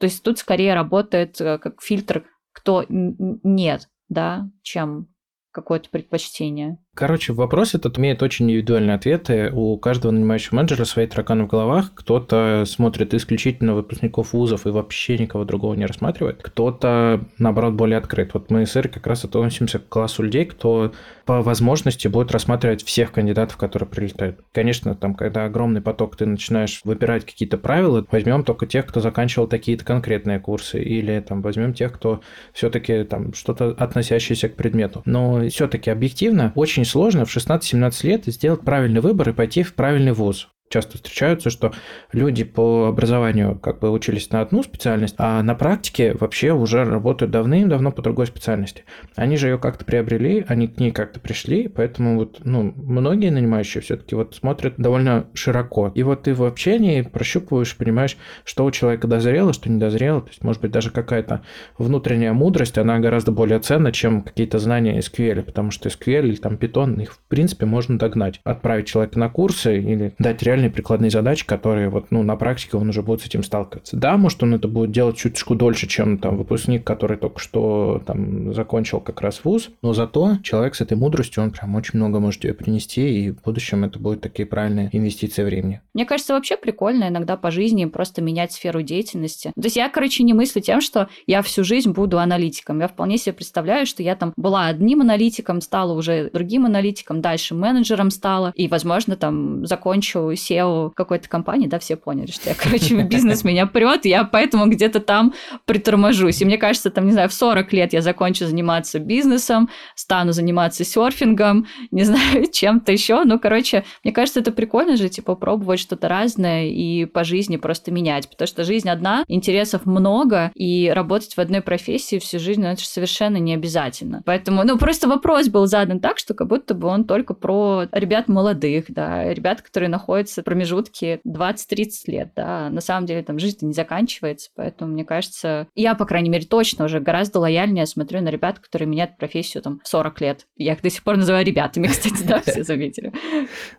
То 0.00 0.04
есть 0.04 0.22
тут 0.22 0.38
скорее 0.38 0.72
работает 0.72 1.38
э, 1.42 1.58
как 1.58 1.82
фильтр, 1.82 2.24
кто 2.52 2.86
нет, 2.88 3.90
да, 4.08 4.48
чем 4.62 5.12
какое-то 5.52 5.90
предпочтение. 5.90 6.78
Короче, 6.94 7.32
вопрос 7.32 7.74
этот 7.74 7.98
имеет 7.98 8.22
очень 8.22 8.44
индивидуальные 8.44 8.96
ответы. 8.96 9.50
У 9.50 9.78
каждого 9.78 10.12
нанимающего 10.12 10.56
менеджера 10.56 10.84
свои 10.84 11.06
тараканы 11.06 11.44
в 11.44 11.46
головах. 11.46 11.92
Кто-то 11.94 12.64
смотрит 12.66 13.14
исключительно 13.14 13.74
выпускников 13.74 14.34
вузов 14.34 14.66
и 14.66 14.70
вообще 14.70 15.16
никого 15.16 15.44
другого 15.44 15.72
не 15.72 15.86
рассматривает. 15.86 16.42
Кто-то, 16.42 17.24
наоборот, 17.38 17.72
более 17.72 17.96
открыт. 17.96 18.34
Вот 18.34 18.50
мы 18.50 18.66
с 18.66 18.76
Ирой 18.76 18.90
как 18.90 19.06
раз 19.06 19.24
относимся 19.24 19.78
к 19.78 19.88
классу 19.88 20.22
людей, 20.22 20.44
кто 20.44 20.92
по 21.24 21.40
возможности 21.40 22.08
будет 22.08 22.30
рассматривать 22.30 22.84
всех 22.84 23.12
кандидатов, 23.12 23.56
которые 23.56 23.88
прилетают. 23.88 24.40
Конечно, 24.52 24.94
там, 24.94 25.14
когда 25.14 25.46
огромный 25.46 25.80
поток, 25.80 26.16
ты 26.16 26.26
начинаешь 26.26 26.82
выбирать 26.84 27.24
какие-то 27.24 27.56
правила, 27.56 28.06
возьмем 28.10 28.44
только 28.44 28.66
тех, 28.66 28.84
кто 28.84 29.00
заканчивал 29.00 29.46
такие-то 29.46 29.84
конкретные 29.84 30.40
курсы, 30.40 30.82
или 30.82 31.20
там 31.20 31.40
возьмем 31.40 31.72
тех, 31.72 31.92
кто 31.92 32.20
все-таки 32.52 33.04
там 33.04 33.32
что-то 33.32 33.68
относящееся 33.70 34.50
к 34.50 34.56
предмету. 34.56 35.02
Но 35.06 35.48
все-таки 35.48 35.88
объективно 35.88 36.52
очень 36.54 36.81
очень 36.82 36.90
сложно 36.90 37.24
в 37.24 37.36
16-17 37.36 38.06
лет 38.06 38.26
сделать 38.26 38.62
правильный 38.62 39.00
выбор 39.00 39.28
и 39.28 39.32
пойти 39.32 39.62
в 39.62 39.74
правильный 39.74 40.12
вуз 40.12 40.48
часто 40.72 40.96
встречаются, 40.96 41.50
что 41.50 41.72
люди 42.12 42.44
по 42.44 42.86
образованию 42.86 43.58
как 43.58 43.78
бы 43.80 43.90
учились 43.90 44.30
на 44.30 44.40
одну 44.40 44.62
специальность, 44.62 45.14
а 45.18 45.42
на 45.42 45.54
практике 45.54 46.14
вообще 46.18 46.52
уже 46.52 46.84
работают 46.84 47.30
давным-давно 47.30 47.92
по 47.92 48.02
другой 48.02 48.26
специальности. 48.26 48.84
Они 49.14 49.36
же 49.36 49.48
ее 49.48 49.58
как-то 49.58 49.84
приобрели, 49.84 50.44
они 50.48 50.68
к 50.68 50.78
ней 50.80 50.90
как-то 50.90 51.20
пришли, 51.20 51.68
поэтому 51.68 52.16
вот, 52.16 52.40
ну, 52.44 52.72
многие 52.76 53.30
нанимающие 53.30 53.82
все-таки 53.82 54.14
вот 54.14 54.34
смотрят 54.34 54.74
довольно 54.78 55.26
широко. 55.34 55.92
И 55.94 56.02
вот 56.02 56.22
ты 56.22 56.34
в 56.34 56.42
общении 56.44 57.02
прощупываешь, 57.02 57.76
понимаешь, 57.76 58.16
что 58.44 58.64
у 58.64 58.70
человека 58.70 59.06
дозрело, 59.06 59.52
что 59.52 59.70
не 59.70 59.78
дозрело, 59.78 60.22
то 60.22 60.28
есть, 60.28 60.42
может 60.42 60.62
быть, 60.62 60.70
даже 60.70 60.90
какая-то 60.90 61.42
внутренняя 61.76 62.32
мудрость, 62.32 62.78
она 62.78 62.98
гораздо 62.98 63.32
более 63.32 63.58
ценна, 63.58 63.92
чем 63.92 64.22
какие-то 64.22 64.58
знания 64.58 64.98
SQL, 64.98 65.42
потому 65.42 65.70
что 65.70 65.88
SQL 65.88 66.26
или 66.26 66.36
там 66.36 66.54
Python, 66.54 67.02
их 67.02 67.12
в 67.12 67.18
принципе 67.28 67.66
можно 67.66 67.98
догнать. 67.98 68.40
Отправить 68.44 68.86
человека 68.86 69.18
на 69.18 69.28
курсы 69.28 69.78
или 69.78 70.14
дать 70.18 70.42
реально 70.42 70.61
реальные 70.62 70.70
прикладные 70.70 71.10
задачи, 71.10 71.44
которые 71.44 71.88
вот, 71.88 72.06
ну, 72.10 72.22
на 72.22 72.36
практике 72.36 72.76
он 72.76 72.88
уже 72.88 73.02
будет 73.02 73.22
с 73.22 73.26
этим 73.26 73.42
сталкиваться. 73.42 73.96
Да, 73.96 74.16
может, 74.16 74.42
он 74.42 74.54
это 74.54 74.68
будет 74.68 74.92
делать 74.92 75.16
чуточку 75.16 75.54
дольше, 75.54 75.86
чем 75.88 76.18
там 76.18 76.36
выпускник, 76.36 76.84
который 76.84 77.16
только 77.16 77.40
что 77.40 78.02
там 78.06 78.54
закончил 78.54 79.00
как 79.00 79.20
раз 79.20 79.40
вуз, 79.44 79.70
но 79.82 79.92
зато 79.92 80.36
человек 80.42 80.74
с 80.74 80.80
этой 80.80 80.96
мудростью, 80.96 81.42
он 81.42 81.50
прям 81.50 81.74
очень 81.74 81.98
много 81.98 82.20
может 82.20 82.44
ее 82.44 82.54
принести, 82.54 83.24
и 83.24 83.30
в 83.30 83.42
будущем 83.42 83.84
это 83.84 83.98
будут 83.98 84.20
такие 84.20 84.46
правильные 84.46 84.88
инвестиции 84.92 85.42
времени. 85.42 85.80
Мне 85.94 86.06
кажется, 86.06 86.34
вообще 86.34 86.56
прикольно 86.56 87.08
иногда 87.08 87.36
по 87.36 87.50
жизни 87.50 87.84
просто 87.86 88.22
менять 88.22 88.52
сферу 88.52 88.82
деятельности. 88.82 89.52
То 89.54 89.64
есть 89.64 89.76
я, 89.76 89.88
короче, 89.88 90.22
не 90.22 90.34
мыслю 90.34 90.62
тем, 90.62 90.80
что 90.80 91.08
я 91.26 91.42
всю 91.42 91.64
жизнь 91.64 91.90
буду 91.90 92.18
аналитиком. 92.18 92.80
Я 92.80 92.88
вполне 92.88 93.18
себе 93.18 93.32
представляю, 93.32 93.86
что 93.86 94.02
я 94.02 94.14
там 94.14 94.32
была 94.36 94.66
одним 94.66 95.00
аналитиком, 95.00 95.60
стала 95.60 95.92
уже 95.92 96.30
другим 96.32 96.66
аналитиком, 96.66 97.20
дальше 97.20 97.54
менеджером 97.54 98.10
стала, 98.10 98.52
и, 98.54 98.68
возможно, 98.68 99.16
там 99.16 99.66
закончу 99.66 100.34
SEO 100.52 100.90
какой-то 100.94 101.28
компании, 101.28 101.66
да, 101.66 101.78
все 101.78 101.96
поняли, 101.96 102.30
что 102.30 102.50
я, 102.50 102.54
короче, 102.58 103.02
бизнес 103.02 103.44
меня 103.44 103.66
прет, 103.66 104.04
я 104.04 104.24
поэтому 104.24 104.66
где-то 104.66 105.00
там 105.00 105.34
приторможусь. 105.64 106.40
И 106.42 106.44
мне 106.44 106.58
кажется, 106.58 106.90
там, 106.90 107.06
не 107.06 107.12
знаю, 107.12 107.28
в 107.28 107.34
40 107.34 107.72
лет 107.72 107.92
я 107.92 108.02
закончу 108.02 108.46
заниматься 108.46 108.98
бизнесом, 108.98 109.68
стану 109.94 110.32
заниматься 110.32 110.84
серфингом, 110.84 111.66
не 111.90 112.04
знаю, 112.04 112.46
чем-то 112.52 112.92
еще. 112.92 113.24
Ну, 113.24 113.38
короче, 113.38 113.84
мне 114.04 114.12
кажется, 114.12 114.40
это 114.40 114.52
прикольно 114.52 114.96
же, 114.96 115.08
типа, 115.08 115.34
пробовать 115.34 115.80
что-то 115.80 116.08
разное 116.08 116.66
и 116.66 117.04
по 117.04 117.24
жизни 117.24 117.56
просто 117.56 117.90
менять, 117.90 118.28
потому 118.28 118.46
что 118.46 118.64
жизнь 118.64 118.88
одна, 118.88 119.24
интересов 119.28 119.86
много, 119.86 120.50
и 120.54 120.90
работать 120.94 121.34
в 121.36 121.38
одной 121.38 121.60
профессии 121.60 122.18
всю 122.18 122.38
жизнь, 122.38 122.60
ну, 122.62 122.68
это 122.68 122.80
же 122.80 122.86
совершенно 122.86 123.36
не 123.36 123.54
обязательно. 123.54 124.22
Поэтому, 124.24 124.64
ну, 124.64 124.78
просто 124.78 125.08
вопрос 125.08 125.48
был 125.48 125.66
задан 125.66 126.00
так, 126.00 126.18
что 126.18 126.34
как 126.34 126.48
будто 126.48 126.74
бы 126.74 126.88
он 126.88 127.04
только 127.04 127.34
про 127.34 127.84
ребят 127.92 128.28
молодых, 128.28 128.86
да, 128.88 129.32
ребят, 129.32 129.62
которые 129.62 129.88
находятся 129.88 130.41
в 130.42 130.44
промежутке 130.44 131.20
20-30 131.26 131.90
лет, 132.06 132.32
да. 132.36 132.68
На 132.70 132.80
самом 132.80 133.06
деле 133.06 133.22
там 133.22 133.38
жизнь 133.38 133.66
не 133.66 133.72
заканчивается, 133.72 134.50
поэтому, 134.54 134.92
мне 134.92 135.04
кажется, 135.04 135.68
я, 135.74 135.94
по 135.94 136.04
крайней 136.04 136.30
мере, 136.30 136.44
точно 136.44 136.84
уже 136.84 137.00
гораздо 137.00 137.40
лояльнее 137.40 137.86
смотрю 137.86 138.20
на 138.20 138.28
ребят, 138.28 138.58
которые 138.58 138.88
меняют 138.88 139.16
профессию 139.16 139.62
там 139.62 139.80
в 139.82 139.88
40 139.88 140.20
лет. 140.20 140.46
Я 140.56 140.74
их 140.74 140.82
до 140.82 140.90
сих 140.90 141.02
пор 141.02 141.16
называю 141.16 141.46
ребятами, 141.46 141.86
кстати, 141.88 142.22
да, 142.22 142.40
все 142.40 142.62
заметили. 142.64 143.12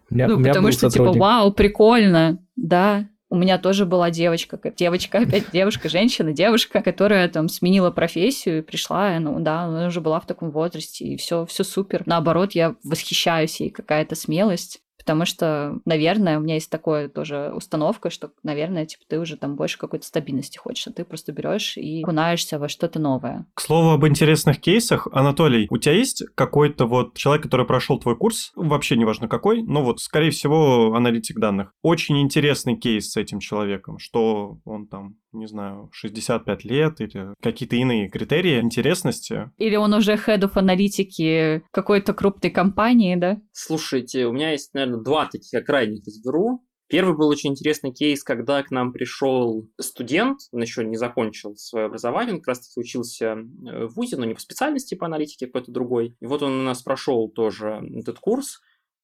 Ну, 0.09 0.43
потому 0.43 0.71
что, 0.71 0.89
типа, 0.89 1.11
вау, 1.11 1.51
прикольно, 1.51 2.39
да, 2.55 3.07
у 3.33 3.35
меня 3.35 3.57
тоже 3.57 3.87
была 3.87 4.11
девочка, 4.11 4.59
девочка, 4.77 5.17
опять 5.17 5.45
девушка, 5.51 5.89
женщина, 5.89 6.33
девушка, 6.33 6.83
которая 6.83 7.27
там 7.29 7.49
сменила 7.49 7.89
профессию 7.89 8.59
и 8.59 8.61
пришла, 8.61 9.19
ну 9.19 9.39
да, 9.39 9.63
она 9.63 9.87
уже 9.87 10.01
была 10.01 10.19
в 10.19 10.27
таком 10.27 10.51
возрасте, 10.51 11.03
и 11.05 11.17
все, 11.17 11.47
все 11.47 11.63
супер. 11.63 12.03
Наоборот, 12.05 12.51
я 12.51 12.75
восхищаюсь 12.83 13.59
ей, 13.59 13.71
какая-то 13.71 14.13
смелость. 14.13 14.82
Потому 15.05 15.25
что, 15.25 15.79
наверное, 15.85 16.37
у 16.37 16.41
меня 16.41 16.55
есть 16.55 16.69
такое 16.69 17.09
тоже 17.09 17.51
установка, 17.55 18.09
что, 18.09 18.31
наверное, 18.41 18.85
типа 18.85 19.03
ты 19.07 19.19
уже 19.19 19.37
там 19.37 19.55
больше 19.55 19.77
какой-то 19.77 20.05
стабильности 20.05 20.57
хочешь, 20.57 20.87
а 20.87 20.91
ты 20.91 21.03
просто 21.03 21.31
берешь 21.31 21.77
и 21.77 22.01
окунаешься 22.01 22.57
во 22.57 22.69
что-то 22.69 22.99
новое. 22.99 23.45
К 23.53 23.61
слову 23.61 23.89
об 23.89 24.05
интересных 24.07 24.59
кейсах, 24.59 25.07
Анатолий, 25.11 25.67
у 25.69 25.77
тебя 25.77 25.93
есть 25.93 26.23
какой-то 26.35 26.85
вот 26.85 27.15
человек, 27.17 27.43
который 27.43 27.65
прошел 27.65 27.99
твой 27.99 28.15
курс, 28.15 28.51
вообще 28.55 28.95
неважно 28.95 29.27
какой, 29.27 29.61
но 29.63 29.83
вот, 29.83 29.99
скорее 29.99 30.31
всего, 30.31 30.93
аналитик 30.95 31.39
данных. 31.39 31.73
Очень 31.81 32.21
интересный 32.21 32.77
кейс 32.77 33.11
с 33.11 33.17
этим 33.17 33.39
человеком, 33.39 33.99
что 33.99 34.59
он 34.65 34.87
там 34.87 35.15
не 35.33 35.47
знаю, 35.47 35.89
65 35.91 36.63
лет 36.63 37.01
или 37.01 37.33
какие-то 37.41 37.75
иные 37.75 38.09
критерии 38.09 38.59
интересности. 38.59 39.51
Или 39.57 39.75
он 39.75 39.93
уже 39.93 40.13
head 40.13 40.41
of 40.41 40.51
аналитики 40.55 41.63
какой-то 41.71 42.13
крупной 42.13 42.51
компании, 42.51 43.15
да? 43.15 43.41
Слушайте, 43.51 44.27
у 44.27 44.31
меня 44.31 44.51
есть, 44.51 44.73
наверное, 44.73 44.92
два 45.01 45.27
таких 45.27 45.65
крайних 45.65 46.07
изберу. 46.07 46.63
Первый 46.87 47.17
был 47.17 47.27
очень 47.29 47.51
интересный 47.51 47.91
кейс, 47.91 48.23
когда 48.23 48.61
к 48.61 48.69
нам 48.69 48.91
пришел 48.91 49.67
студент, 49.79 50.41
он 50.51 50.61
еще 50.61 50.83
не 50.83 50.97
закончил 50.97 51.55
свое 51.55 51.85
образование, 51.85 52.33
он 52.33 52.41
как 52.41 52.49
раз 52.49 52.67
таки 52.67 52.79
учился 52.79 53.25
э, 53.25 53.85
в 53.85 53.95
ВУЗе, 53.95 54.17
но 54.17 54.25
не 54.25 54.33
по 54.33 54.39
специальности, 54.39 54.95
по 54.95 55.07
аналитике, 55.07 55.47
какой-то 55.47 55.71
другой. 55.71 56.15
И 56.19 56.25
вот 56.25 56.43
он 56.43 56.51
у 56.59 56.63
нас 56.63 56.83
прошел 56.83 57.29
тоже 57.29 57.81
этот 57.95 58.19
курс, 58.19 58.59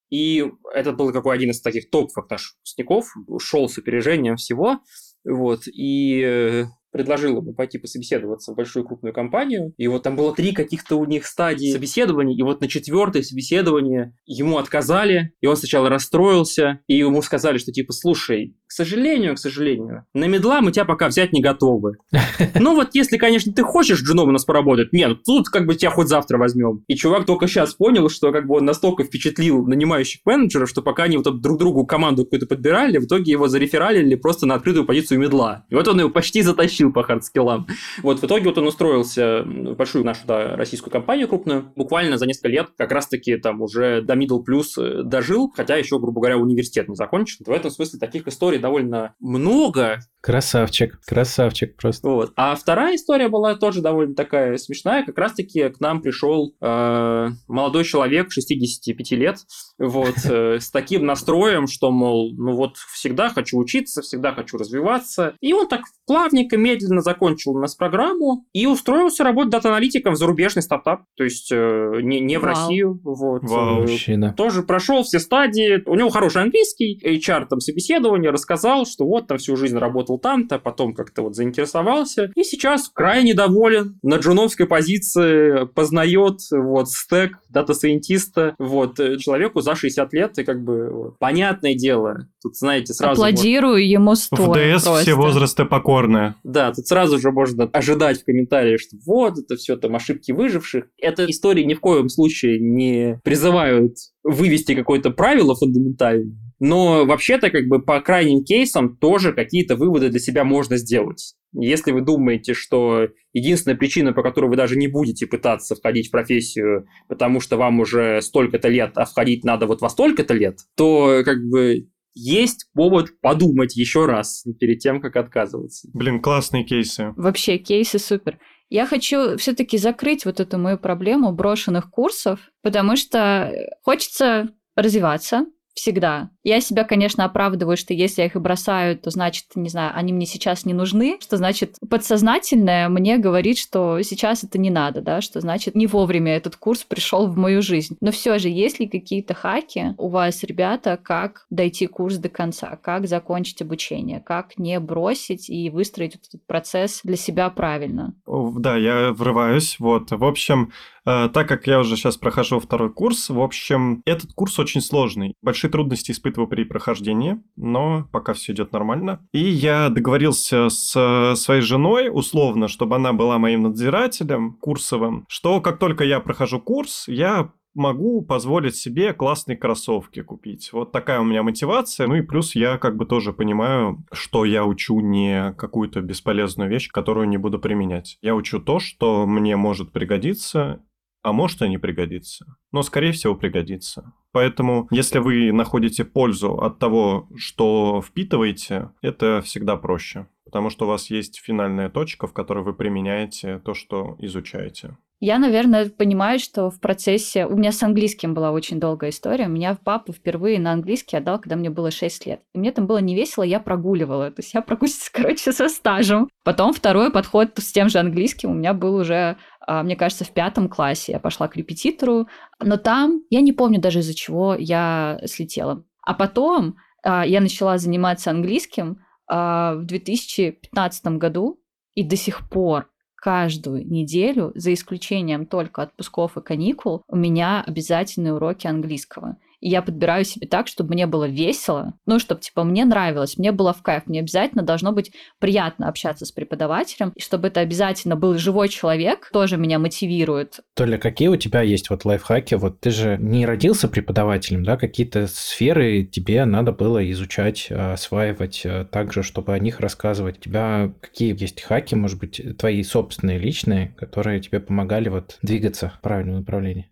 и 0.09 0.51
это 0.73 0.91
был 0.91 1.11
какой 1.13 1.35
один 1.35 1.51
из 1.51 1.61
таких 1.61 1.89
топовых 1.89 2.29
наших 2.29 2.57
выпускников, 2.57 3.07
ушел 3.27 3.69
с 3.69 3.77
опережением 3.77 4.35
всего, 4.35 4.79
вот, 5.23 5.67
и 5.67 6.21
э, 6.21 6.65
предложил 6.91 7.37
ему 7.37 7.53
пойти 7.53 7.77
пособеседоваться 7.77 8.51
в 8.51 8.55
большую 8.55 8.85
крупную 8.85 9.13
компанию. 9.13 9.73
И 9.77 9.87
вот 9.87 10.03
там 10.03 10.15
было 10.15 10.33
три 10.33 10.53
каких-то 10.53 10.95
у 10.95 11.05
них 11.05 11.25
стадии 11.25 11.71
собеседований. 11.71 12.35
И 12.35 12.43
вот 12.43 12.61
на 12.61 12.67
четвертое 12.67 13.23
собеседование 13.23 14.13
ему 14.25 14.57
отказали. 14.57 15.33
И 15.41 15.47
он 15.47 15.55
сначала 15.55 15.89
расстроился. 15.89 16.79
И 16.87 16.97
ему 16.97 17.21
сказали, 17.21 17.57
что 17.57 17.71
типа, 17.71 17.93
слушай, 17.93 18.55
к 18.69 18.71
сожалению, 18.71 19.35
к 19.35 19.39
сожалению, 19.39 20.05
на 20.13 20.25
мидла 20.25 20.61
мы 20.61 20.71
тебя 20.71 20.85
пока 20.85 21.07
взять 21.09 21.33
не 21.33 21.41
готовы. 21.41 21.97
Ну 22.55 22.75
вот 22.75 22.89
если, 22.93 23.17
конечно, 23.17 23.51
ты 23.53 23.63
хочешь 23.63 24.01
джуном 24.01 24.29
у 24.29 24.31
нас 24.31 24.45
поработать, 24.45 24.93
нет, 24.93 25.23
тут 25.25 25.49
как 25.49 25.65
бы 25.65 25.75
тебя 25.75 25.91
хоть 25.91 26.07
завтра 26.07 26.37
возьмем. 26.37 26.83
И 26.87 26.95
чувак 26.95 27.25
только 27.25 27.47
сейчас 27.47 27.73
понял, 27.73 28.09
что 28.09 28.31
как 28.31 28.47
бы 28.47 28.57
он 28.57 28.65
настолько 28.65 29.03
впечатлил 29.03 29.65
нанимающих 29.65 30.21
менеджеров, 30.25 30.69
что 30.69 30.81
пока 30.81 31.03
они 31.03 31.17
вот 31.17 31.41
друг 31.41 31.57
другу 31.57 31.85
команду 31.85 32.23
какую-то 32.23 32.47
подбирали, 32.47 32.97
в 32.97 33.05
итоге 33.05 33.31
его 33.31 33.47
зарефералили 33.47 34.15
просто 34.15 34.45
на 34.45 34.55
открытую 34.55 34.85
позицию 34.85 35.19
мидла. 35.19 35.65
И 35.69 35.75
вот 35.75 35.87
он 35.87 35.99
его 35.99 36.09
почти 36.09 36.41
затащил 36.41 36.69
тащил 36.69 36.93
по 36.93 37.03
хардскиллам. 37.03 37.67
Вот 38.03 38.19
в 38.19 38.23
итоге 38.23 38.45
вот 38.45 38.57
он 38.57 38.67
устроился 38.67 39.43
в 39.43 39.75
большую 39.75 40.05
нашу 40.05 40.21
да, 40.25 40.55
российскую 40.55 40.91
компанию 40.91 41.27
крупную. 41.27 41.71
Буквально 41.75 42.17
за 42.17 42.25
несколько 42.27 42.49
лет 42.49 42.67
как 42.77 42.91
раз-таки 42.91 43.37
там 43.37 43.61
уже 43.61 44.01
до 44.01 44.13
middle 44.13 44.43
plus 44.47 44.77
э, 44.77 45.03
дожил, 45.03 45.51
хотя 45.55 45.75
еще, 45.75 45.99
грубо 45.99 46.21
говоря, 46.21 46.37
университет 46.37 46.87
не 46.87 46.95
закончил. 46.95 47.37
В 47.45 47.51
этом 47.51 47.71
смысле 47.71 47.99
таких 47.99 48.27
историй 48.27 48.58
довольно 48.59 49.15
много. 49.19 49.99
Красавчик, 50.21 50.99
красавчик 51.05 51.77
просто. 51.77 52.09
Вот. 52.09 52.33
А 52.35 52.53
вторая 52.55 52.95
история 52.95 53.29
была 53.29 53.55
тоже 53.55 53.81
довольно 53.81 54.15
такая 54.15 54.57
смешная. 54.57 55.05
Как 55.05 55.17
раз-таки 55.17 55.69
к 55.69 55.79
нам 55.79 56.01
пришел 56.01 56.53
э, 56.59 57.29
молодой 57.47 57.85
человек 57.85 58.29
65 58.29 59.11
лет, 59.11 59.37
вот, 59.77 60.15
э, 60.25 60.59
с 60.59 60.71
таким 60.71 61.05
настроем, 61.05 61.67
что, 61.67 61.89
мол, 61.91 62.33
ну 62.35 62.51
вот 62.51 62.75
всегда 62.93 63.29
хочу 63.29 63.57
учиться, 63.57 64.01
всегда 64.01 64.33
хочу 64.33 64.57
развиваться. 64.57 65.35
И 65.39 65.53
он 65.53 65.69
так 65.69 65.83
плавненько, 66.05 66.57
медленно 66.57 67.01
закончил 67.01 67.51
у 67.51 67.59
нас 67.59 67.75
программу 67.75 68.45
и 68.51 68.65
устроился 68.65 69.23
работать 69.23 69.51
дата-аналитиком 69.51 70.15
в 70.15 70.17
зарубежный 70.17 70.63
стартап, 70.63 71.03
то 71.15 71.23
есть 71.23 71.49
э, 71.49 71.99
не, 72.01 72.19
не 72.19 72.37
в 72.37 72.41
Вау. 72.41 72.49
Россию. 72.49 72.99
Вот. 73.05 73.43
Вау, 73.43 73.81
мужчина. 73.83 74.33
Тоже 74.33 74.63
прошел 74.63 75.03
все 75.03 75.19
стадии. 75.19 75.81
У 75.85 75.95
него 75.95 76.09
хороший 76.09 76.41
английский, 76.41 76.99
HR 77.05 77.45
там 77.45 77.61
собеседование, 77.61 78.31
рассказал, 78.31 78.48
что 78.57 79.05
вот 79.05 79.27
там 79.27 79.37
всю 79.37 79.55
жизнь 79.55 79.77
работал 79.77 80.19
там-то, 80.19 80.59
потом 80.59 80.93
как-то 80.93 81.23
вот 81.23 81.35
заинтересовался. 81.35 82.31
И 82.35 82.43
сейчас 82.43 82.89
крайне 82.89 83.33
доволен. 83.33 83.99
На 84.01 84.15
джуновской 84.15 84.65
позиции 84.65 85.65
познает 85.67 86.39
вот 86.51 86.89
стек 86.89 87.39
дата-сайентиста, 87.49 88.55
вот, 88.59 88.99
э, 88.99 89.17
человеку 89.17 89.61
за 89.61 89.75
60 89.75 90.13
лет, 90.13 90.37
и 90.37 90.43
как 90.43 90.63
бы 90.63 90.89
вот, 90.91 91.19
понятное 91.19 91.73
дело, 91.73 92.27
тут, 92.41 92.55
знаете, 92.55 92.93
сразу... 92.93 93.21
Аплодирую 93.21 93.73
вот, 93.73 93.79
ему 93.79 94.15
стоя 94.15 94.47
В 94.47 94.77
DS 94.77 94.83
просто. 94.83 95.01
все 95.01 95.13
возрасты 95.15 95.65
покорные. 95.65 96.35
Да, 96.43 96.71
тут 96.71 96.87
сразу 96.87 97.17
же 97.19 97.31
можно 97.31 97.65
ожидать 97.65 98.21
в 98.21 98.25
комментариях, 98.25 98.79
что 98.79 98.97
вот, 99.05 99.39
это 99.39 99.55
все 99.55 99.77
там 99.77 99.95
ошибки 99.95 100.31
выживших. 100.31 100.85
Это 101.01 101.25
истории 101.25 101.63
ни 101.63 101.73
в 101.73 101.79
коем 101.79 102.09
случае 102.09 102.59
не 102.59 103.19
призывают 103.23 103.95
вывести 104.23 104.75
какое-то 104.75 105.11
правило 105.11 105.55
фундаментальное, 105.55 106.37
но 106.59 107.05
вообще-то 107.05 107.49
как 107.49 107.67
бы 107.67 107.81
по 107.81 108.01
крайним 108.01 108.43
кейсам 108.43 108.97
тоже 108.97 109.33
какие-то 109.33 109.75
выводы 109.75 110.09
для 110.09 110.19
себя 110.19 110.43
можно 110.43 110.77
сделать. 110.77 111.35
Если 111.53 111.91
вы 111.91 112.01
думаете, 112.01 112.53
что 112.53 113.07
единственная 113.33 113.77
причина, 113.77 114.13
по 114.13 114.21
которой 114.21 114.49
вы 114.49 114.55
даже 114.55 114.75
не 114.75 114.87
будете 114.87 115.25
пытаться 115.25 115.75
входить 115.75 116.09
в 116.09 116.11
профессию, 116.11 116.85
потому 117.07 117.39
что 117.39 117.57
вам 117.57 117.79
уже 117.79 118.21
столько-то 118.21 118.67
лет, 118.67 118.91
а 118.95 119.05
входить 119.05 119.43
надо 119.43 119.65
вот 119.65 119.81
во 119.81 119.89
столько-то 119.89 120.33
лет, 120.33 120.59
то 120.75 121.23
как 121.25 121.39
бы 121.49 121.87
есть 122.13 122.67
повод 122.73 123.19
подумать 123.21 123.75
еще 123.75 124.05
раз 124.05 124.43
перед 124.59 124.79
тем, 124.79 125.01
как 125.01 125.15
отказываться. 125.15 125.87
Блин, 125.93 126.21
классные 126.21 126.65
кейсы. 126.65 127.13
Вообще, 127.15 127.57
кейсы 127.57 127.97
супер. 127.97 128.39
Я 128.69 128.85
хочу 128.85 129.37
все-таки 129.37 129.77
закрыть 129.77 130.25
вот 130.25 130.39
эту 130.39 130.57
мою 130.59 130.77
проблему 130.77 131.31
брошенных 131.31 131.89
курсов, 131.89 132.39
потому 132.61 132.95
что 132.95 133.51
хочется 133.81 134.49
развиваться, 134.75 135.45
всегда. 135.79 136.29
Я 136.43 136.59
себя, 136.59 136.83
конечно, 136.83 137.23
оправдываю, 137.23 137.77
что 137.77 137.93
если 137.93 138.21
я 138.21 138.27
их 138.27 138.35
и 138.35 138.39
бросаю, 138.39 138.97
то 138.97 139.09
значит, 139.11 139.45
не 139.55 139.69
знаю, 139.69 139.91
они 139.95 140.11
мне 140.11 140.25
сейчас 140.25 140.65
не 140.65 140.73
нужны, 140.73 141.17
что 141.21 141.37
значит 141.37 141.77
подсознательное 141.89 142.89
мне 142.89 143.17
говорит, 143.17 143.57
что 143.57 144.01
сейчас 144.01 144.43
это 144.43 144.57
не 144.57 144.69
надо, 144.69 145.01
да, 145.01 145.21
что 145.21 145.39
значит 145.39 145.75
не 145.75 145.87
вовремя 145.87 146.35
этот 146.35 146.57
курс 146.57 146.83
пришел 146.83 147.27
в 147.27 147.37
мою 147.37 147.61
жизнь. 147.61 147.95
Но 148.01 148.11
все 148.11 148.39
же, 148.39 148.49
есть 148.49 148.79
ли 148.79 148.87
какие-то 148.87 149.33
хаки 149.33 149.95
у 149.97 150.09
вас, 150.09 150.43
ребята, 150.43 150.99
как 151.01 151.45
дойти 151.49 151.87
курс 151.87 152.17
до 152.17 152.27
конца, 152.27 152.77
как 152.81 153.07
закончить 153.07 153.61
обучение, 153.61 154.19
как 154.19 154.57
не 154.57 154.79
бросить 154.79 155.49
и 155.49 155.69
выстроить 155.69 156.15
этот 156.15 156.45
процесс 156.45 156.99
для 157.03 157.15
себя 157.15 157.49
правильно? 157.49 158.13
Да, 158.27 158.75
я 158.75 159.13
врываюсь. 159.13 159.77
Вот, 159.79 160.11
в 160.11 160.25
общем, 160.25 160.71
так 161.05 161.47
как 161.47 161.67
я 161.67 161.79
уже 161.79 161.95
сейчас 161.95 162.17
прохожу 162.17 162.59
второй 162.59 162.91
курс, 162.91 163.29
в 163.29 163.39
общем, 163.39 164.01
этот 164.05 164.33
курс 164.33 164.59
очень 164.59 164.81
сложный. 164.81 165.33
Большие 165.41 165.71
трудности 165.71 166.11
испытываю 166.11 166.47
при 166.47 166.63
прохождении, 166.63 167.41
но 167.55 168.07
пока 168.11 168.33
все 168.33 168.53
идет 168.53 168.73
нормально. 168.73 169.25
И 169.31 169.39
я 169.39 169.89
договорился 169.89 170.69
с 170.69 171.35
своей 171.35 171.61
женой, 171.61 172.09
условно, 172.11 172.67
чтобы 172.67 172.95
она 172.95 173.13
была 173.13 173.37
моим 173.37 173.63
надзирателем 173.63 174.57
курсовым, 174.59 175.25
что 175.29 175.61
как 175.61 175.79
только 175.79 176.03
я 176.03 176.19
прохожу 176.19 176.59
курс, 176.59 177.07
я 177.07 177.51
могу 177.75 178.23
позволить 178.23 178.75
себе 178.75 179.13
классные 179.13 179.55
кроссовки 179.55 180.21
купить. 180.21 180.71
Вот 180.73 180.91
такая 180.91 181.19
у 181.21 181.23
меня 181.23 181.43
мотивация. 181.43 182.07
Ну 182.07 182.15
и 182.15 182.21
плюс 182.21 182.55
я 182.55 182.77
как 182.77 182.97
бы 182.97 183.05
тоже 183.05 183.31
понимаю, 183.31 184.03
что 184.11 184.43
я 184.43 184.65
учу 184.65 184.99
не 184.99 185.53
какую-то 185.53 186.01
бесполезную 186.01 186.69
вещь, 186.69 186.89
которую 186.89 187.29
не 187.29 187.37
буду 187.37 187.59
применять. 187.59 188.17
Я 188.21 188.35
учу 188.35 188.59
то, 188.59 188.79
что 188.79 189.25
мне 189.25 189.55
может 189.55 189.91
пригодиться, 189.91 190.81
а 191.29 191.33
может 191.33 191.61
и 191.61 191.69
не 191.69 191.77
пригодится. 191.77 192.57
Но, 192.71 192.81
скорее 192.81 193.11
всего, 193.11 193.35
пригодится. 193.35 194.13
Поэтому, 194.31 194.87
если 194.91 195.19
вы 195.19 195.51
находите 195.51 196.03
пользу 196.03 196.53
от 196.55 196.79
того, 196.79 197.29
что 197.37 198.01
впитываете, 198.01 198.91
это 199.01 199.41
всегда 199.41 199.77
проще. 199.77 200.27
Потому 200.45 200.71
что 200.71 200.85
у 200.85 200.87
вас 200.87 201.11
есть 201.11 201.39
финальная 201.39 201.89
точка, 201.89 202.25
в 202.25 202.33
которой 202.33 202.63
вы 202.63 202.73
применяете 202.73 203.59
то, 203.59 203.75
что 203.75 204.15
изучаете. 204.19 204.97
Я, 205.21 205.37
наверное, 205.37 205.89
понимаю, 205.89 206.39
что 206.39 206.69
в 206.69 206.79
процессе... 206.79 207.45
У 207.45 207.57
меня 207.57 207.73
с 207.73 207.83
английским 207.83 208.33
была 208.33 208.51
очень 208.51 208.79
долгая 208.79 209.09
история. 209.09 209.47
Меня 209.47 209.77
папа 209.83 210.13
впервые 210.13 210.59
на 210.59 210.71
английский 210.71 211.17
отдал, 211.17 211.39
когда 211.39 211.57
мне 211.57 211.69
было 211.69 211.91
6 211.91 212.25
лет. 212.25 212.41
И 212.55 212.57
мне 212.57 212.71
там 212.71 212.87
было 212.87 212.99
не 212.99 213.15
весело, 213.15 213.43
я 213.43 213.59
прогуливала. 213.59 214.31
То 214.31 214.39
есть 214.39 214.53
я 214.53 214.61
прогуливалась, 214.61 215.09
короче, 215.13 215.51
со 215.51 215.67
стажем. 215.67 216.29
Потом 216.45 216.71
второй 216.71 217.11
подход 217.11 217.51
с 217.57 217.71
тем 217.73 217.89
же 217.89 217.99
английским 217.99 218.51
у 218.51 218.53
меня 218.53 218.73
был 218.73 218.95
уже 218.95 219.35
мне 219.83 219.95
кажется, 219.95 220.25
в 220.25 220.31
пятом 220.31 220.69
классе 220.69 221.11
я 221.13 221.19
пошла 221.19 221.47
к 221.47 221.55
репетитору, 221.55 222.27
но 222.59 222.77
там 222.77 223.21
я 223.29 223.41
не 223.41 223.53
помню 223.53 223.79
даже 223.79 223.99
из-за 223.99 224.13
чего 224.13 224.55
я 224.55 225.19
слетела. 225.25 225.83
А 226.01 226.13
потом 226.13 226.77
а, 227.03 227.25
я 227.25 227.41
начала 227.41 227.77
заниматься 227.77 228.31
английским 228.31 228.99
а, 229.27 229.75
в 229.75 229.85
2015 229.85 231.05
году, 231.17 231.59
и 231.93 232.03
до 232.03 232.15
сих 232.15 232.49
пор 232.49 232.89
каждую 233.15 233.85
неделю, 233.87 234.51
за 234.55 234.73
исключением 234.73 235.45
только 235.45 235.83
отпусков 235.83 236.37
и 236.37 236.41
каникул, 236.41 237.03
у 237.07 237.15
меня 237.17 237.63
обязательные 237.65 238.33
уроки 238.33 238.67
английского 238.67 239.37
и 239.59 239.69
я 239.69 239.81
подбираю 239.81 240.25
себе 240.25 240.47
так, 240.47 240.67
чтобы 240.67 240.93
мне 240.93 241.05
было 241.05 241.27
весело, 241.27 241.93
ну, 242.05 242.19
чтобы, 242.19 242.41
типа, 242.41 242.63
мне 242.63 242.85
нравилось, 242.85 243.37
мне 243.37 243.51
было 243.51 243.73
в 243.73 243.81
кайф, 243.81 244.03
мне 244.07 244.19
обязательно 244.19 244.63
должно 244.63 244.91
быть 244.91 245.11
приятно 245.39 245.87
общаться 245.87 246.25
с 246.25 246.31
преподавателем, 246.31 247.11
и 247.15 247.21
чтобы 247.21 247.49
это 247.49 247.59
обязательно 247.59 248.15
был 248.15 248.37
живой 248.37 248.69
человек, 248.69 249.29
тоже 249.31 249.57
меня 249.57 249.79
мотивирует. 249.79 250.59
Толя, 250.75 250.97
какие 250.97 251.27
у 251.27 251.35
тебя 251.35 251.61
есть 251.61 251.89
вот 251.89 252.05
лайфхаки? 252.05 252.55
Вот 252.55 252.79
ты 252.79 252.91
же 252.91 253.17
не 253.19 253.45
родился 253.45 253.87
преподавателем, 253.87 254.63
да, 254.63 254.77
какие-то 254.77 255.27
сферы 255.27 256.03
тебе 256.03 256.45
надо 256.45 256.71
было 256.71 257.09
изучать, 257.11 257.71
осваивать 257.71 258.63
а, 258.65 258.85
так 258.85 259.13
же, 259.13 259.23
чтобы 259.23 259.53
о 259.53 259.59
них 259.59 259.79
рассказывать. 259.79 260.37
У 260.37 260.41
тебя 260.41 260.91
какие 261.01 261.39
есть 261.39 261.61
хаки, 261.61 261.95
может 261.95 262.19
быть, 262.19 262.41
твои 262.57 262.83
собственные, 262.83 263.39
личные, 263.39 263.93
которые 263.97 264.39
тебе 264.39 264.59
помогали 264.59 265.09
вот 265.09 265.37
двигаться 265.41 265.91
в 265.97 266.01
правильном 266.01 266.37
направлении? 266.37 266.89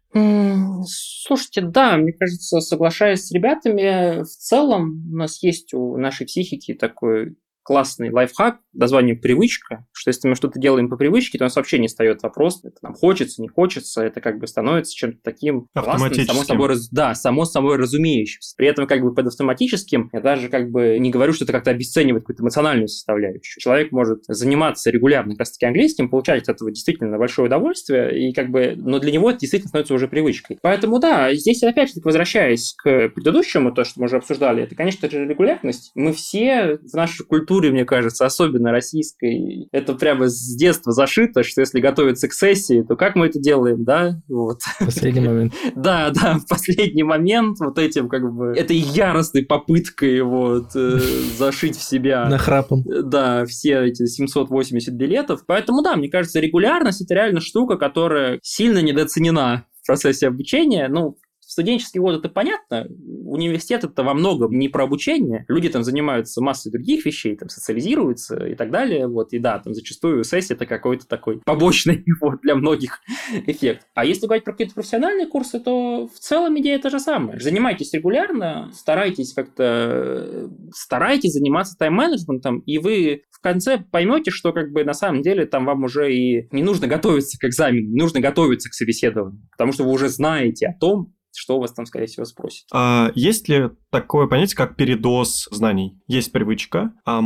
Слушайте, 0.88 1.62
да, 1.62 1.98
мне 1.98 2.14
кажется, 2.14 2.60
соглашаясь 2.60 3.26
с 3.26 3.32
ребятами, 3.32 4.24
в 4.24 4.28
целом 4.28 5.12
у 5.12 5.16
нас 5.16 5.42
есть 5.44 5.74
у 5.74 5.98
нашей 5.98 6.26
психики 6.26 6.74
такой 6.74 7.38
классный 7.64 8.12
лайфхак, 8.12 8.60
название 8.78 9.16
«привычка», 9.16 9.86
что 9.92 10.10
если 10.10 10.28
мы 10.28 10.36
что-то 10.36 10.60
делаем 10.60 10.90
по 10.90 10.98
привычке, 10.98 11.38
то 11.38 11.44
у 11.44 11.48
нас 11.48 11.56
вообще 11.56 11.80
не 11.80 11.88
встает 11.88 12.22
вопрос, 12.24 12.64
это 12.64 12.78
нам 12.82 12.94
хочется, 12.94 13.42
не 13.42 13.48
хочется, 13.48 14.04
это 14.04 14.22
как 14.22 14.40
бы 14.40 14.48
становится 14.48 14.96
чем-то 14.96 15.20
таким 15.24 15.68
классным, 15.74 16.14
само 16.26 16.44
собой, 16.44 16.76
да, 16.92 17.16
само 17.16 17.46
собой 17.46 17.78
разумеющимся. 17.78 18.56
При 18.58 18.68
этом 18.68 18.88
как 18.88 19.02
бы 19.02 19.14
под 19.14 19.28
автоматическим 19.28 20.10
я 20.14 20.22
даже 20.22 20.50
как 20.50 20.72
бы 20.72 20.98
не 21.00 21.10
говорю, 21.10 21.34
что 21.34 21.44
это 21.44 21.54
как-то 21.54 21.72
обесценивает 21.72 22.24
какую-то 22.24 22.44
эмоциональную 22.44 22.88
составляющую. 22.88 23.62
Человек 23.62 23.92
может 23.92 24.24
заниматься 24.28 24.90
регулярно 24.90 25.34
как 25.34 25.40
раз-таки 25.40 25.66
английским, 25.66 26.10
получать 26.10 26.44
от 26.44 26.56
этого 26.56 26.72
действительно 26.72 27.18
большое 27.18 27.48
удовольствие, 27.48 28.30
и 28.30 28.34
как 28.34 28.50
бы, 28.50 28.74
но 28.76 29.00
для 29.00 29.12
него 29.12 29.30
это 29.30 29.40
действительно 29.40 29.70
становится 29.70 29.94
уже 29.94 30.08
привычкой. 30.08 30.60
Поэтому 30.62 31.00
да, 31.00 31.34
здесь 31.34 31.64
опять 31.64 31.94
же 31.94 32.02
возвращаясь 32.04 32.74
к 32.78 33.10
предыдущему, 33.10 33.72
то, 33.72 33.84
что 33.84 34.00
мы 34.00 34.06
уже 34.06 34.18
обсуждали, 34.18 34.64
это, 34.64 34.76
конечно 34.76 35.10
же, 35.10 35.26
регулярность. 35.26 35.92
Мы 35.96 36.14
все 36.14 36.78
в 36.78 36.94
нашей 36.94 37.26
культуре, 37.26 37.72
мне 37.72 37.86
кажется, 37.86 38.26
особенно 38.26 38.67
российской, 38.72 39.68
это 39.72 39.94
прямо 39.94 40.28
с 40.28 40.56
детства 40.56 40.92
зашито, 40.92 41.44
что 41.44 41.62
если 41.62 41.80
готовиться 41.80 42.28
к 42.28 42.34
сессии, 42.34 42.84
то 42.88 42.96
как 42.96 43.16
мы 43.16 43.28
это 43.28 43.40
делаем, 43.40 43.84
да? 43.84 44.22
Вот. 44.28 44.60
Последний 44.80 45.28
момент. 45.28 45.54
Да, 45.76 46.10
да, 46.10 46.40
в 46.40 46.48
последний 46.48 47.04
момент 47.04 47.60
вот 47.60 47.78
этим 47.78 48.10
как 48.10 48.34
бы 48.34 48.54
этой 48.56 48.78
яростной 48.78 49.44
попыткой 49.44 50.22
вот 50.22 50.76
э, 50.76 51.00
зашить 51.38 51.78
в 51.78 51.84
себя... 51.84 52.26
Нахрапом. 52.30 52.84
Да, 52.86 53.46
все 53.46 53.86
эти 53.86 54.06
780 54.06 54.94
билетов. 54.94 55.44
Поэтому 55.46 55.82
да, 55.82 55.96
мне 55.96 56.10
кажется, 56.10 56.40
регулярность 56.40 57.02
это 57.02 57.14
реально 57.14 57.42
штука, 57.42 57.78
которая 57.78 58.40
сильно 58.42 58.82
недооценена 58.82 59.66
в 59.82 59.88
процессе 59.88 60.28
обучения. 60.28 60.88
Ну, 60.90 61.18
студенческий 61.58 62.00
год 62.00 62.20
это 62.20 62.30
понятно, 62.30 62.88
университет 63.26 63.84
это 63.84 64.04
во 64.04 64.14
многом 64.14 64.52
не 64.52 64.70
про 64.70 64.84
обучение, 64.84 65.44
люди 65.48 65.70
там 65.70 65.84
занимаются 65.84 66.40
массой 66.40 66.72
других 66.72 67.04
вещей, 67.04 67.36
там 67.36 67.50
социализируются 67.50 68.46
и 68.46 68.54
так 68.54 68.70
далее, 68.70 69.08
вот, 69.08 69.34
и 69.34 69.40
да, 69.40 69.58
там 69.58 69.74
зачастую 69.74 70.24
сессия 70.24 70.54
это 70.54 70.68
какой-то 70.68 71.08
такой 71.08 71.42
побочный 71.44 72.06
вот, 72.22 72.42
для 72.42 72.54
многих 72.54 73.02
эффект. 73.48 73.88
А 73.96 74.06
если 74.06 74.28
говорить 74.28 74.44
про 74.44 74.52
какие-то 74.52 74.76
профессиональные 74.76 75.26
курсы, 75.26 75.60
то 75.60 76.08
в 76.08 76.20
целом 76.20 76.60
идея 76.60 76.78
та 76.78 76.92
же 76.92 77.00
самая. 77.00 77.40
Занимайтесь 77.40 77.92
регулярно, 77.92 78.70
старайтесь 78.76 79.34
как-то, 79.34 80.52
старайтесь 80.72 81.34
заниматься 81.34 81.76
тайм-менеджментом, 81.76 82.60
и 82.60 82.78
вы 82.78 83.24
в 83.32 83.42
конце 83.42 83.80
поймете, 83.80 84.30
что 84.30 84.54
как 84.54 84.72
бы 84.72 84.84
на 84.84 84.94
самом 84.94 85.24
деле 85.24 85.48
там 85.48 85.66
вам 85.66 85.86
уже 85.86 86.14
и 86.14 86.48
не 86.52 86.62
нужно 86.62 86.86
готовиться 86.86 87.40
к 87.40 87.46
экзамену, 87.46 87.88
не 87.88 88.00
нужно 88.00 88.20
готовиться 88.20 88.70
к 88.70 88.76
собеседованию, 88.76 89.42
потому 89.52 89.72
что 89.72 89.86
вы 89.86 89.92
уже 89.92 90.08
знаете 90.10 90.68
о 90.68 90.78
том, 90.78 91.17
что 91.38 91.58
у 91.58 91.62
вас 91.62 91.72
там, 91.72 91.86
скорее 91.86 92.08
всего, 92.08 92.26
спросят. 92.26 92.66
А 92.74 93.12
есть 93.14 93.48
ли 93.48 93.70
такое 93.92 94.28
понятие, 94.28 94.58
как 94.58 94.76
передоз 94.76 95.48
знаний? 95.52 96.00
Есть 96.08 96.32
привычка, 96.32 96.94
а 97.06 97.22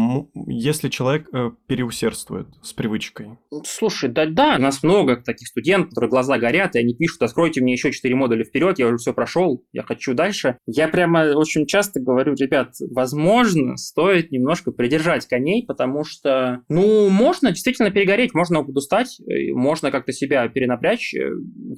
если 0.47 0.89
человек 0.89 1.29
э, 1.33 1.51
переусердствует 1.67 2.47
с 2.61 2.73
привычкой? 2.73 3.37
Слушай, 3.65 4.09
да, 4.09 4.25
да, 4.25 4.55
у 4.57 4.61
нас 4.61 4.83
много 4.83 5.15
таких 5.17 5.47
студентов, 5.47 5.91
которые 5.91 6.09
глаза 6.09 6.37
горят, 6.37 6.75
и 6.75 6.79
они 6.79 6.93
пишут, 6.93 7.21
откройте 7.21 7.61
мне 7.61 7.73
еще 7.73 7.91
4 7.91 8.13
модуля 8.15 8.43
вперед, 8.43 8.79
я 8.79 8.87
уже 8.87 8.97
все 8.97 9.13
прошел, 9.13 9.65
я 9.71 9.83
хочу 9.83 10.13
дальше. 10.13 10.57
Я 10.65 10.87
прямо 10.87 11.33
очень 11.35 11.65
часто 11.65 12.01
говорю, 12.01 12.33
ребят, 12.33 12.73
возможно, 12.91 13.77
стоит 13.77 14.31
немножко 14.31 14.71
придержать 14.71 15.25
коней, 15.27 15.65
потому 15.65 16.03
что, 16.03 16.61
ну, 16.67 17.09
можно 17.09 17.51
действительно 17.51 17.91
перегореть, 17.91 18.33
можно 18.33 18.63
подустать, 18.63 19.19
э, 19.21 19.53
можно 19.53 19.91
как-то 19.91 20.11
себя 20.11 20.47
перенапрячь. 20.49 21.13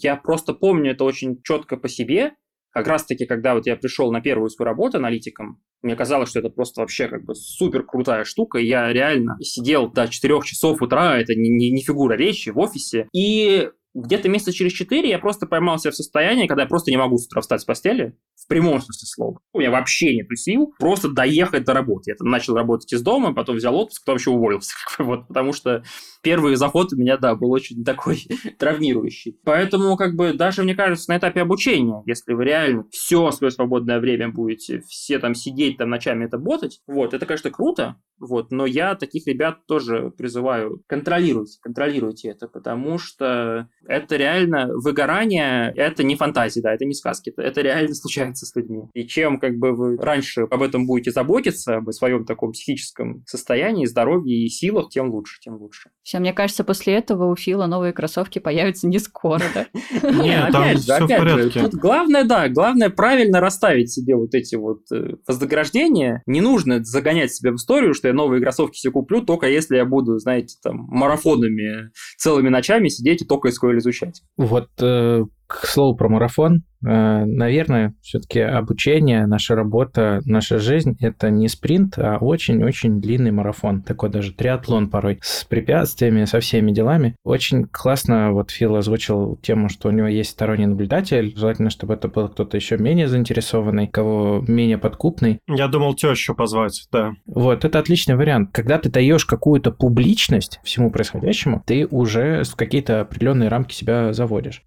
Я 0.01 0.15
просто 0.15 0.53
помню 0.53 0.91
это 0.91 1.03
очень 1.03 1.41
четко 1.43 1.77
по 1.77 1.88
себе, 1.88 2.22
как 2.71 2.88
раз-таки, 2.88 3.26
когда 3.26 3.53
вот 3.53 3.67
я 3.67 3.76
пришел 3.76 4.11
на 4.11 4.19
первую 4.19 4.49
свою 4.49 4.67
работу 4.67 4.97
аналитиком, 4.97 5.61
мне 5.84 5.95
казалось, 5.95 6.30
что 6.30 6.39
это 6.39 6.49
просто 6.49 6.82
вообще 6.82 7.07
как 7.07 7.24
бы 7.24 7.36
супер 7.36 7.84
крутая 7.84 8.24
штука. 8.24 8.57
Я 8.57 8.91
реально 8.91 9.38
сидел 9.41 9.91
до 9.91 10.07
4 10.07 10.41
часов 10.43 10.82
утра, 10.82 11.17
это 11.19 11.36
не, 11.36 11.49
не, 11.49 11.71
не 11.71 11.82
фигура 11.82 12.15
речи, 12.15 12.49
в 12.49 12.57
офисе. 12.57 13.07
И 13.13 13.69
где-то 13.94 14.30
месяца 14.30 14.52
через 14.52 14.74
4 14.74 15.08
я 15.08 15.20
просто 15.20 15.46
поймал 15.46 15.78
себя 15.78 15.91
в 15.91 15.96
состоянии, 15.96 16.48
когда 16.48 16.64
я 16.64 16.68
просто 16.68 16.91
не 16.91 16.98
могу 16.98 17.18
с 17.18 17.28
утра 17.28 17.41
встать 17.41 17.62
с 17.62 17.66
постели, 17.66 18.16
в 18.36 18.48
прямом 18.48 18.82
смысле 18.82 19.08
слова. 19.08 19.39
У 19.54 19.60
меня 19.60 19.72
вообще 19.72 20.16
нет 20.16 20.28
сил 20.36 20.74
просто 20.80 21.10
доехать 21.10 21.66
до 21.66 21.74
работы. 21.74 22.12
Я 22.12 22.16
начал 22.20 22.56
работать 22.56 22.91
из 22.91 23.02
дома, 23.02 23.34
потом 23.34 23.58
взял 23.58 23.76
отпуск, 23.76 24.04
потом 24.04 24.18
еще 24.18 24.32
уволился. 24.32 24.74
вот, 25.00 25.28
потому 25.28 25.54
что 25.54 25.84
первый 26.22 26.56
заход 26.56 26.91
у 26.94 26.98
меня, 26.98 27.18
да, 27.18 27.36
был 27.36 27.52
очень 27.52 27.84
такой 27.84 28.24
травмирующий. 28.60 29.38
Поэтому, 29.44 29.96
как 29.96 30.16
бы, 30.16 30.34
даже, 30.34 30.64
мне 30.64 30.76
кажется, 30.76 31.12
на 31.12 31.18
этапе 31.18 31.41
обучения, 31.41 32.02
если 32.06 32.34
вы 32.34 32.46
реально 32.46 32.86
все 32.91 33.32
свое 33.32 33.52
свободное 33.52 34.00
время 34.00 34.30
будете 34.30 34.82
все 34.88 35.20
там 35.20 35.36
сидеть, 35.36 35.78
там 35.78 35.89
ночами 35.89 36.26
это 36.26 36.38
ботать, 36.38 36.82
вот, 36.88 37.14
это, 37.14 37.26
конечно, 37.26 37.52
круто, 37.52 37.98
вот, 38.20 38.52
но 38.52 38.66
я 38.66 38.96
таких 38.96 39.28
ребят 39.28 39.66
тоже 39.68 40.12
призываю, 40.18 40.82
контролируйте, 40.88 41.60
контролируйте 41.62 42.30
это, 42.30 42.48
потому 42.48 42.98
что 42.98 43.70
это 43.88 44.15
реально 44.15 44.69
выгорание, 44.73 45.71
это 45.75 46.03
не 46.03 46.15
фантазия, 46.15 46.61
да, 46.61 46.73
это 46.73 46.86
не 46.86 46.93
сказки, 46.93 47.29
это, 47.29 47.41
это 47.41 47.61
реально 47.61 47.93
случается 47.95 48.45
с 48.45 48.55
людьми. 48.55 48.84
И 48.93 49.05
чем 49.05 49.39
как 49.39 49.57
бы 49.57 49.73
вы 49.73 49.97
раньше 49.97 50.41
об 50.41 50.61
этом 50.61 50.86
будете 50.86 51.11
заботиться, 51.11 51.77
об 51.77 51.91
своем 51.91 52.25
таком 52.25 52.51
психическом 52.51 53.23
состоянии, 53.25 53.86
здоровье 53.86 54.45
и 54.45 54.47
силах, 54.49 54.89
тем 54.89 55.09
лучше, 55.11 55.39
тем 55.41 55.55
лучше. 55.55 55.89
Все, 56.03 56.19
мне 56.19 56.34
кажется, 56.34 56.63
после 56.63 56.95
этого 56.95 57.31
у 57.31 57.36
Фила 57.36 57.65
новые 57.65 57.93
кроссовки 57.93 58.39
появятся 58.39 58.88
не 58.88 58.99
скоро, 58.99 59.43
да? 59.53 59.67
Нет, 60.11 60.49
опять 60.49 60.86
же, 60.86 60.93
опять 60.93 61.53
же, 61.53 61.61
тут 61.61 61.75
главное, 61.75 62.23
да, 62.23 62.49
главное 62.49 62.89
правильно 62.89 63.39
расставить 63.39 63.91
себе 63.91 64.15
вот 64.15 64.34
эти 64.34 64.55
вот 64.55 64.81
э, 64.91 65.15
вознаграждения. 65.27 66.23
Не 66.25 66.41
нужно 66.41 66.84
загонять 66.84 67.34
себя 67.34 67.51
в 67.51 67.55
историю, 67.55 67.93
что 67.93 68.07
я 68.07 68.13
новые 68.13 68.41
кроссовки 68.41 68.77
себе 68.77 68.91
куплю, 68.91 69.21
только 69.21 69.47
если 69.47 69.75
я 69.75 69.86
буду, 69.86 70.17
знаете, 70.17 70.57
там, 70.61 70.88
марафонами 70.89 71.91
целыми 72.17 72.49
ночами 72.49 72.88
сидеть 72.88 73.21
и 73.21 73.25
только 73.25 73.49
SQL 73.49 73.72
изучать. 73.78 74.24
Вот 74.38 74.69
э, 74.80 75.26
к 75.62 75.68
слову 75.68 75.95
про 75.95 76.10
марафон. 76.10 76.64
Э, 76.86 77.24
наверное, 77.26 77.93
все-таки 78.01 78.39
обучение, 78.39 79.26
наша 79.26 79.56
работа, 79.56 80.22
наша 80.26 80.60
жизнь– 80.60 80.97
это 80.99 81.30
не 81.30 81.47
спринт, 81.47 81.97
а 81.97 82.18
очень-очень 82.18 82.99
длинный 82.99 83.32
марафон. 83.32 83.82
Такой 83.82 84.10
даже 84.10 84.34
триатлон 84.34 84.89
порой 84.89 85.20
с 85.22 85.45
препятствиями, 85.45 86.26
со 86.26 86.39
всеми 86.39 86.72
делами. 86.72 87.16
Очень 87.24 87.66
классно 87.66 88.32
вот 88.32 88.51
Фил 88.51 88.76
озвучил 88.76 89.38
тему, 89.38 89.70
что 89.70 89.89
у 89.89 89.91
него 89.91 90.08
есть 90.08 90.32
сторонний 90.32 90.66
наблюдатель. 90.66 91.34
Желательно, 91.36 91.70
чтобы 91.70 91.93
это 91.93 92.08
был 92.08 92.28
кто-то 92.28 92.58
еще 92.58 92.78
менее 92.78 93.08
заинтересованный, 93.08 93.88
кого 93.88 94.43
менее 94.47 94.78
подкупный. 94.78 95.39
Я 95.47 95.68
думал 95.68 95.93
тещу 95.93 96.36
позвать, 96.36 96.88
да. 96.91 97.14
Вот, 97.26 97.64
это 97.64 97.80
отличный 97.80 98.16
вариант. 98.16 98.49
Когда 98.51 98.78
ты 98.78 98.89
даешь 98.89 99.26
какую-то 99.26 99.72
публичность 99.72 100.60
всему 100.64 100.91
происходящему, 100.91 101.64
ты 101.66 101.88
уже 101.88 102.43
в 102.43 102.56
какие-то 102.56 103.01
определенные 103.01 103.49
рамки 103.49 103.74
себя 103.74 104.12
заводишь. 104.14 104.64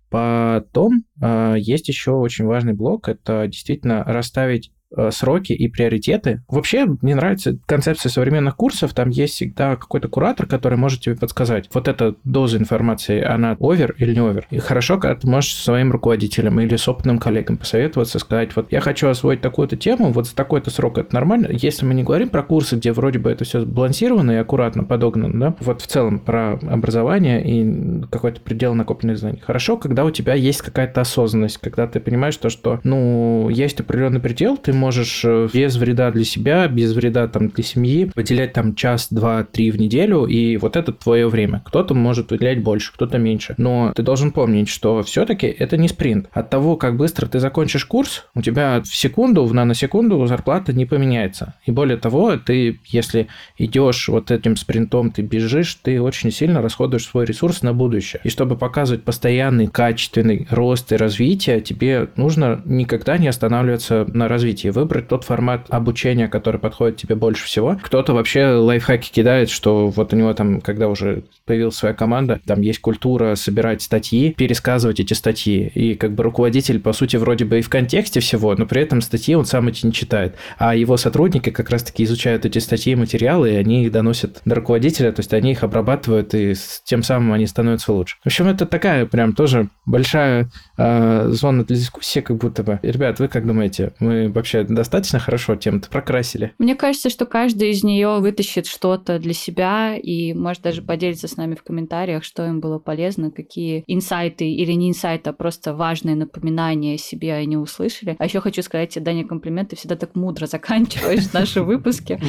Потом 0.76 1.04
э, 1.22 1.54
есть 1.56 1.88
еще 1.88 2.10
очень 2.10 2.44
важный 2.44 2.74
блок, 2.74 3.08
это 3.08 3.46
действительно 3.48 4.04
расставить 4.04 4.72
сроки 5.10 5.52
и 5.52 5.68
приоритеты. 5.68 6.42
Вообще, 6.48 6.86
мне 7.02 7.14
нравится 7.14 7.58
концепция 7.66 8.10
современных 8.10 8.56
курсов. 8.56 8.92
Там 8.94 9.10
есть 9.10 9.34
всегда 9.34 9.76
какой-то 9.76 10.08
куратор, 10.08 10.46
который 10.46 10.78
может 10.78 11.00
тебе 11.00 11.16
подсказать, 11.16 11.68
вот 11.72 11.88
эта 11.88 12.14
доза 12.24 12.58
информации, 12.58 13.22
она 13.22 13.56
овер 13.60 13.94
или 13.98 14.14
не 14.14 14.20
овер. 14.20 14.46
И 14.50 14.58
хорошо, 14.58 14.98
когда 14.98 15.16
ты 15.16 15.26
можешь 15.28 15.54
с 15.54 15.64
своим 15.64 15.92
руководителем 15.92 16.60
или 16.60 16.76
с 16.76 16.88
опытным 16.88 17.18
коллегом 17.18 17.56
посоветоваться, 17.56 18.18
сказать, 18.18 18.54
вот 18.54 18.72
я 18.72 18.80
хочу 18.80 19.08
освоить 19.08 19.40
такую-то 19.40 19.76
тему, 19.76 20.12
вот 20.12 20.26
за 20.28 20.36
такой-то 20.36 20.70
срок 20.70 20.98
это 20.98 21.14
нормально. 21.14 21.48
Если 21.50 21.84
мы 21.84 21.94
не 21.94 22.02
говорим 22.02 22.28
про 22.28 22.42
курсы, 22.42 22.76
где 22.76 22.92
вроде 22.92 23.18
бы 23.18 23.30
это 23.30 23.44
все 23.44 23.60
сбалансировано 23.60 24.32
и 24.32 24.36
аккуратно 24.36 24.84
подогнано, 24.84 25.40
да, 25.40 25.56
вот 25.60 25.82
в 25.82 25.86
целом 25.86 26.18
про 26.18 26.52
образование 26.54 27.44
и 27.44 28.02
какой-то 28.10 28.40
предел 28.40 28.74
накопленных 28.74 29.18
знаний. 29.18 29.42
Хорошо, 29.44 29.76
когда 29.76 30.04
у 30.04 30.10
тебя 30.10 30.34
есть 30.34 30.62
какая-то 30.62 31.00
осознанность, 31.00 31.58
когда 31.58 31.86
ты 31.86 32.00
понимаешь 32.00 32.36
то, 32.36 32.48
что, 32.48 32.80
ну, 32.84 33.48
есть 33.48 33.80
определенный 33.80 34.20
предел, 34.20 34.56
ты 34.56 34.72
можешь 34.76 35.22
э, 35.24 35.48
без 35.52 35.76
вреда 35.76 36.10
для 36.10 36.24
себя, 36.24 36.68
без 36.68 36.92
вреда 36.92 37.26
там 37.28 37.48
для 37.48 37.64
семьи 37.64 38.10
выделять 38.14 38.52
там 38.52 38.74
час, 38.74 39.08
два, 39.10 39.44
три 39.44 39.70
в 39.70 39.80
неделю, 39.80 40.26
и 40.26 40.56
вот 40.56 40.76
это 40.76 40.92
твое 40.92 41.28
время. 41.28 41.62
Кто-то 41.64 41.94
может 41.94 42.30
выделять 42.30 42.62
больше, 42.62 42.92
кто-то 42.92 43.18
меньше. 43.18 43.54
Но 43.58 43.92
ты 43.94 44.02
должен 44.02 44.30
помнить, 44.30 44.68
что 44.68 45.02
все-таки 45.02 45.46
это 45.46 45.76
не 45.76 45.88
спринт. 45.88 46.28
От 46.32 46.50
того, 46.50 46.76
как 46.76 46.96
быстро 46.96 47.26
ты 47.26 47.40
закончишь 47.40 47.84
курс, 47.84 48.26
у 48.34 48.42
тебя 48.42 48.82
в 48.82 48.94
секунду, 48.94 49.44
в 49.44 49.54
наносекунду 49.54 50.24
зарплата 50.26 50.72
не 50.72 50.86
поменяется. 50.86 51.54
И 51.64 51.70
более 51.70 51.96
того, 51.96 52.36
ты, 52.36 52.80
если 52.86 53.28
идешь 53.58 54.08
вот 54.08 54.30
этим 54.30 54.56
спринтом, 54.56 55.10
ты 55.10 55.22
бежишь, 55.22 55.74
ты 55.74 56.00
очень 56.00 56.30
сильно 56.30 56.62
расходуешь 56.62 57.06
свой 57.06 57.24
ресурс 57.24 57.62
на 57.62 57.72
будущее. 57.72 58.20
И 58.24 58.28
чтобы 58.28 58.56
показывать 58.56 59.04
постоянный, 59.04 59.66
качественный 59.66 60.46
рост 60.50 60.92
и 60.92 60.96
развитие, 60.96 61.60
тебе 61.60 62.08
нужно 62.16 62.62
никогда 62.64 63.18
не 63.18 63.28
останавливаться 63.28 64.06
на 64.12 64.28
развитии 64.28 64.65
и 64.66 64.70
выбрать 64.70 65.08
тот 65.08 65.24
формат 65.24 65.66
обучения, 65.68 66.28
который 66.28 66.60
подходит 66.60 66.96
тебе 66.96 67.14
больше 67.14 67.46
всего. 67.46 67.78
Кто-то 67.82 68.14
вообще 68.14 68.46
лайфхаки 68.46 69.10
кидает, 69.10 69.50
что 69.50 69.88
вот 69.88 70.12
у 70.12 70.16
него 70.16 70.32
там, 70.34 70.60
когда 70.60 70.88
уже 70.88 71.24
появилась 71.44 71.76
своя 71.76 71.94
команда, 71.94 72.40
там 72.46 72.60
есть 72.60 72.80
культура 72.80 73.34
собирать 73.34 73.82
статьи, 73.82 74.32
пересказывать 74.32 75.00
эти 75.00 75.14
статьи. 75.14 75.70
И 75.74 75.94
как 75.94 76.14
бы 76.14 76.22
руководитель, 76.22 76.80
по 76.80 76.92
сути, 76.92 77.16
вроде 77.16 77.44
бы 77.44 77.58
и 77.58 77.62
в 77.62 77.68
контексте 77.68 78.20
всего, 78.20 78.54
но 78.54 78.66
при 78.66 78.82
этом 78.82 79.00
статьи 79.00 79.34
он 79.34 79.44
сам 79.44 79.68
эти 79.68 79.86
не 79.86 79.92
читает. 79.92 80.36
А 80.58 80.74
его 80.74 80.96
сотрудники 80.96 81.50
как 81.50 81.70
раз-таки 81.70 82.04
изучают 82.04 82.44
эти 82.44 82.58
статьи 82.58 82.92
и 82.92 82.96
материалы, 82.96 83.52
и 83.52 83.56
они 83.56 83.84
их 83.84 83.92
доносят 83.92 84.40
до 84.44 84.56
руководителя, 84.56 85.12
то 85.12 85.20
есть 85.20 85.32
они 85.32 85.52
их 85.52 85.62
обрабатывают, 85.62 86.34
и 86.34 86.54
тем 86.84 87.02
самым 87.02 87.32
они 87.32 87.46
становятся 87.46 87.92
лучше. 87.92 88.16
В 88.22 88.26
общем, 88.26 88.48
это 88.48 88.66
такая 88.66 89.06
прям 89.06 89.32
тоже 89.32 89.68
большая 89.84 90.50
э, 90.76 91.28
зона 91.30 91.64
для 91.64 91.76
дискуссии, 91.76 92.20
как 92.20 92.36
будто 92.36 92.62
бы. 92.62 92.78
Ребят, 92.82 93.18
вы 93.18 93.28
как 93.28 93.46
думаете, 93.46 93.92
мы 94.00 94.28
вообще 94.28 94.55
вообще 94.56 94.74
достаточно 94.74 95.18
хорошо 95.18 95.56
тем-то 95.56 95.88
прокрасили? 95.88 96.52
Мне 96.58 96.74
кажется, 96.74 97.10
что 97.10 97.26
каждый 97.26 97.70
из 97.70 97.84
нее 97.84 98.18
вытащит 98.20 98.66
что-то 98.66 99.18
для 99.18 99.32
себя 99.32 99.96
и 99.96 100.32
может 100.32 100.62
даже 100.62 100.82
поделиться 100.82 101.28
с 101.28 101.36
нами 101.36 101.54
в 101.54 101.62
комментариях, 101.62 102.24
что 102.24 102.46
им 102.46 102.60
было 102.60 102.78
полезно, 102.78 103.30
какие 103.30 103.84
инсайты 103.86 104.50
или 104.50 104.72
не 104.72 104.90
инсайты, 104.90 105.30
а 105.30 105.32
просто 105.32 105.74
важные 105.74 106.16
напоминания 106.16 106.98
себе 106.98 107.34
они 107.34 107.56
услышали. 107.56 108.16
А 108.18 108.24
еще 108.24 108.40
хочу 108.40 108.62
сказать 108.62 108.90
тебе, 108.90 109.04
Даня, 109.04 109.26
комплимент, 109.26 109.70
ты 109.70 109.76
всегда 109.76 109.96
так 109.96 110.14
мудро 110.14 110.46
заканчиваешь 110.56 111.32
наши 111.32 111.62
выпуски. 111.62 112.18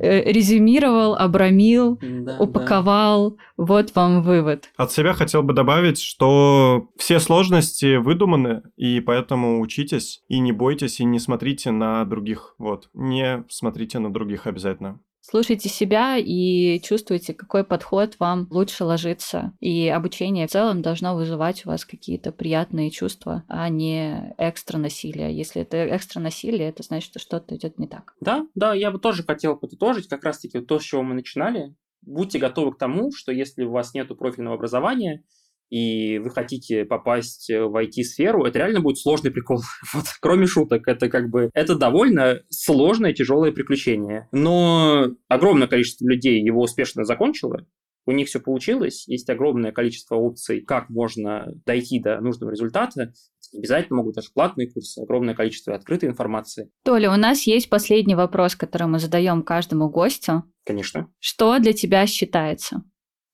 Э, 0.00 0.30
резюмировал, 0.30 1.14
обрамил, 1.14 1.98
упаковал. 2.38 3.36
Вот 3.56 3.94
вам 3.94 4.22
вывод. 4.22 4.70
От 4.76 4.92
себя 4.92 5.12
хотел 5.12 5.42
бы 5.42 5.52
добавить, 5.52 6.00
что 6.00 6.88
все 6.96 7.18
сложности 7.18 7.96
выдуманы, 7.96 8.62
и 8.76 9.00
поэтому 9.00 9.60
учитесь, 9.60 10.22
и 10.28 10.38
не 10.38 10.52
бойтесь, 10.52 11.00
и 11.00 11.04
не 11.04 11.18
смотрите 11.18 11.67
смотрите 11.68 11.72
на 11.72 12.04
других. 12.04 12.54
Вот. 12.58 12.88
Не 12.94 13.44
смотрите 13.48 13.98
на 13.98 14.12
других 14.12 14.46
обязательно. 14.46 15.00
Слушайте 15.20 15.68
себя 15.68 16.16
и 16.16 16.80
чувствуйте, 16.80 17.34
какой 17.34 17.62
подход 17.62 18.16
вам 18.18 18.46
лучше 18.50 18.84
ложится. 18.84 19.52
И 19.60 19.86
обучение 19.88 20.46
в 20.46 20.50
целом 20.50 20.80
должно 20.80 21.14
вызывать 21.14 21.66
у 21.66 21.68
вас 21.68 21.84
какие-то 21.84 22.32
приятные 22.32 22.90
чувства, 22.90 23.44
а 23.46 23.68
не 23.68 24.34
экстра 24.38 24.78
насилие. 24.78 25.36
Если 25.36 25.60
это 25.60 25.94
экстра 25.94 26.20
насилие, 26.20 26.70
это 26.70 26.82
значит, 26.82 27.10
что 27.10 27.18
что-то 27.18 27.56
идет 27.56 27.78
не 27.78 27.86
так. 27.86 28.14
Да, 28.20 28.46
да, 28.54 28.72
я 28.72 28.90
бы 28.90 28.98
тоже 28.98 29.22
хотел 29.22 29.56
подытожить 29.56 30.08
как 30.08 30.24
раз-таки 30.24 30.60
то, 30.60 30.78
с 30.78 30.82
чего 30.82 31.02
мы 31.02 31.14
начинали. 31.14 31.74
Будьте 32.00 32.38
готовы 32.38 32.72
к 32.72 32.78
тому, 32.78 33.12
что 33.12 33.30
если 33.30 33.64
у 33.64 33.72
вас 33.72 33.92
нет 33.92 34.08
профильного 34.16 34.56
образования, 34.56 35.24
и 35.70 36.18
вы 36.18 36.30
хотите 36.30 36.84
попасть 36.84 37.48
в 37.50 37.82
IT-сферу, 37.82 38.44
это 38.44 38.58
реально 38.58 38.80
будет 38.80 38.98
сложный 38.98 39.30
прикол. 39.30 39.58
Вот, 39.92 40.04
кроме 40.20 40.46
шуток, 40.46 40.86
это 40.86 41.08
как 41.08 41.30
бы, 41.30 41.50
это 41.54 41.74
довольно 41.74 42.42
сложное, 42.50 43.12
тяжелое 43.12 43.52
приключение. 43.52 44.28
Но 44.32 45.08
огромное 45.28 45.66
количество 45.66 46.06
людей 46.06 46.42
его 46.42 46.62
успешно 46.62 47.04
закончило, 47.04 47.66
у 48.08 48.12
них 48.12 48.28
все 48.28 48.40
получилось, 48.40 49.06
есть 49.06 49.28
огромное 49.28 49.70
количество 49.70 50.16
опций, 50.16 50.62
как 50.62 50.88
можно 50.88 51.46
дойти 51.66 52.00
до 52.00 52.18
нужного 52.22 52.52
результата. 52.52 53.12
Обязательно 53.54 53.98
могут 53.98 54.14
даже 54.14 54.30
платные 54.32 54.70
курсы, 54.70 55.00
огромное 55.00 55.34
количество 55.34 55.74
открытой 55.74 56.08
информации. 56.08 56.70
Толя, 56.84 57.12
у 57.12 57.16
нас 57.16 57.42
есть 57.42 57.68
последний 57.68 58.14
вопрос, 58.14 58.56
который 58.56 58.86
мы 58.86 58.98
задаем 58.98 59.42
каждому 59.42 59.90
гостю. 59.90 60.44
Конечно. 60.64 61.12
Что 61.18 61.58
для 61.58 61.74
тебя 61.74 62.06
считается? 62.06 62.82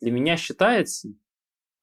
Для 0.01 0.11
меня 0.11 0.37
считается 0.37 1.09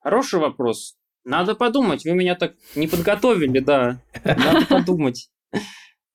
Хороший 0.02 0.40
вопрос. 0.40 0.96
Надо 1.24 1.56
подумать. 1.56 2.04
Вы 2.04 2.14
меня 2.14 2.36
так 2.36 2.56
не 2.76 2.88
подготовили, 2.88 3.60
да. 3.60 4.02
Надо 4.24 4.66
подумать. 4.68 5.30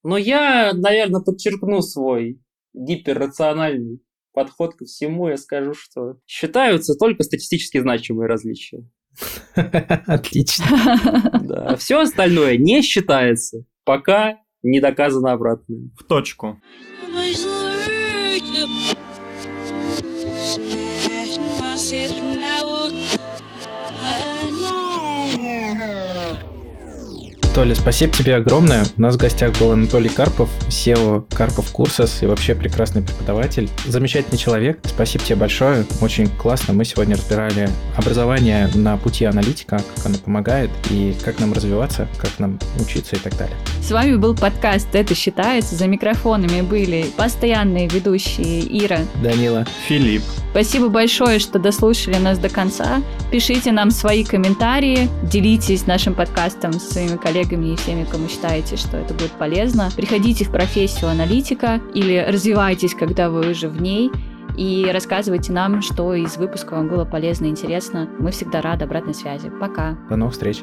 Но 0.02 0.16
я, 0.18 0.72
наверное, 0.72 1.20
подчеркну 1.20 1.80
свой 1.82 2.40
гиперрациональный 2.74 4.00
подход 4.32 4.74
ко 4.74 4.84
всему. 4.84 5.28
Я 5.28 5.36
скажу, 5.36 5.74
что 5.74 6.18
считаются 6.26 6.94
только 6.94 7.22
статистически 7.22 7.80
значимые 7.80 8.28
различия. 8.28 8.88
Отлично. 9.54 10.66
Да. 11.42 11.76
Все 11.76 12.00
остальное 12.00 12.56
не 12.56 12.82
считается, 12.82 13.64
пока 13.84 14.40
не 14.62 14.80
доказано 14.80 15.32
обратное. 15.32 15.90
В 15.98 16.04
точку. 16.04 16.60
Толя, 27.56 27.74
спасибо 27.74 28.12
тебе 28.12 28.36
огромное. 28.36 28.84
У 28.98 29.00
нас 29.00 29.14
в 29.14 29.18
гостях 29.18 29.58
был 29.58 29.72
Анатолий 29.72 30.10
Карпов, 30.10 30.50
SEO 30.68 31.24
Карпов 31.34 31.70
Курсос 31.72 32.22
и 32.22 32.26
вообще 32.26 32.54
прекрасный 32.54 33.00
преподаватель. 33.00 33.70
Замечательный 33.86 34.36
человек. 34.36 34.78
Спасибо 34.84 35.24
тебе 35.24 35.36
большое. 35.36 35.86
Очень 36.02 36.28
классно. 36.28 36.74
Мы 36.74 36.84
сегодня 36.84 37.16
разбирали 37.16 37.70
образование 37.96 38.68
на 38.74 38.98
пути 38.98 39.24
аналитика, 39.24 39.82
как 39.94 40.04
оно 40.04 40.18
помогает 40.18 40.70
и 40.90 41.16
как 41.24 41.40
нам 41.40 41.54
развиваться, 41.54 42.06
как 42.18 42.38
нам 42.38 42.58
учиться 42.78 43.16
и 43.16 43.18
так 43.20 43.34
далее. 43.38 43.56
С 43.80 43.90
вами 43.90 44.16
был 44.16 44.34
подкаст 44.34 44.88
«Это 44.92 45.14
считается». 45.14 45.76
За 45.76 45.86
микрофонами 45.86 46.60
были 46.60 47.06
постоянные 47.16 47.88
ведущие 47.88 48.84
Ира, 48.84 48.98
Данила, 49.22 49.66
Филипп. 49.88 50.24
Спасибо 50.50 50.88
большое, 50.88 51.38
что 51.38 51.58
дослушали 51.58 52.16
нас 52.16 52.38
до 52.38 52.48
конца. 52.48 53.02
Пишите 53.30 53.72
нам 53.72 53.90
свои 53.90 54.24
комментарии, 54.24 55.08
делитесь 55.22 55.86
нашим 55.86 56.14
подкастом 56.14 56.72
с 56.72 56.88
своими 56.88 57.16
коллегами 57.46 57.72
и 57.72 57.76
всеми, 57.76 58.04
кому 58.04 58.28
считаете, 58.28 58.76
что 58.76 58.96
это 58.96 59.14
будет 59.14 59.32
полезно. 59.32 59.88
Приходите 59.96 60.44
в 60.44 60.50
профессию 60.50 61.10
аналитика 61.10 61.80
или 61.94 62.24
развивайтесь, 62.28 62.94
когда 62.94 63.30
вы 63.30 63.50
уже 63.50 63.68
в 63.68 63.80
ней 63.80 64.10
и 64.56 64.88
рассказывайте 64.92 65.52
нам, 65.52 65.82
что 65.82 66.14
из 66.14 66.36
выпуска 66.36 66.74
вам 66.74 66.88
было 66.88 67.04
полезно 67.04 67.46
и 67.46 67.50
интересно. 67.50 68.08
Мы 68.18 68.30
всегда 68.30 68.60
рады 68.60 68.84
обратной 68.84 69.14
связи. 69.14 69.50
Пока. 69.60 69.96
До 70.08 70.16
новых 70.16 70.32
встреч. 70.32 70.62